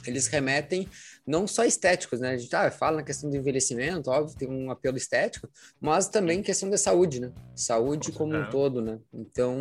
eles 0.10 0.28
remetem 0.28 0.88
não 1.26 1.48
só 1.48 1.64
estéticos, 1.64 2.20
né? 2.20 2.32
A 2.32 2.38
gente 2.38 2.54
ah, 2.56 2.70
fala 2.70 2.98
na 2.98 3.04
questão 3.04 3.30
do 3.30 3.38
envelhecimento, 3.38 4.10
óbvio, 4.10 4.38
tem 4.38 4.50
um 4.50 4.70
apelo 4.70 4.98
estético, 4.98 5.50
mas 5.80 6.08
também 6.08 6.42
questão 6.42 6.70
da 6.70 6.78
saúde, 6.78 7.20
né? 7.20 7.32
Saúde 7.56 8.12
como 8.12 8.36
um 8.36 8.50
todo, 8.50 8.82
né? 8.82 9.00
Então, 9.14 9.58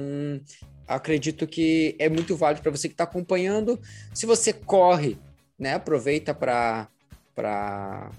acredito 0.87 1.47
que 1.47 1.97
é 1.99 2.09
muito 2.09 2.37
válido 2.37 2.63
para 2.63 2.71
você 2.71 2.89
que 2.89 2.95
está 2.95 3.05
acompanhando. 3.05 3.81
Se 4.13 4.27
você 4.27 4.53
corre, 4.53 5.19
né? 5.59 5.75
Aproveita 5.75 6.35
para 6.35 6.89
para 7.35 8.11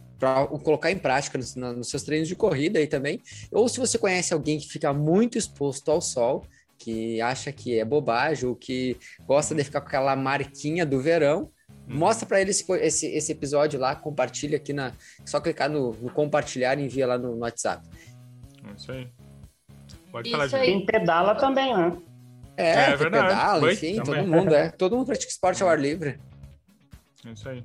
colocar 0.64 0.90
em 0.90 0.98
prática 0.98 1.38
nos, 1.38 1.56
nos 1.56 1.90
seus 1.90 2.02
treinos 2.04 2.28
de 2.28 2.36
corrida 2.36 2.80
aí 2.80 2.88
também. 2.88 3.22
Ou 3.52 3.68
se 3.68 3.80
você 3.80 3.98
conhece 3.98 4.34
alguém 4.34 4.58
que 4.58 4.70
fica 4.70 4.94
muito 4.94 5.38
exposto 5.38 5.92
ao 5.92 6.02
sol, 6.02 6.46
que 6.78 7.22
acha 7.22 7.52
que 7.52 7.80
é 7.80 7.86
bobagem 7.86 8.48
ou 8.48 8.56
que 8.56 8.98
gosta 9.26 9.54
de 9.56 9.64
ficar 9.64 9.82
com 9.82 9.88
aquela 9.88 10.16
marquinha 10.16 10.86
do 10.86 11.00
verão, 11.00 11.52
Uhum. 11.88 11.98
Mostra 11.98 12.26
para 12.26 12.40
ele 12.40 12.52
esse, 12.52 12.66
esse, 12.74 13.08
esse, 13.08 13.32
episódio 13.32 13.80
lá, 13.80 13.96
compartilha 13.96 14.58
aqui 14.58 14.72
na. 14.72 14.94
Só 15.26 15.40
clicar 15.40 15.70
no, 15.70 15.92
no 15.94 16.10
compartilhar 16.12 16.80
e 16.80 16.86
envia 16.86 17.06
lá 17.06 17.18
no, 17.18 17.36
no 17.36 17.42
WhatsApp. 17.42 17.86
É 18.68 18.74
isso 18.76 18.92
aí. 18.92 19.10
Pode 20.12 20.30
isso 20.30 20.38
falar, 20.38 20.50
Tem 20.50 20.86
pedala 20.86 21.36
também, 21.36 21.76
né? 21.76 21.98
É, 22.56 22.68
é, 22.68 22.90
é 22.92 22.96
verdade. 22.96 23.28
pedala, 23.28 23.74
enfim, 23.74 23.96
também. 23.96 24.24
todo 24.24 24.28
mundo, 24.28 24.54
é. 24.54 24.70
Todo 24.70 24.96
mundo 24.96 25.08
pratica 25.08 25.32
esporte 25.32 25.62
ao 25.64 25.70
ar 25.70 25.80
livre. 25.80 26.20
É 27.26 27.32
isso 27.32 27.50
aí. 27.50 27.64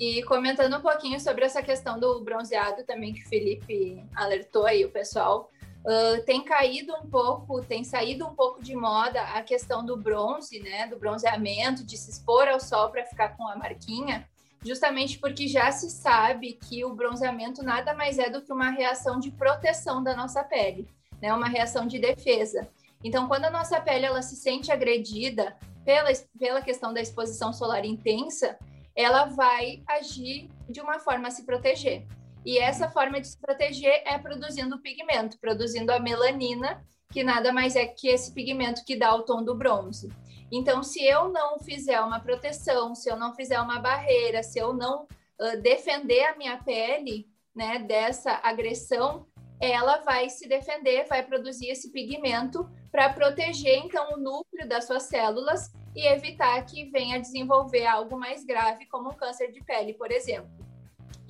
E 0.00 0.22
comentando 0.24 0.76
um 0.76 0.80
pouquinho 0.80 1.20
sobre 1.20 1.44
essa 1.44 1.62
questão 1.62 1.98
do 2.00 2.20
bronzeado 2.24 2.84
também 2.84 3.12
que 3.12 3.22
o 3.22 3.28
Felipe 3.28 4.02
alertou 4.14 4.66
aí 4.66 4.84
o 4.84 4.90
pessoal. 4.90 5.50
Uh, 5.84 6.24
tem 6.24 6.44
caído 6.44 6.94
um 6.94 7.10
pouco, 7.10 7.60
tem 7.60 7.82
saído 7.82 8.24
um 8.24 8.34
pouco 8.36 8.62
de 8.62 8.74
moda 8.74 9.20
a 9.20 9.42
questão 9.42 9.84
do 9.84 9.96
bronze, 9.96 10.60
né, 10.60 10.86
do 10.86 10.96
bronzeamento, 10.96 11.84
de 11.84 11.96
se 11.96 12.10
expor 12.10 12.46
ao 12.46 12.60
sol 12.60 12.90
para 12.90 13.04
ficar 13.04 13.36
com 13.36 13.48
a 13.48 13.56
marquinha, 13.56 14.28
justamente 14.64 15.18
porque 15.18 15.48
já 15.48 15.72
se 15.72 15.90
sabe 15.90 16.52
que 16.52 16.84
o 16.84 16.94
bronzeamento 16.94 17.64
nada 17.64 17.94
mais 17.94 18.16
é 18.16 18.30
do 18.30 18.40
que 18.40 18.52
uma 18.52 18.70
reação 18.70 19.18
de 19.18 19.32
proteção 19.32 20.00
da 20.00 20.14
nossa 20.14 20.44
pele, 20.44 20.88
né, 21.20 21.34
uma 21.34 21.48
reação 21.48 21.84
de 21.84 21.98
defesa. 21.98 22.68
Então, 23.02 23.26
quando 23.26 23.46
a 23.46 23.50
nossa 23.50 23.80
pele 23.80 24.06
ela 24.06 24.22
se 24.22 24.36
sente 24.36 24.70
agredida 24.70 25.56
pela, 25.84 26.10
pela 26.38 26.62
questão 26.62 26.94
da 26.94 27.00
exposição 27.00 27.52
solar 27.52 27.84
intensa, 27.84 28.56
ela 28.94 29.24
vai 29.24 29.82
agir 29.88 30.48
de 30.68 30.80
uma 30.80 31.00
forma 31.00 31.26
a 31.26 31.30
se 31.30 31.44
proteger. 31.44 32.06
E 32.44 32.58
essa 32.58 32.90
forma 32.90 33.20
de 33.20 33.28
se 33.28 33.38
proteger 33.38 34.02
é 34.04 34.18
produzindo 34.18 34.80
pigmento, 34.80 35.38
produzindo 35.38 35.92
a 35.92 36.00
melanina, 36.00 36.84
que 37.12 37.22
nada 37.22 37.52
mais 37.52 37.76
é 37.76 37.86
que 37.86 38.08
esse 38.08 38.32
pigmento 38.32 38.84
que 38.84 38.96
dá 38.96 39.14
o 39.14 39.22
tom 39.22 39.44
do 39.44 39.54
bronze. 39.54 40.10
Então, 40.50 40.82
se 40.82 41.02
eu 41.04 41.28
não 41.28 41.58
fizer 41.58 42.00
uma 42.00 42.20
proteção, 42.20 42.94
se 42.94 43.08
eu 43.10 43.16
não 43.16 43.34
fizer 43.34 43.60
uma 43.60 43.78
barreira, 43.78 44.42
se 44.42 44.58
eu 44.58 44.72
não 44.72 45.04
uh, 45.04 45.60
defender 45.62 46.24
a 46.24 46.36
minha 46.36 46.58
pele, 46.58 47.26
né, 47.54 47.78
dessa 47.78 48.40
agressão, 48.42 49.26
ela 49.60 49.98
vai 49.98 50.28
se 50.28 50.48
defender, 50.48 51.06
vai 51.06 51.22
produzir 51.22 51.68
esse 51.68 51.92
pigmento 51.92 52.68
para 52.90 53.12
proteger 53.12 53.78
então 53.78 54.14
o 54.14 54.16
núcleo 54.18 54.68
das 54.68 54.86
suas 54.86 55.04
células 55.04 55.70
e 55.94 56.06
evitar 56.06 56.64
que 56.66 56.90
venha 56.90 57.20
desenvolver 57.20 57.86
algo 57.86 58.18
mais 58.18 58.44
grave, 58.44 58.86
como 58.86 59.10
um 59.10 59.14
câncer 59.14 59.52
de 59.52 59.62
pele, 59.64 59.94
por 59.94 60.10
exemplo. 60.10 60.50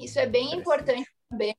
Isso 0.02 0.18
é 0.18 0.26
bem 0.26 0.54
importante 0.54 1.08
também 1.30 1.56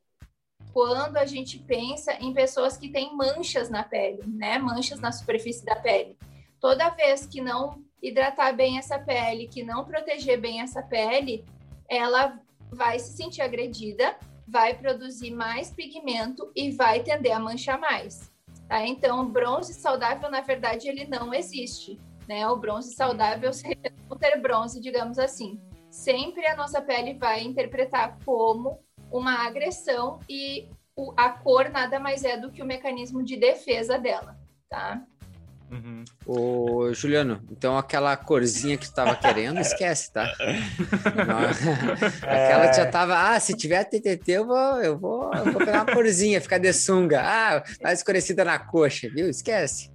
quando 0.73 1.17
a 1.17 1.25
gente 1.25 1.59
pensa 1.59 2.13
em 2.13 2.33
pessoas 2.33 2.75
que 2.75 2.89
têm 2.89 3.15
manchas 3.15 3.69
na 3.69 3.83
pele, 3.83 4.23
né? 4.25 4.57
Manchas 4.57 4.99
na 4.99 5.11
superfície 5.11 5.63
da 5.63 5.75
pele. 5.75 6.17
Toda 6.59 6.89
vez 6.89 7.27
que 7.27 7.39
não 7.41 7.83
hidratar 8.01 8.55
bem 8.55 8.79
essa 8.79 8.97
pele, 8.97 9.47
que 9.47 9.63
não 9.63 9.85
proteger 9.85 10.41
bem 10.41 10.61
essa 10.61 10.81
pele, 10.81 11.45
ela 11.87 12.39
vai 12.71 12.97
se 12.97 13.15
sentir 13.15 13.41
agredida, 13.41 14.17
vai 14.47 14.73
produzir 14.73 15.31
mais 15.31 15.69
pigmento 15.69 16.51
e 16.55 16.71
vai 16.71 17.03
tender 17.03 17.33
a 17.33 17.39
manchar 17.39 17.79
mais. 17.79 18.31
Tá? 18.67 18.85
Então, 18.85 19.29
bronze 19.29 19.73
saudável, 19.75 20.29
na 20.31 20.41
verdade, 20.41 20.87
ele 20.87 21.05
não 21.05 21.33
existe. 21.33 21.99
Né? 22.27 22.47
O 22.47 22.57
bronze 22.57 22.95
saudável 22.95 23.53
seria 23.53 23.93
não 24.09 24.17
ter 24.17 24.37
bronze, 24.41 24.81
digamos 24.81 25.19
assim. 25.19 25.61
Sempre 25.93 26.43
a 26.47 26.55
nossa 26.55 26.81
pele 26.81 27.13
vai 27.13 27.43
interpretar 27.43 28.17
como 28.25 28.79
uma 29.11 29.45
agressão 29.45 30.19
e 30.27 30.67
a 31.15 31.29
cor 31.29 31.69
nada 31.69 31.99
mais 31.99 32.23
é 32.23 32.35
do 32.35 32.51
que 32.51 32.63
o 32.63 32.65
mecanismo 32.65 33.23
de 33.23 33.37
defesa 33.37 33.99
dela, 33.99 34.35
tá? 34.67 35.03
Uhum. 35.71 36.03
Ô, 36.25 36.91
Juliano, 36.95 37.43
então 37.51 37.77
aquela 37.77 38.17
corzinha 38.17 38.75
que 38.75 38.87
tu 38.87 38.93
tava 38.95 39.15
querendo, 39.15 39.59
esquece, 39.59 40.11
tá? 40.11 40.33
aquela 42.23 42.69
que 42.69 42.77
já 42.77 42.89
tava, 42.89 43.29
ah, 43.29 43.39
se 43.39 43.55
tiver 43.55 43.83
TTT, 43.83 44.31
eu 44.31 44.47
vou, 44.47 44.81
eu 44.81 44.97
vou, 44.97 45.31
eu 45.31 45.45
vou 45.45 45.59
pegar 45.59 45.83
uma 45.83 45.93
corzinha, 45.93 46.41
ficar 46.41 46.57
de 46.57 46.73
sunga. 46.73 47.21
Ah, 47.23 47.63
mais 47.83 47.99
escurecida 47.99 48.43
na 48.43 48.57
coxa, 48.57 49.07
viu? 49.09 49.29
Esquece. 49.29 49.93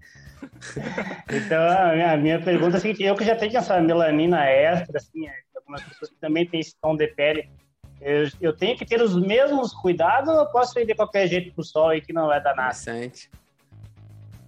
Então, 1.28 1.60
a 1.60 1.92
minha, 1.92 2.12
a 2.12 2.16
minha 2.16 2.40
pergunta 2.40 2.76
é 2.76 2.78
a 2.78 2.80
seguinte: 2.80 3.02
eu 3.02 3.16
que 3.16 3.24
já 3.24 3.34
tenho 3.34 3.56
essa 3.56 3.80
melanina 3.80 4.44
extra, 4.44 4.98
assim, 4.98 5.26
é, 5.68 5.68
algumas 5.68 5.82
pessoas 5.82 6.10
que 6.10 6.16
também 6.16 6.46
têm 6.46 6.60
esse 6.60 6.74
tom 6.80 6.96
de 6.96 7.06
pele, 7.08 7.48
eu, 8.00 8.28
eu 8.40 8.56
tenho 8.56 8.76
que 8.76 8.86
ter 8.86 9.02
os 9.02 9.14
mesmos 9.14 9.72
cuidados 9.72 10.28
ou 10.28 10.40
eu 10.40 10.46
posso 10.46 10.78
ir 10.78 10.86
de 10.86 10.94
qualquer 10.94 11.26
jeito 11.26 11.52
pro 11.52 11.64
sol 11.64 11.94
e 11.94 12.00
que 12.00 12.12
não 12.12 12.28
vai 12.28 12.42
dar 12.42 12.54
nada? 12.54 12.76
Interessante. 12.76 13.30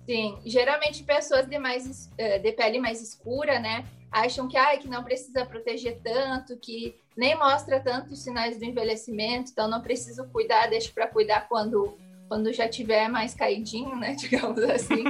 Sim, 0.06 0.38
geralmente 0.44 1.04
pessoas 1.04 1.46
de, 1.46 1.58
mais, 1.58 2.10
eh, 2.18 2.38
de 2.38 2.52
pele 2.52 2.80
mais 2.80 3.00
escura, 3.00 3.60
né, 3.60 3.84
acham 4.10 4.48
que, 4.48 4.56
ah, 4.56 4.76
que 4.76 4.88
não 4.88 5.04
precisa 5.04 5.46
proteger 5.46 6.00
tanto, 6.02 6.56
que 6.56 6.96
nem 7.16 7.36
mostra 7.36 7.78
tantos 7.78 8.20
sinais 8.20 8.58
do 8.58 8.64
envelhecimento, 8.64 9.52
então 9.52 9.68
não 9.68 9.80
preciso 9.80 10.26
cuidar, 10.28 10.68
deixo 10.68 10.92
para 10.92 11.06
cuidar 11.06 11.48
quando 11.48 11.96
quando 12.28 12.52
já 12.52 12.68
tiver 12.68 13.08
mais 13.08 13.34
caidinho, 13.34 13.96
né, 13.96 14.14
digamos 14.18 14.62
assim. 14.62 15.02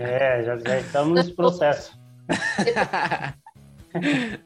É, 0.00 0.42
já, 0.42 0.56
já 0.56 0.80
estamos 0.80 1.14
nesse 1.14 1.32
processo. 1.32 1.98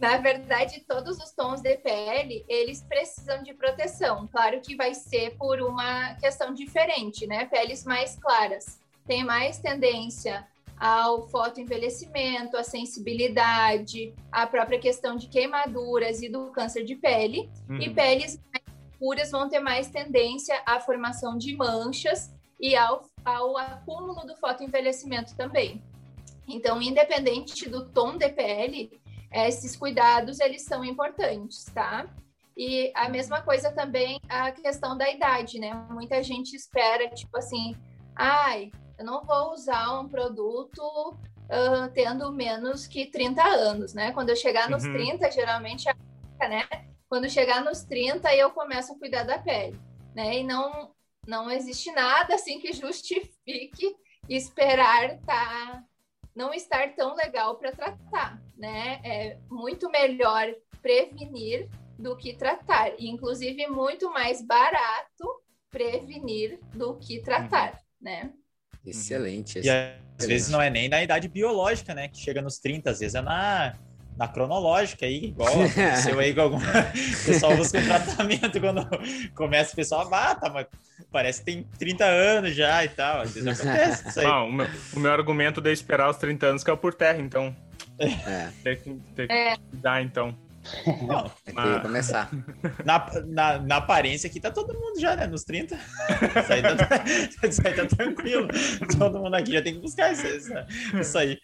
Na 0.00 0.16
verdade, 0.16 0.80
todos 0.80 1.18
os 1.18 1.30
tons 1.30 1.60
de 1.60 1.76
pele, 1.76 2.44
eles 2.48 2.82
precisam 2.82 3.42
de 3.42 3.54
proteção. 3.54 4.26
Claro 4.26 4.60
que 4.60 4.74
vai 4.74 4.94
ser 4.94 5.36
por 5.36 5.60
uma 5.60 6.14
questão 6.16 6.52
diferente, 6.52 7.24
né? 7.26 7.44
Peles 7.46 7.84
mais 7.84 8.16
claras 8.16 8.80
têm 9.06 9.24
mais 9.24 9.60
tendência 9.60 10.44
ao 10.76 11.28
fotoenvelhecimento, 11.28 12.56
à 12.56 12.64
sensibilidade, 12.64 14.12
à 14.32 14.44
própria 14.44 14.80
questão 14.80 15.14
de 15.14 15.28
queimaduras 15.28 16.20
e 16.20 16.28
do 16.28 16.50
câncer 16.50 16.82
de 16.82 16.96
pele. 16.96 17.48
Uhum. 17.68 17.80
E 17.80 17.94
peles 17.94 18.42
mais 18.52 18.64
escuras 18.90 19.30
vão 19.30 19.48
ter 19.48 19.60
mais 19.60 19.88
tendência 19.88 20.60
à 20.66 20.80
formação 20.80 21.38
de 21.38 21.54
manchas 21.54 22.34
e 22.60 22.74
ao, 22.74 23.04
ao 23.24 23.56
acúmulo 23.56 24.26
do 24.26 24.34
fotoenvelhecimento 24.34 25.36
também. 25.36 25.80
Então, 26.52 26.80
independente 26.82 27.68
do 27.68 27.88
tom 27.90 28.16
de 28.16 28.28
pele, 28.28 29.00
esses 29.32 29.74
cuidados 29.74 30.38
eles 30.38 30.62
são 30.62 30.84
importantes, 30.84 31.64
tá? 31.64 32.06
E 32.56 32.92
a 32.94 33.08
mesma 33.08 33.40
coisa 33.40 33.72
também 33.72 34.20
a 34.28 34.52
questão 34.52 34.96
da 34.96 35.10
idade, 35.10 35.58
né? 35.58 35.72
Muita 35.90 36.22
gente 36.22 36.54
espera, 36.54 37.08
tipo 37.08 37.38
assim, 37.38 37.74
ai, 38.14 38.70
eu 38.98 39.04
não 39.04 39.24
vou 39.24 39.52
usar 39.52 39.98
um 39.98 40.08
produto 40.08 40.82
uh, 40.82 41.90
tendo 41.94 42.30
menos 42.30 42.86
que 42.86 43.06
30 43.06 43.42
anos, 43.42 43.94
né? 43.94 44.12
Quando 44.12 44.28
eu 44.28 44.36
chegar 44.36 44.68
nos 44.68 44.84
uhum. 44.84 44.92
30, 44.92 45.30
geralmente, 45.30 45.88
né? 46.38 46.68
Quando 47.08 47.30
chegar 47.30 47.64
nos 47.64 47.82
30, 47.84 48.34
eu 48.34 48.50
começo 48.50 48.92
a 48.92 48.98
cuidar 48.98 49.24
da 49.24 49.38
pele, 49.38 49.80
né? 50.14 50.40
E 50.40 50.44
não, 50.44 50.90
não 51.26 51.50
existe 51.50 51.90
nada 51.92 52.34
assim 52.34 52.60
que 52.60 52.72
justifique 52.74 53.96
esperar 54.28 55.18
tá 55.20 55.82
não 56.34 56.52
estar 56.54 56.94
tão 56.94 57.14
legal 57.14 57.56
para 57.56 57.72
tratar, 57.72 58.42
né? 58.56 59.00
É 59.04 59.38
muito 59.50 59.90
melhor 59.90 60.46
prevenir 60.80 61.68
do 61.98 62.16
que 62.16 62.34
tratar, 62.34 62.92
e 62.98 63.08
inclusive 63.08 63.66
muito 63.68 64.10
mais 64.12 64.44
barato 64.44 65.42
prevenir 65.70 66.58
do 66.74 66.96
que 66.96 67.20
tratar, 67.20 67.72
uhum. 67.72 67.78
né? 68.00 68.32
Excelente. 68.84 69.60
E 69.60 69.70
às 69.70 70.26
vezes 70.26 70.48
não 70.48 70.60
é 70.60 70.68
nem 70.68 70.88
na 70.88 71.02
idade 71.02 71.28
biológica, 71.28 71.94
né? 71.94 72.08
Que 72.08 72.18
chega 72.18 72.42
nos 72.42 72.58
30, 72.58 72.90
às 72.90 72.98
vezes 72.98 73.14
é 73.14 73.22
na, 73.22 73.78
na 74.16 74.28
cronológica 74.28 75.06
aí, 75.06 75.26
igual 75.26 75.48
aconteceu 75.62 76.18
aí 76.18 76.34
com 76.34 76.40
algum. 76.42 76.58
O 76.58 76.60
pessoal 77.24 77.56
busca 77.56 77.78
um 77.78 77.84
tratamento 77.84 78.60
quando 78.60 78.86
começa 79.34 79.72
o 79.72 79.76
pessoal, 79.76 80.08
ah, 80.12 80.34
tá, 80.34 80.50
mas 80.50 80.66
parece 81.10 81.40
que 81.40 81.46
tem 81.46 81.66
30 81.78 82.04
anos 82.04 82.54
já 82.54 82.84
e 82.84 82.88
tal. 82.88 83.22
Às 83.22 83.34
vezes 83.34 83.60
acontece 83.60 84.08
isso 84.08 84.20
aí. 84.20 84.26
Ah, 84.26 84.42
o, 84.44 84.52
meu, 84.52 84.66
o 84.94 85.00
meu 85.00 85.12
argumento 85.12 85.60
de 85.60 85.72
esperar 85.72 86.10
os 86.10 86.16
30 86.16 86.46
anos 86.46 86.64
caiu 86.64 86.76
por 86.76 86.94
terra, 86.94 87.18
então. 87.18 87.54
É. 87.98 88.48
Tem 88.62 88.76
que, 88.76 89.00
tem 89.14 89.26
que 89.28 89.32
é. 89.32 89.56
dar, 89.72 90.02
então. 90.02 90.36
Não, 91.06 91.30
tem 91.44 91.54
que 91.54 91.80
começar. 91.80 92.30
Na, 92.84 93.10
na, 93.26 93.58
na, 93.58 93.76
aparência 93.76 94.28
aqui 94.28 94.38
tá 94.38 94.50
todo 94.50 94.72
mundo 94.78 95.00
já, 95.00 95.16
né? 95.16 95.26
Nos 95.26 95.42
30. 95.42 95.74
Isso 95.74 96.52
aí 96.52 96.62
tá, 96.62 97.48
isso 97.48 97.66
aí 97.66 97.74
tá 97.74 97.86
tranquilo. 97.86 98.48
Todo 98.96 99.18
mundo 99.18 99.34
aqui 99.34 99.52
já 99.52 99.62
tem 99.62 99.74
que 99.74 99.80
buscar 99.80 100.12
isso, 100.12 100.26
isso 100.94 101.18
aí. 101.18 101.36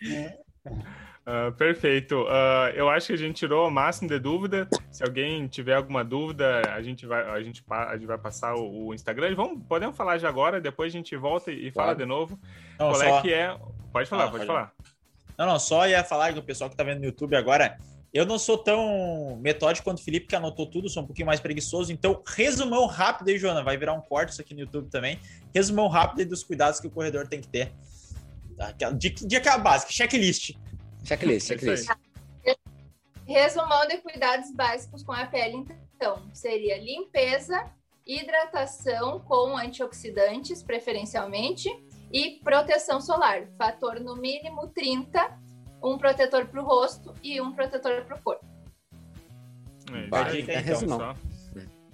Uh, 1.28 1.52
perfeito. 1.52 2.22
Uh, 2.22 2.72
eu 2.74 2.88
acho 2.88 3.08
que 3.08 3.12
a 3.12 3.16
gente 3.18 3.36
tirou 3.36 3.68
o 3.68 3.70
máximo 3.70 4.08
de 4.08 4.18
dúvida. 4.18 4.66
Se 4.90 5.04
alguém 5.04 5.46
tiver 5.46 5.74
alguma 5.74 6.02
dúvida, 6.02 6.62
a 6.72 6.80
gente 6.80 7.04
vai, 7.04 7.22
a 7.22 7.42
gente, 7.42 7.62
a 7.68 7.94
gente 7.98 8.06
vai 8.06 8.16
passar 8.16 8.54
o, 8.54 8.86
o 8.86 8.94
Instagram. 8.94 9.34
Vamos, 9.34 9.62
podemos 9.68 9.94
falar 9.94 10.16
já 10.16 10.26
agora, 10.26 10.58
depois 10.58 10.90
a 10.90 10.96
gente 10.96 11.14
volta 11.16 11.52
e, 11.52 11.70
fala 11.70 11.92
de 11.92 12.06
novo. 12.06 12.40
Não, 12.78 12.92
Qual 12.92 13.02
é 13.02 13.08
só... 13.10 13.18
é 13.18 13.20
que 13.20 13.32
é? 13.34 13.54
Pode 13.92 14.08
falar, 14.08 14.24
ah, 14.24 14.30
pode, 14.30 14.38
pode 14.38 14.46
falar. 14.46 14.72
Não, 15.36 15.44
não, 15.44 15.58
só 15.58 15.86
ia 15.86 16.02
falar 16.02 16.32
que 16.32 16.38
o 16.38 16.42
pessoal 16.42 16.70
que 16.70 16.76
tá 16.76 16.82
vendo 16.82 17.00
no 17.00 17.04
YouTube 17.04 17.36
agora. 17.36 17.76
Eu 18.10 18.24
não 18.24 18.38
sou 18.38 18.56
tão 18.56 19.38
metódico 19.42 19.84
quanto 19.84 19.98
o 19.98 20.02
Felipe, 20.02 20.26
que 20.26 20.34
anotou 20.34 20.64
tudo, 20.64 20.88
sou 20.88 21.02
um 21.02 21.06
pouquinho 21.06 21.26
mais 21.26 21.40
preguiçoso. 21.40 21.92
Então, 21.92 22.22
resumão 22.26 22.86
rápido 22.86 23.28
aí, 23.28 23.38
Joana. 23.38 23.62
Vai 23.62 23.76
virar 23.76 23.92
um 23.92 24.00
corte 24.00 24.32
isso 24.32 24.40
aqui 24.40 24.54
no 24.54 24.60
YouTube 24.60 24.88
também. 24.88 25.20
Resumão 25.54 25.88
rápido 25.88 26.20
aí 26.20 26.24
dos 26.24 26.42
cuidados 26.42 26.80
que 26.80 26.86
o 26.86 26.90
corredor 26.90 27.28
tem 27.28 27.38
que 27.38 27.48
ter. 27.48 27.70
De, 28.96 29.10
de, 29.10 29.26
de 29.26 29.36
aquela 29.36 29.58
básica, 29.58 29.92
checklist. 29.92 30.56
Checklist, 31.08 31.48
checklist. 31.48 31.88
Resumão 33.26 33.86
de 33.86 33.96
cuidados 33.98 34.50
básicos 34.52 35.02
com 35.02 35.12
a 35.12 35.26
pele, 35.26 35.66
então, 35.96 36.22
seria 36.34 36.78
limpeza, 36.78 37.64
hidratação 38.06 39.20
com 39.20 39.56
antioxidantes, 39.56 40.62
preferencialmente, 40.62 41.68
e 42.12 42.40
proteção 42.42 43.00
solar. 43.00 43.48
Fator 43.56 44.00
no 44.00 44.16
mínimo 44.16 44.68
30, 44.68 45.38
um 45.82 45.96
protetor 45.96 46.46
para 46.46 46.60
o 46.60 46.64
rosto 46.64 47.14
e 47.22 47.40
um 47.40 47.52
protetor 47.52 48.04
para 48.04 48.16
o 48.16 48.22
corpo. 48.22 48.44
É, 49.92 50.04
isso 50.04 50.14
aí, 50.14 50.84
então, 50.84 51.14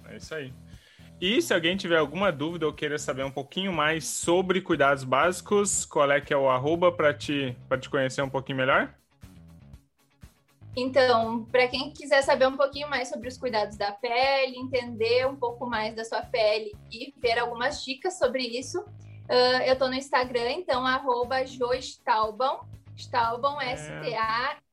é 0.09 0.17
isso 0.17 0.35
aí. 0.35 0.53
E 1.21 1.41
se 1.41 1.53
alguém 1.53 1.77
tiver 1.77 1.97
alguma 1.97 2.31
dúvida 2.31 2.65
ou 2.65 2.73
queira 2.73 2.97
saber 2.97 3.23
um 3.23 3.31
pouquinho 3.31 3.71
mais 3.71 4.05
sobre 4.05 4.59
cuidados 4.59 5.05
básicos, 5.05 5.85
qual 5.85 6.11
é 6.11 6.19
que 6.19 6.33
é 6.33 6.37
o 6.37 6.49
arroba 6.49 6.91
para 6.91 7.13
te, 7.13 7.55
te 7.79 7.89
conhecer 7.89 8.21
um 8.21 8.29
pouquinho 8.29 8.57
melhor? 8.57 8.93
Então, 10.75 11.45
para 11.45 11.67
quem 11.67 11.91
quiser 11.91 12.21
saber 12.21 12.47
um 12.47 12.57
pouquinho 12.57 12.89
mais 12.89 13.07
sobre 13.07 13.29
os 13.29 13.37
cuidados 13.37 13.77
da 13.77 13.93
pele, 13.93 14.57
entender 14.57 15.25
um 15.25 15.35
pouco 15.35 15.65
mais 15.65 15.95
da 15.95 16.03
sua 16.03 16.21
pele 16.21 16.75
e 16.91 17.13
ver 17.17 17.39
algumas 17.39 17.83
dicas 17.83 18.17
sobre 18.17 18.43
isso, 18.43 18.81
uh, 18.81 19.61
eu 19.65 19.73
estou 19.73 19.87
no 19.87 19.93
Instagram, 19.93 20.51
então, 20.51 20.85
arroba 20.85 21.41
Stalbam, 21.43 22.59
é, 23.61 23.71
S-T-A-L-B-A-M. 23.71 24.65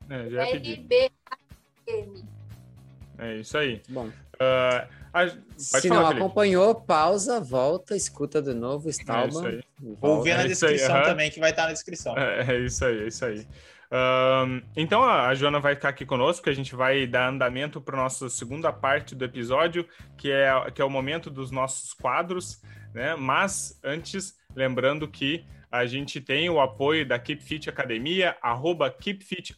É 3.19 3.35
isso 3.35 3.57
aí. 3.57 3.81
Bom. 3.87 4.07
Uh, 4.07 4.87
a, 5.13 5.27
Se 5.57 5.87
falar, 5.87 6.01
não 6.01 6.07
Felipe. 6.07 6.25
acompanhou, 6.25 6.75
pausa, 6.75 7.39
volta, 7.39 7.95
escuta 7.95 8.41
de 8.41 8.53
novo, 8.53 8.89
Stalman. 8.89 9.59
É 9.59 9.63
Ou 10.01 10.23
vê 10.23 10.33
na 10.33 10.43
é 10.43 10.47
descrição 10.47 10.95
aí, 10.95 11.03
também, 11.03 11.29
que 11.29 11.39
vai 11.39 11.51
estar 11.51 11.67
na 11.67 11.71
descrição. 11.73 12.17
É, 12.17 12.41
é, 12.41 12.59
isso 12.59 12.83
aí, 12.83 13.03
é 13.03 13.07
isso 13.07 13.23
aí. 13.23 13.47
Uh, 13.93 14.65
então 14.75 15.03
a 15.03 15.35
Joana 15.35 15.59
vai 15.59 15.75
ficar 15.75 15.89
aqui 15.89 16.03
conosco, 16.03 16.43
que 16.43 16.49
a 16.49 16.55
gente 16.55 16.75
vai 16.75 17.05
dar 17.05 17.29
andamento 17.29 17.79
para 17.79 17.95
nossa 17.95 18.27
segunda 18.27 18.73
parte 18.73 19.13
do 19.13 19.23
episódio, 19.23 19.87
que 20.17 20.31
é, 20.31 20.51
que 20.71 20.81
é 20.81 20.85
o 20.85 20.89
momento 20.89 21.29
dos 21.29 21.51
nossos 21.51 21.93
quadros, 21.93 22.59
né? 22.91 23.15
Mas 23.15 23.79
antes, 23.83 24.35
lembrando 24.55 25.07
que 25.07 25.45
a 25.71 25.85
gente 25.85 26.19
tem 26.19 26.49
o 26.49 26.59
apoio 26.59 27.05
da 27.07 27.19
Keep 27.19 27.43
Fit 27.43 27.69
Academia, 27.69 28.35
arroba 28.41 28.89
KeepFit 28.89 29.55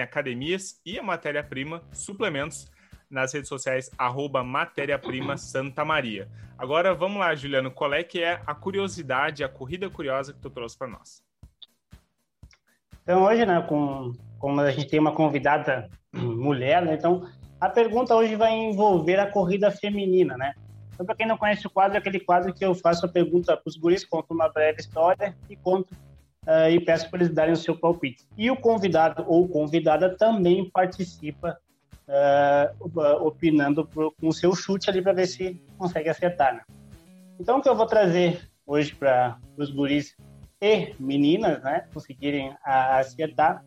Academias 0.00 0.80
e 0.84 0.98
a 0.98 1.02
matéria-prima, 1.02 1.82
suplementos, 1.92 2.70
nas 3.08 3.32
redes 3.32 3.48
sociais, 3.48 3.90
arroba 3.96 4.42
matéria-prima 4.42 5.36
Santa 5.36 5.84
Maria. 5.84 6.28
Agora 6.58 6.92
vamos 6.92 7.18
lá, 7.18 7.34
Juliano, 7.34 7.70
qual 7.70 7.94
é 7.94 8.02
que 8.02 8.22
é 8.22 8.40
a 8.46 8.54
curiosidade, 8.54 9.44
a 9.44 9.48
corrida 9.48 9.88
curiosa 9.88 10.32
que 10.32 10.40
tu 10.40 10.50
trouxe 10.50 10.76
para 10.76 10.88
nós? 10.88 11.25
Então 13.06 13.22
hoje, 13.22 13.46
né, 13.46 13.62
com, 13.62 14.12
como 14.36 14.60
a 14.60 14.70
gente 14.72 14.88
tem 14.88 14.98
uma 14.98 15.12
convidada 15.12 15.88
mulher, 16.12 16.84
né, 16.84 16.94
então 16.94 17.24
a 17.60 17.68
pergunta 17.68 18.16
hoje 18.16 18.34
vai 18.34 18.52
envolver 18.52 19.20
a 19.20 19.30
corrida 19.30 19.70
feminina, 19.70 20.36
né? 20.36 20.54
Então, 20.92 21.06
para 21.06 21.14
quem 21.14 21.26
não 21.26 21.38
conhece 21.38 21.64
o 21.64 21.70
quadro, 21.70 21.96
é 21.96 22.00
aquele 22.00 22.18
quadro 22.18 22.52
que 22.52 22.64
eu 22.64 22.74
faço 22.74 23.06
a 23.06 23.08
pergunta 23.08 23.56
para 23.56 23.68
os 23.68 23.76
guris, 23.76 24.04
conto 24.04 24.34
uma 24.34 24.48
breve 24.48 24.80
história 24.80 25.36
e 25.48 25.54
conto 25.54 25.92
uh, 26.46 26.68
e 26.68 26.80
peço 26.80 27.08
para 27.08 27.20
eles 27.20 27.32
darem 27.32 27.52
o 27.52 27.56
seu 27.56 27.78
palpite. 27.78 28.26
E 28.36 28.50
o 28.50 28.56
convidado 28.56 29.24
ou 29.28 29.48
convidada 29.48 30.16
também 30.16 30.68
participa 30.68 31.56
uh, 32.08 33.24
opinando 33.24 33.86
por, 33.86 34.12
com 34.16 34.28
o 34.28 34.32
seu 34.32 34.52
chute 34.52 34.90
ali 34.90 35.00
para 35.00 35.12
ver 35.12 35.26
se 35.26 35.62
consegue 35.78 36.08
acertar. 36.08 36.54
Né? 36.54 36.62
Então, 37.38 37.58
o 37.58 37.62
que 37.62 37.68
eu 37.68 37.76
vou 37.76 37.86
trazer 37.86 38.40
hoje 38.66 38.92
para 38.94 39.38
os 39.56 39.70
guris 39.70 40.16
e 40.60 40.94
meninas, 40.98 41.62
né, 41.62 41.86
conseguirem 41.92 42.56
acertar. 42.64 43.64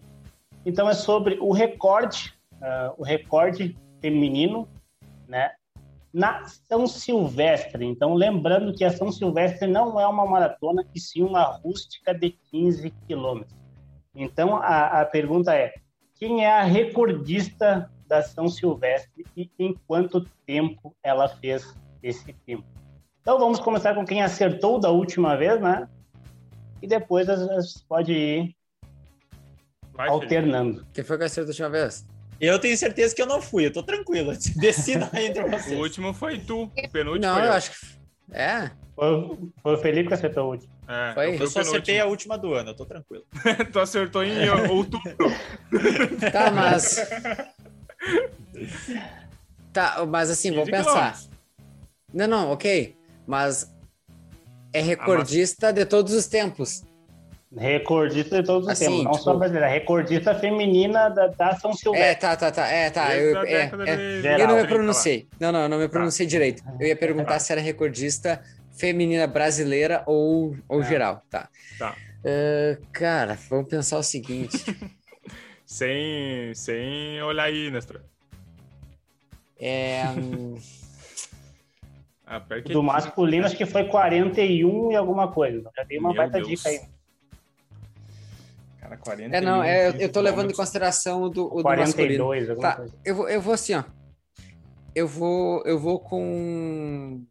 Então 0.66 0.90
é 0.90 0.94
sobre 0.94 1.38
o 1.40 1.52
recorde, 1.52 2.34
uh, 2.54 2.94
o 2.98 3.04
recorde 3.04 3.78
feminino, 4.02 4.68
né, 5.28 5.52
na 6.12 6.44
São 6.46 6.88
Silvestre. 6.88 7.86
Então 7.86 8.14
lembrando 8.14 8.74
que 8.74 8.84
a 8.84 8.92
São 8.92 9.12
Silvestre 9.12 9.68
não 9.68 10.00
é 10.00 10.08
uma 10.08 10.26
maratona, 10.26 10.86
e 10.94 11.00
sim 11.00 11.22
uma 11.22 11.44
rústica 11.44 12.14
de 12.14 12.32
15 12.52 12.92
quilômetros. 13.08 13.56
Então 14.16 14.56
a, 14.58 15.02
a 15.02 15.06
pergunta 15.06 15.54
é: 15.54 15.74
quem 16.16 16.44
é 16.44 16.52
a 16.52 16.64
recordista 16.64 17.90
da 18.08 18.22
São 18.24 18.50
Silvestre 18.50 19.26
e 19.38 19.50
em 19.60 19.74
quanto 19.88 20.28
tempo 20.46 20.96
ela 21.04 21.30
fez 21.30 21.78
esse 22.02 22.34
tempo? 22.46 22.66
Então 23.22 23.38
vamos 23.38 23.60
começar 23.60 23.94
com 23.94 24.06
quem 24.06 24.24
acertou 24.24 24.80
da 24.80 24.90
última 24.90 25.38
vez, 25.38 25.62
né? 25.62 25.88
E 26.82 26.88
depois 26.88 27.27
as, 27.30 27.82
pode 27.88 28.11
ir 28.11 28.55
Vai, 29.93 30.09
alternando. 30.09 30.86
Quem 30.93 31.03
foi 31.03 31.17
que 31.17 31.23
acertou 31.25 31.45
da 31.45 31.49
última 31.49 31.69
vez? 31.69 32.05
Eu 32.39 32.57
tenho 32.57 32.77
certeza 32.77 33.13
que 33.13 33.21
eu 33.21 33.25
não 33.25 33.41
fui, 33.41 33.65
eu 33.65 33.73
tô 33.73 33.84
tranquilo. 33.84 34.32
Decida 34.55 35.09
entre 35.15 35.43
vocês. 35.43 35.77
O 35.77 35.82
último 35.82 36.13
foi 36.13 36.39
tu, 36.39 36.63
o 36.63 36.89
penúltimo 36.89 37.19
Não, 37.19 37.39
eu, 37.39 37.45
eu 37.45 37.53
acho 37.53 37.71
que. 37.71 37.77
É. 38.32 38.71
Foi, 38.95 39.38
foi 39.61 39.73
o 39.73 39.77
Felipe 39.77 40.07
que 40.07 40.13
acertou 40.13 40.45
o 40.45 40.51
último. 40.51 40.71
É, 40.88 41.13
foi? 41.13 41.41
Eu 41.41 41.47
só 41.47 41.59
acertei 41.59 41.99
a 41.99 42.05
última 42.05 42.38
do 42.38 42.53
ano, 42.53 42.71
eu 42.71 42.75
tô 42.75 42.86
tranquilo. 42.86 43.23
tu 43.71 43.80
acertou 43.80 44.23
em 44.23 44.49
outubro. 44.49 45.15
tá, 46.32 46.51
mas. 46.51 47.07
Tá, 49.71 50.05
mas 50.05 50.30
assim, 50.30 50.51
vamos 50.51 50.69
pensar. 50.69 51.19
Não, 52.13 52.27
não, 52.27 52.51
ok. 52.51 52.95
Mas 53.27 53.71
é 54.74 54.82
recordista 54.82 55.72
de 55.74 55.86
todos 55.86 56.13
os 56.13 56.28
tempos. 56.28 56.84
Recordista 57.55 58.41
de 58.41 58.45
todos 58.45 58.67
os 58.67 58.74
assim, 58.74 58.86
tempos, 58.86 59.03
não 59.03 59.11
tipo... 59.11 59.24
só 59.24 59.36
brasileira, 59.36 59.67
recordista 59.67 60.36
feminina 60.36 61.09
da, 61.09 61.28
da 61.28 61.55
São 61.55 61.74
Silvestre. 61.74 62.09
É, 62.09 62.15
tá, 62.15 62.36
tá, 62.36 62.51
tá, 62.51 62.67
é, 62.67 62.89
tá. 62.91 63.15
Eu, 63.15 63.41
é, 63.43 63.72
é, 63.88 64.41
eu 64.41 64.47
não 64.47 64.57
me 64.57 64.67
pronunciei. 64.67 65.28
Não, 65.39 65.51
não, 65.51 65.67
não 65.67 65.80
me 65.80 65.89
pronunciei 65.89 66.28
tá. 66.28 66.30
direito. 66.30 66.63
Eu 66.80 66.88
ia 66.88 66.95
perguntar 66.95 67.34
tá. 67.34 67.39
se 67.39 67.51
era 67.51 67.59
recordista 67.59 68.39
feminina 68.78 69.26
brasileira 69.26 70.03
ou, 70.05 70.55
ou 70.67 70.82
é. 70.82 70.86
geral, 70.86 71.24
tá. 71.28 71.49
Tá. 71.80 71.95
Uh, 72.20 72.80
cara, 72.91 73.38
vamos 73.49 73.67
pensar 73.67 73.97
o 73.97 74.03
seguinte. 74.03 74.63
sem, 75.65 76.53
sem 76.53 77.20
olhar 77.24 77.45
aí, 77.45 77.72
Nestor. 77.72 78.01
É. 79.59 80.03
Ah, 82.32 82.38
do 82.71 82.84
masculino, 82.84 83.47
acho 83.47 83.57
que 83.57 83.65
foi 83.65 83.86
41 83.86 84.91
e 84.91 84.95
alguma 84.95 85.32
coisa. 85.32 85.67
Já 85.75 85.84
dei 85.84 85.97
uma 85.97 86.09
Meu 86.09 86.17
baita 86.17 86.38
Deus. 86.38 86.47
dica 86.47 86.69
aí. 86.69 86.80
Cara, 88.80 88.97
41. 88.97 89.34
É, 89.34 89.41
não, 89.41 89.63
é, 89.63 89.95
eu 89.97 90.11
tô 90.11 90.21
levando 90.21 90.51
em 90.51 90.53
consideração 90.53 91.23
o 91.23 91.30
do, 91.30 91.47
o 91.47 91.63
42, 91.63 92.45
do 92.45 92.49
masculino. 92.49 92.61
Tá, 92.61 92.75
coisa. 92.75 92.93
eu 93.03 93.15
vou, 93.15 93.30
eu 93.30 93.41
vou 93.41 93.53
assim, 93.55 93.73
ó. 93.73 93.84
Eu 94.93 95.07
vou, 95.07 95.63
eu 95.65 95.80
vou 95.80 95.99
com. 95.99 97.25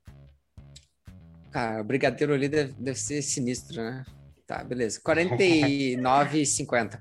Cara, 1.52 1.80
o 1.80 1.84
brigadeiro 1.84 2.34
ali 2.34 2.48
deve, 2.48 2.72
deve 2.72 2.98
ser 2.98 3.22
sinistro, 3.22 3.80
né? 3.80 4.04
Tá, 4.48 4.64
beleza. 4.64 5.00
49 5.00 6.40
e 6.40 6.46
50. 6.46 7.00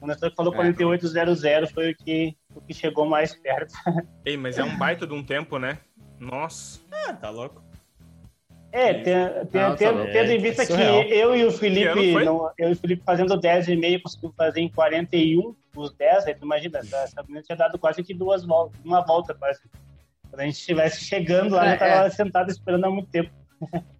O 0.00 0.06
Nestor 0.06 0.32
falou 0.34 0.52
é, 0.54 0.56
4800 0.56 1.70
foi 1.72 1.90
o 1.90 1.96
que, 1.96 2.36
o 2.54 2.60
que 2.60 2.72
chegou 2.72 3.04
mais 3.04 3.34
perto. 3.34 3.74
Ei, 4.24 4.36
mas 4.36 4.58
é 4.58 4.64
um 4.64 4.78
baita 4.78 5.06
de 5.06 5.12
um 5.12 5.22
tempo, 5.22 5.58
né? 5.58 5.78
Nossa. 6.18 6.80
Ah, 6.90 7.12
tá 7.12 7.30
louco. 7.30 7.62
É, 8.70 8.94
tendo, 8.94 9.46
tá 9.46 9.76
tendo 9.76 10.30
em 10.30 10.38
vista 10.38 10.66
que 10.66 10.72
eu 10.72 11.34
e 11.34 11.44
o 11.44 11.50
Felipe, 11.50 12.12
não, 12.22 12.50
eu 12.58 12.68
e 12.68 12.72
o 12.72 12.76
Felipe 12.76 13.02
fazendo 13.02 13.34
10 13.36 13.68
e 13.68 13.76
meio, 13.76 14.00
conseguimos 14.02 14.36
fazer 14.36 14.60
em 14.60 14.68
41 14.68 15.56
os 15.74 15.94
10, 15.94 16.26
aí 16.26 16.34
tu 16.34 16.44
imagina, 16.44 16.78
essa 16.78 17.22
menina 17.22 17.42
tinha 17.42 17.56
dado 17.56 17.78
quase 17.78 18.02
que 18.02 18.12
duas 18.12 18.44
voltas, 18.44 18.78
uma 18.84 19.00
volta 19.00 19.34
quase. 19.34 19.60
Quando 20.28 20.40
a 20.40 20.44
gente 20.44 20.56
estivesse 20.56 21.02
chegando 21.02 21.54
lá, 21.54 21.70
é, 21.70 21.74
eu 21.74 21.78
tava 21.78 22.06
é. 22.06 22.10
sentado 22.10 22.50
esperando 22.50 22.84
há 22.84 22.90
muito 22.90 23.08
tempo. 23.08 23.30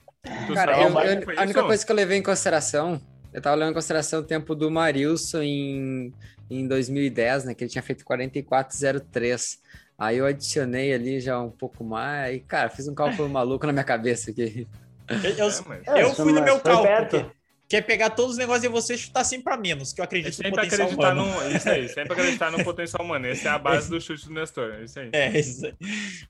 Cara, 0.55 0.83
eu, 0.83 0.89
eu, 0.89 1.39
a 1.39 1.43
única 1.43 1.63
coisa 1.63 1.85
que 1.85 1.93
eu 1.93 1.97
levei 1.97 2.19
em 2.19 2.23
consideração, 2.23 3.01
eu 3.33 3.41
tava 3.41 3.57
levando 3.57 3.73
em 3.73 3.75
consideração 3.75 4.21
o 4.21 4.25
tempo 4.25 4.55
do 4.55 4.71
Marilson 4.71 5.43
em, 5.43 6.13
em 6.51 6.67
2010, 6.67 7.45
né, 7.45 7.55
que 7.55 7.65
ele 7.65 7.71
tinha 7.71 7.83
feito 7.83 8.05
44,03. 8.05 9.59
Aí 9.99 10.19
eu 10.19 10.27
adicionei 10.27 10.93
ali 10.93 11.21
já 11.21 11.41
um 11.41 11.51
pouco 11.51 11.83
mais. 11.83 12.37
E, 12.37 12.41
cara, 12.41 12.69
fiz 12.69 12.87
um 12.87 12.95
cálculo 12.95 13.29
maluco 13.29 13.67
na 13.67 13.73
minha 13.73 13.85
cabeça 13.85 14.31
aqui. 14.31 14.67
Eu, 15.09 15.49
eu, 15.49 15.95
é, 15.95 16.03
eu 16.03 16.15
fui 16.15 16.33
no 16.33 16.43
meu 16.43 16.61
cálculo 16.61 17.33
que 17.69 17.77
é 17.77 17.83
pegar 17.83 18.11
todos 18.11 18.33
os 18.33 18.39
negócios 18.39 18.65
e 18.65 18.69
você 18.69 18.97
chutar 18.97 19.23
sempre 19.25 19.45
para 19.45 19.57
menos, 19.59 19.93
que 19.93 20.01
eu 20.01 20.05
acredito 20.05 20.33
sempre 20.33 20.51
no 20.51 20.57
potencial 20.57 20.87
acreditar 20.87 21.13
humano. 21.13 21.41
No, 21.43 21.57
isso 21.57 21.69
aí, 21.69 21.89
sempre 21.89 22.13
acreditar 22.15 22.51
no 22.51 22.65
potencial 22.65 23.05
humano. 23.05 23.27
Essa 23.27 23.49
é 23.49 23.53
a 23.53 23.59
base 23.59 23.91
do 23.91 24.01
chute 24.01 24.27
do 24.27 24.33
Nestor, 24.33 24.73
é 24.73 24.85
isso 24.85 24.99
aí. 24.99 25.11
É, 25.13 25.39
isso 25.39 25.67
aí. 25.67 25.75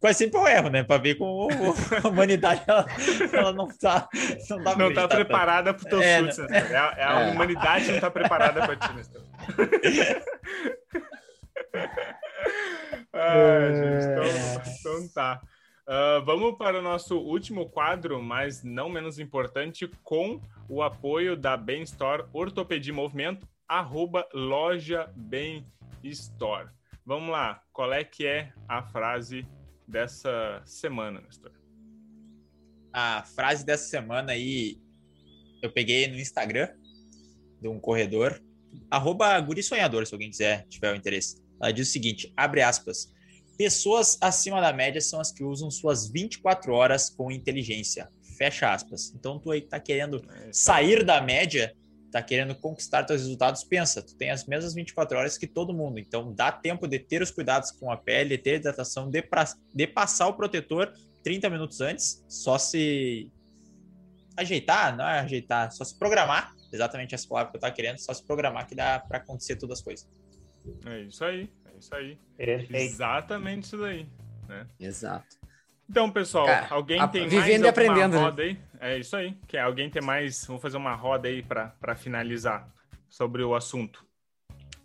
Quase 0.01 0.19
sempre 0.19 0.41
o 0.41 0.49
erro, 0.49 0.69
né? 0.69 0.83
Para 0.83 1.01
ver 1.01 1.15
como 1.15 1.49
a 2.03 2.09
humanidade 2.09 2.63
ela, 2.67 2.87
ela 3.33 3.53
não 3.53 3.69
tá 3.69 4.09
não, 4.51 4.65
tá 4.65 4.77
não 4.77 4.93
tá 4.93 5.07
preparada 5.07 5.73
para 5.73 5.87
o 5.87 5.89
teu 5.89 6.03
é, 6.03 6.19
chute, 6.19 6.41
Nestor. 6.41 6.53
É, 6.53 6.73
é 6.73 7.05
a 7.05 7.21
é. 7.21 7.31
humanidade 7.31 7.85
que 7.85 7.93
não 7.93 8.01
tá 8.01 8.11
preparada 8.11 8.67
para 8.67 8.75
ti, 8.77 8.93
Nestor. 8.95 9.23
ah, 13.13 13.69
gente, 13.73 14.07
então, 14.07 14.25
então 14.81 15.09
tá. 15.15 15.41
Uh, 15.89 16.23
vamos 16.23 16.59
para 16.59 16.81
o 16.81 16.83
nosso 16.83 17.17
último 17.19 17.67
quadro, 17.71 18.23
mas 18.23 18.63
não 18.63 18.91
menos 18.91 19.19
importante, 19.19 19.91
com 20.05 20.39
o 20.69 20.83
apoio 20.83 21.35
da 21.35 21.57
Bem 21.57 21.83
Store 21.83 22.27
Ortopedia 22.31 22.93
Movimento, 22.93 23.49
arroba 23.67 24.29
loja 24.35 25.11
Bem 25.17 25.67
Store. 26.05 26.69
Vamos 27.07 27.31
lá, 27.31 27.63
qual 27.73 27.91
é 27.91 28.05
que 28.05 28.27
é 28.27 28.53
a 28.69 28.83
frase 28.83 29.47
dessa 29.87 30.61
semana, 30.67 31.23
Nestor? 31.23 31.53
A 32.93 33.23
frase 33.23 33.65
dessa 33.65 33.89
semana 33.89 34.33
aí, 34.33 34.79
eu 35.63 35.73
peguei 35.73 36.07
no 36.07 36.17
Instagram 36.17 36.69
de 37.63 37.69
um 37.69 37.81
corredor, 37.81 38.39
arroba 38.91 39.41
Guri 39.41 39.63
Sonhador, 39.63 40.07
se 40.07 40.13
alguém 40.13 40.29
quiser, 40.29 40.67
tiver 40.69 40.93
o 40.93 40.97
interesse. 40.97 41.43
Ela 41.59 41.73
diz 41.73 41.89
o 41.89 41.93
seguinte, 41.93 42.31
abre 42.37 42.61
aspas, 42.61 43.11
Pessoas 43.59 44.17
acima 44.21 44.61
da 44.61 44.73
média 44.73 45.01
são 45.01 45.21
as 45.21 45.33
que 45.33 45.43
usam 45.43 45.69
suas 45.69 46.09
24 46.09 46.73
horas 46.73 47.11
com 47.11 47.29
inteligência. 47.29 48.09
Fecha 48.37 48.73
aspas. 48.73 49.13
Então, 49.17 49.37
tu 49.37 49.51
aí 49.51 49.61
tá 49.61 49.81
querendo 49.81 50.25
é, 50.31 50.53
sair 50.53 51.05
da 51.05 51.21
média, 51.21 51.75
tá 52.13 52.23
querendo 52.23 52.55
conquistar 52.55 53.03
teus 53.03 53.23
resultados, 53.23 53.65
pensa, 53.65 54.01
tu 54.01 54.15
tem 54.15 54.31
as 54.31 54.47
mesmas 54.47 54.75
24 54.75 55.19
horas 55.19 55.37
que 55.37 55.49
todo 55.49 55.75
mundo. 55.75 55.99
Então, 55.99 56.33
dá 56.33 56.53
tempo 56.53 56.87
de 56.87 57.01
ter 57.01 57.21
os 57.21 57.33
cuidados 57.33 57.73
com 57.73 57.91
a 57.91 57.97
pele, 57.97 58.37
de 58.37 58.39
ter 58.39 58.61
hidratação, 58.61 59.11
de, 59.11 59.23
pra, 59.23 59.45
de 59.75 59.87
passar 59.89 60.29
o 60.29 60.35
protetor 60.35 60.93
30 61.25 61.51
minutos 61.51 61.81
antes, 61.81 62.25
só 62.29 62.59
se 62.59 63.29
ajeitar, 64.37 64.97
não 64.97 65.05
é 65.05 65.19
ajeitar, 65.19 65.73
só 65.73 65.83
se 65.83 65.99
programar, 65.99 66.55
exatamente 66.73 67.13
essa 67.13 67.27
palavra 67.27 67.51
que 67.51 67.57
eu 67.57 67.61
tava 67.61 67.75
querendo, 67.75 67.99
só 67.99 68.15
se 68.15 68.25
programar 68.25 68.69
que 68.69 68.77
dá 68.77 69.01
para 69.01 69.19
acontecer 69.19 69.57
todas 69.57 69.81
as 69.81 69.85
coisas. 69.85 70.09
É 70.87 71.01
isso 71.01 71.25
aí 71.25 71.51
isso 71.85 71.95
aí. 71.95 72.19
Perfeito. 72.37 72.75
Exatamente 72.75 73.65
isso 73.65 73.79
daí. 73.79 74.07
Né? 74.49 74.67
Exato. 74.79 75.37
Então, 75.89 76.11
pessoal, 76.11 76.47
Cara, 76.47 76.67
alguém 76.71 77.01
a, 77.01 77.09
tem 77.09 77.27
vivendo 77.27 77.63
mais 77.63 77.63
e 77.63 77.69
aprendendo, 77.69 78.17
né? 78.17 78.23
roda 78.23 78.43
aí? 78.43 78.59
É 78.81 78.99
isso 78.99 79.17
aí. 79.17 79.35
Quer 79.47 79.61
alguém 79.61 79.89
tem 79.89 80.03
mais? 80.03 80.45
Vamos 80.45 80.61
fazer 80.61 80.77
uma 80.77 80.95
roda 80.95 81.29
aí 81.29 81.43
para 81.43 81.97
finalizar 81.97 82.69
sobre 83.09 83.43
o 83.43 83.55
assunto. 83.55 84.05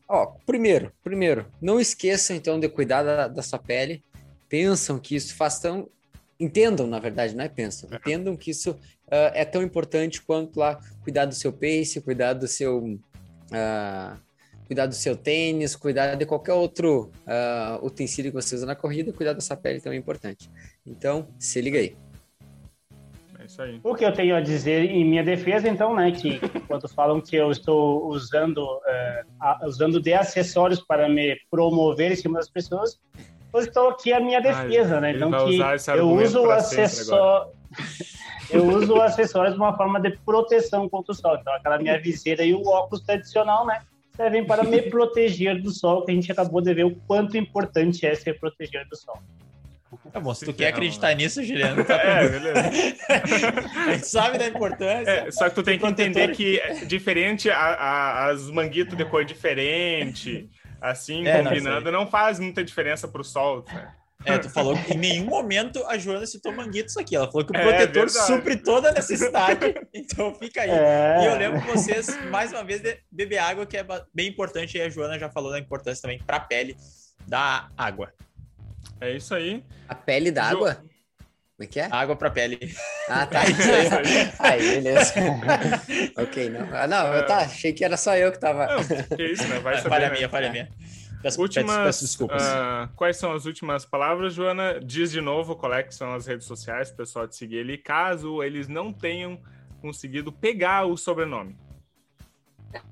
Ó, 0.07 0.27
primeiro, 0.45 0.91
primeiro, 1.03 1.45
não 1.61 1.79
esqueçam 1.79 2.35
então 2.35 2.59
de 2.59 2.69
cuidar 2.69 3.03
da, 3.03 3.27
da 3.27 3.41
sua 3.41 3.59
pele. 3.59 4.01
Pensam 4.47 4.99
que 4.99 5.15
isso 5.15 5.35
faz 5.35 5.59
tão 5.59 5.89
entendam, 6.39 6.87
na 6.87 6.99
verdade, 6.99 7.35
não 7.35 7.43
é 7.43 7.49
pensam, 7.49 7.89
é. 7.91 7.95
entendam 7.95 8.35
que 8.35 8.51
isso 8.51 8.71
uh, 8.71 9.31
é 9.33 9.45
tão 9.45 9.61
importante 9.61 10.21
quanto 10.21 10.59
lá 10.59 10.79
cuidar 11.03 11.25
do 11.25 11.33
seu 11.33 11.53
pace, 11.53 12.01
cuidar 12.01 12.33
do 12.33 12.47
seu 12.47 12.79
uh, 12.79 14.17
cuidar 14.65 14.85
do 14.85 14.95
seu 14.95 15.15
tênis, 15.15 15.75
cuidar 15.75 16.15
de 16.15 16.25
qualquer 16.25 16.53
outro 16.53 17.11
uh, 17.27 17.85
utensílio 17.85 18.31
que 18.31 18.41
você 18.41 18.55
usa 18.55 18.65
na 18.65 18.75
corrida, 18.75 19.13
cuidar 19.13 19.33
dessa 19.33 19.55
pele 19.55 19.79
também 19.79 19.97
é 19.97 20.01
importante. 20.01 20.49
Então, 20.85 21.27
se 21.37 21.61
liga 21.61 21.77
aí. 21.77 21.95
É 23.39 23.45
isso 23.45 23.61
aí. 23.61 23.79
O 23.83 23.93
que 23.93 24.05
eu 24.05 24.13
tenho 24.13 24.35
a 24.35 24.41
dizer 24.41 24.85
em 24.85 25.03
minha 25.03 25.23
defesa, 25.23 25.67
então, 25.67 25.93
né, 25.93 26.11
que 26.11 26.39
quando 26.67 26.87
falam 26.87 27.19
que 27.19 27.35
eu 27.35 27.51
estou 27.51 28.07
usando, 28.07 28.59
uh, 28.59 29.67
usando 29.67 30.01
de 30.01 30.13
acessórios 30.13 30.79
para 30.79 31.09
me 31.09 31.37
promover 31.51 32.11
em 32.11 32.15
cima 32.15 32.39
das 32.39 32.49
pessoas, 32.49 32.99
eu 33.53 33.59
estou 33.59 33.89
aqui 33.89 34.11
a 34.11 34.19
minha 34.19 34.39
defesa, 34.39 34.99
né? 34.99 35.11
Então, 35.11 35.29
que 35.29 35.59
eu 35.95 36.09
uso 36.09 36.41
o 36.41 36.51
acessório. 36.51 37.51
eu 38.49 38.65
uso 38.65 38.93
o 38.93 39.01
acessório 39.01 39.51
de 39.51 39.57
uma 39.57 39.77
forma 39.77 39.99
de 39.99 40.17
proteção 40.25 40.89
contra 40.89 41.11
o 41.11 41.15
sol. 41.15 41.37
Então, 41.39 41.53
aquela 41.53 41.77
minha 41.77 41.99
viseira 41.99 42.43
e 42.43 42.53
o 42.53 42.65
óculos 42.65 43.03
tradicional, 43.03 43.65
né? 43.67 43.81
Servem 44.15 44.45
para 44.45 44.63
me 44.63 44.81
proteger 44.83 45.61
do 45.61 45.71
sol, 45.71 46.05
que 46.05 46.11
a 46.11 46.15
gente 46.15 46.31
acabou 46.31 46.61
de 46.61 46.73
ver 46.73 46.85
o 46.85 46.95
quanto 47.07 47.37
importante 47.37 48.05
é 48.05 48.13
se 48.13 48.31
proteger 48.33 48.87
do 48.87 48.95
sol. 48.95 49.19
Tá 50.11 50.19
bom, 50.19 50.33
se 50.33 50.45
tu 50.45 50.53
quer 50.53 50.67
acreditar 50.67 51.13
nisso, 51.13 51.43
Juliano, 51.43 51.83
tá 51.85 51.95
É, 51.95 52.27
beleza. 52.27 52.61
a 53.87 53.93
gente 53.93 54.07
sabe 54.07 54.37
da 54.37 54.47
importância. 54.47 55.11
É, 55.11 55.31
só 55.31 55.49
que 55.49 55.55
tu 55.55 55.63
tem 55.63 55.77
que 55.77 55.85
entender 55.85 56.31
que 56.31 56.59
é 56.59 56.85
diferente 56.85 57.49
a, 57.49 57.57
a, 57.57 58.29
as 58.29 58.49
manguitos 58.49 58.97
de 58.97 59.05
cor 59.05 59.23
diferente, 59.23 60.49
assim, 60.81 61.27
é, 61.27 61.43
combinando, 61.43 61.91
não, 61.91 62.01
não, 62.01 62.07
faz 62.07 62.39
muita 62.39 62.63
diferença 62.63 63.07
pro 63.07 63.23
sol. 63.23 63.63
Né? 63.67 63.93
É, 64.25 64.37
tu 64.37 64.49
falou 64.49 64.75
que 64.77 64.93
em 64.93 64.97
nenhum 64.97 65.25
momento 65.25 65.83
a 65.87 65.97
Joana 65.97 66.25
citou 66.25 66.51
manguitos 66.51 66.95
aqui. 66.97 67.15
Ela 67.15 67.29
falou 67.29 67.45
que 67.45 67.51
o 67.51 67.55
é, 67.55 67.61
protetor 67.61 68.09
supre 68.09 68.57
toda 68.57 68.89
a 68.89 68.91
necessidade. 68.93 69.75
Então 69.93 70.33
fica 70.35 70.61
aí. 70.61 70.69
É. 70.69 71.17
E 71.21 71.25
eu 71.25 71.37
lembro 71.37 71.61
vocês, 71.61 72.07
mais 72.29 72.51
uma 72.51 72.63
vez, 72.63 72.81
de 72.81 72.97
beber 73.11 73.37
água, 73.37 73.65
que 73.65 73.77
é 73.77 73.85
bem 74.13 74.27
importante. 74.27 74.77
E 74.77 74.81
a 74.81 74.89
Joana 74.89 75.19
já 75.19 75.29
falou 75.29 75.51
da 75.51 75.59
importância 75.59 76.01
também 76.01 76.19
para 76.19 76.37
a 76.37 76.39
pele 76.39 76.75
da 77.27 77.69
água. 77.77 78.13
É 78.99 79.11
isso 79.11 79.33
aí. 79.33 79.63
A 79.87 79.95
pele 79.95 80.31
da 80.31 80.49
jo... 80.49 80.57
água? 80.57 80.75
Como 80.75 81.63
é 81.63 81.67
que 81.67 81.79
é? 81.79 81.87
Água 81.91 82.15
para 82.15 82.31
pele. 82.31 82.59
Ah, 83.07 83.27
tá. 83.27 83.43
É 83.45 83.49
isso 83.49 83.95
aí. 83.95 84.33
aí, 84.39 84.81
beleza. 84.81 85.13
ok, 86.17 86.49
não. 86.49 86.67
Ah, 86.75 86.87
não, 86.87 87.13
eu 87.13 87.25
tá, 87.25 87.37
achei 87.37 87.71
que 87.73 87.85
era 87.85 87.95
só 87.95 88.15
eu 88.17 88.31
que 88.31 88.39
tava. 88.39 88.65
Não, 88.65 88.83
que 89.17 89.23
isso, 89.23 89.47
né? 89.47 89.59
Vai 89.59 89.77
saber, 89.77 89.89
falha 89.89 90.09
né? 90.09 90.15
minha, 90.15 90.29
falha 90.29 90.51
minha. 90.51 90.69
Peço, 91.23 91.41
últimas, 91.41 91.71
peço, 91.71 91.83
peço 91.85 92.01
desculpas. 92.03 92.43
Uh, 92.43 92.93
quais 92.97 93.15
são 93.15 93.31
as 93.31 93.45
últimas 93.45 93.85
palavras, 93.85 94.33
Joana? 94.33 94.77
Diz 94.81 95.09
de 95.09 95.21
novo 95.21 95.55
qual 95.55 95.73
é 95.73 95.81
que 95.81 95.95
são 95.95 96.13
as 96.13 96.27
redes 96.27 96.45
sociais, 96.45 96.89
o 96.89 96.95
pessoal 96.97 97.25
de 97.25 97.35
seguir 97.35 97.55
ele, 97.55 97.77
caso 97.77 98.43
eles 98.43 98.67
não 98.67 98.91
tenham 98.91 99.41
conseguido 99.81 100.33
pegar 100.33 100.85
o 100.85 100.97
sobrenome. 100.97 101.57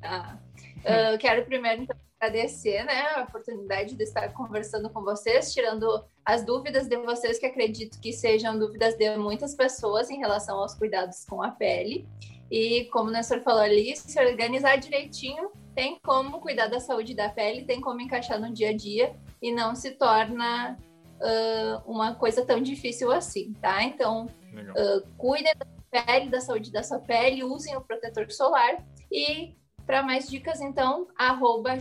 Ah, 0.02 0.38
uh, 0.78 1.18
quero 1.20 1.44
primeiro 1.46 1.82
então, 1.82 1.98
agradecer 2.22 2.86
né, 2.86 3.02
a 3.16 3.24
oportunidade 3.24 3.96
de 3.96 4.04
estar 4.04 4.32
conversando 4.32 4.90
com 4.90 5.02
vocês, 5.02 5.54
tirando 5.54 6.06
as 6.24 6.46
dúvidas 6.46 6.88
de 6.88 6.96
vocês, 6.98 7.38
que 7.38 7.46
acredito 7.46 8.00
que 8.00 8.14
sejam 8.14 8.58
dúvidas 8.58 8.96
de 8.96 9.18
muitas 9.18 9.56
pessoas 9.56 10.10
em 10.10 10.20
relação 10.20 10.58
aos 10.58 10.74
cuidados 10.74 11.26
com 11.26 11.44
a 11.44 11.52
pele. 11.52 12.08
E 12.50 12.86
como 12.86 13.10
o 13.10 13.12
Nestor 13.12 13.42
falou 13.42 13.62
ali, 13.62 13.96
se 13.96 14.18
organizar 14.24 14.78
direitinho 14.78 15.52
tem 15.76 15.99
como 16.03 16.39
cuidar 16.39 16.67
da 16.67 16.80
saúde 16.80 17.13
da 17.15 17.30
pele, 17.30 17.65
tem 17.65 17.82
como 17.82 18.01
encaixar 18.01 18.39
no 18.39 18.51
dia 18.51 18.69
a 18.69 18.76
dia 18.76 19.15
e 19.41 19.53
não 19.53 19.76
se 19.76 19.91
torna 19.91 20.78
uh, 21.19 21.91
uma 21.91 22.15
coisa 22.15 22.45
tão 22.45 22.61
difícil 22.61 23.11
assim, 23.11 23.53
tá? 23.53 23.84
Então, 23.84 24.26
uh, 24.26 25.07
cuidem 25.17 25.53
da 25.55 25.65
pele, 26.03 26.30
da 26.30 26.41
saúde 26.41 26.72
da 26.72 26.84
sua 26.84 26.99
pele, 26.99 27.43
usem 27.43 27.76
o 27.76 27.82
protetor 27.82 28.32
solar 28.32 28.84
e 29.11 29.55
para 29.86 30.03
mais 30.03 30.30
dicas, 30.30 30.61
então, 30.61 31.07
arroba 31.17 31.78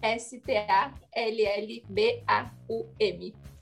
S-T-A-L-L-B-A-U-M. 0.00 0.94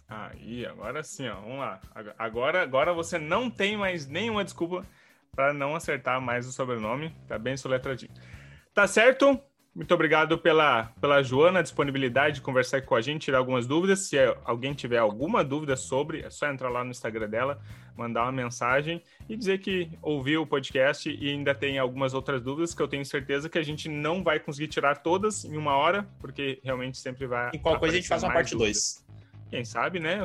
Aí, 0.08 0.64
agora 0.64 1.02
sim, 1.02 1.26
ó, 1.28 1.40
vamos 1.40 1.58
lá. 1.58 1.80
Agora, 2.16 2.62
agora 2.62 2.94
você 2.94 3.18
não 3.18 3.50
tem 3.50 3.76
mais 3.76 4.06
nenhuma 4.06 4.44
desculpa 4.44 4.86
para 5.36 5.52
não 5.52 5.76
acertar 5.76 6.20
mais 6.20 6.48
o 6.48 6.52
sobrenome. 6.52 7.14
Tá 7.28 7.38
bem 7.38 7.56
soletradinho. 7.56 8.10
Tá 8.74 8.86
certo? 8.86 9.38
Muito 9.76 9.92
obrigado 9.92 10.38
pela, 10.38 10.84
pela 10.98 11.22
Joana, 11.22 11.62
disponibilidade 11.62 12.36
de 12.36 12.40
conversar 12.40 12.80
com 12.80 12.94
a 12.94 13.00
gente, 13.02 13.24
tirar 13.24 13.36
algumas 13.36 13.66
dúvidas. 13.66 14.08
Se 14.08 14.16
alguém 14.42 14.72
tiver 14.72 14.96
alguma 14.96 15.44
dúvida 15.44 15.76
sobre, 15.76 16.22
é 16.22 16.30
só 16.30 16.48
entrar 16.48 16.70
lá 16.70 16.82
no 16.82 16.90
Instagram 16.90 17.28
dela, 17.28 17.60
mandar 17.94 18.22
uma 18.22 18.32
mensagem 18.32 19.02
e 19.28 19.36
dizer 19.36 19.58
que 19.58 19.90
ouviu 20.00 20.40
o 20.40 20.46
podcast 20.46 21.10
e 21.10 21.28
ainda 21.28 21.54
tem 21.54 21.78
algumas 21.78 22.14
outras 22.14 22.40
dúvidas 22.40 22.72
que 22.72 22.80
eu 22.80 22.88
tenho 22.88 23.04
certeza 23.04 23.50
que 23.50 23.58
a 23.58 23.62
gente 23.62 23.86
não 23.86 24.24
vai 24.24 24.40
conseguir 24.40 24.68
tirar 24.68 24.96
todas 24.96 25.44
em 25.44 25.58
uma 25.58 25.76
hora, 25.76 26.08
porque 26.20 26.58
realmente 26.64 26.96
sempre 26.96 27.26
vai. 27.26 27.50
E 27.52 27.58
qual 27.58 27.78
coisa 27.78 27.96
a 27.96 28.00
gente 28.00 28.08
faz 28.08 28.22
uma 28.22 28.32
parte 28.32 28.56
2. 28.56 29.04
Quem 29.50 29.62
sabe, 29.62 30.00
né? 30.00 30.20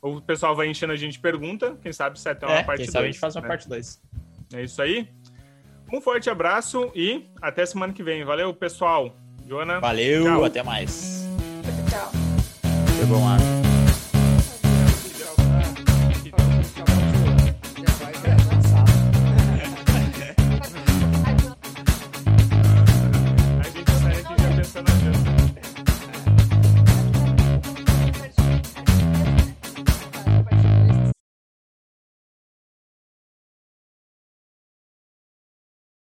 O 0.00 0.20
pessoal 0.20 0.54
vai 0.54 0.68
enchendo 0.68 0.92
a 0.92 0.96
gente 0.96 1.14
de 1.14 1.18
pergunta, 1.18 1.76
quem 1.82 1.92
sabe 1.92 2.18
se 2.18 2.28
é 2.28 2.32
até 2.32 2.46
uma 2.46 2.58
é, 2.58 2.62
parte 2.62 2.78
2. 2.78 2.78
Quem 2.78 2.86
dois, 2.86 2.92
sabe 2.92 3.04
a 3.04 3.10
gente 3.10 3.20
faz 3.20 3.34
uma 3.34 3.42
né? 3.42 3.48
parte 3.48 3.68
2. 3.68 4.00
É 4.54 4.62
isso 4.62 4.80
aí. 4.80 5.08
Um 5.92 6.00
forte 6.00 6.30
abraço 6.30 6.90
e 6.94 7.26
até 7.42 7.66
semana 7.66 7.92
que 7.92 8.02
vem. 8.02 8.24
Valeu, 8.24 8.54
pessoal. 8.54 9.14
Joana. 9.46 9.80
Valeu, 9.80 10.24
tchau. 10.24 10.44
até 10.44 10.62
mais. 10.62 11.24
Tchau. 11.90 12.10
Foi 12.96 13.06
bom, 13.06 13.63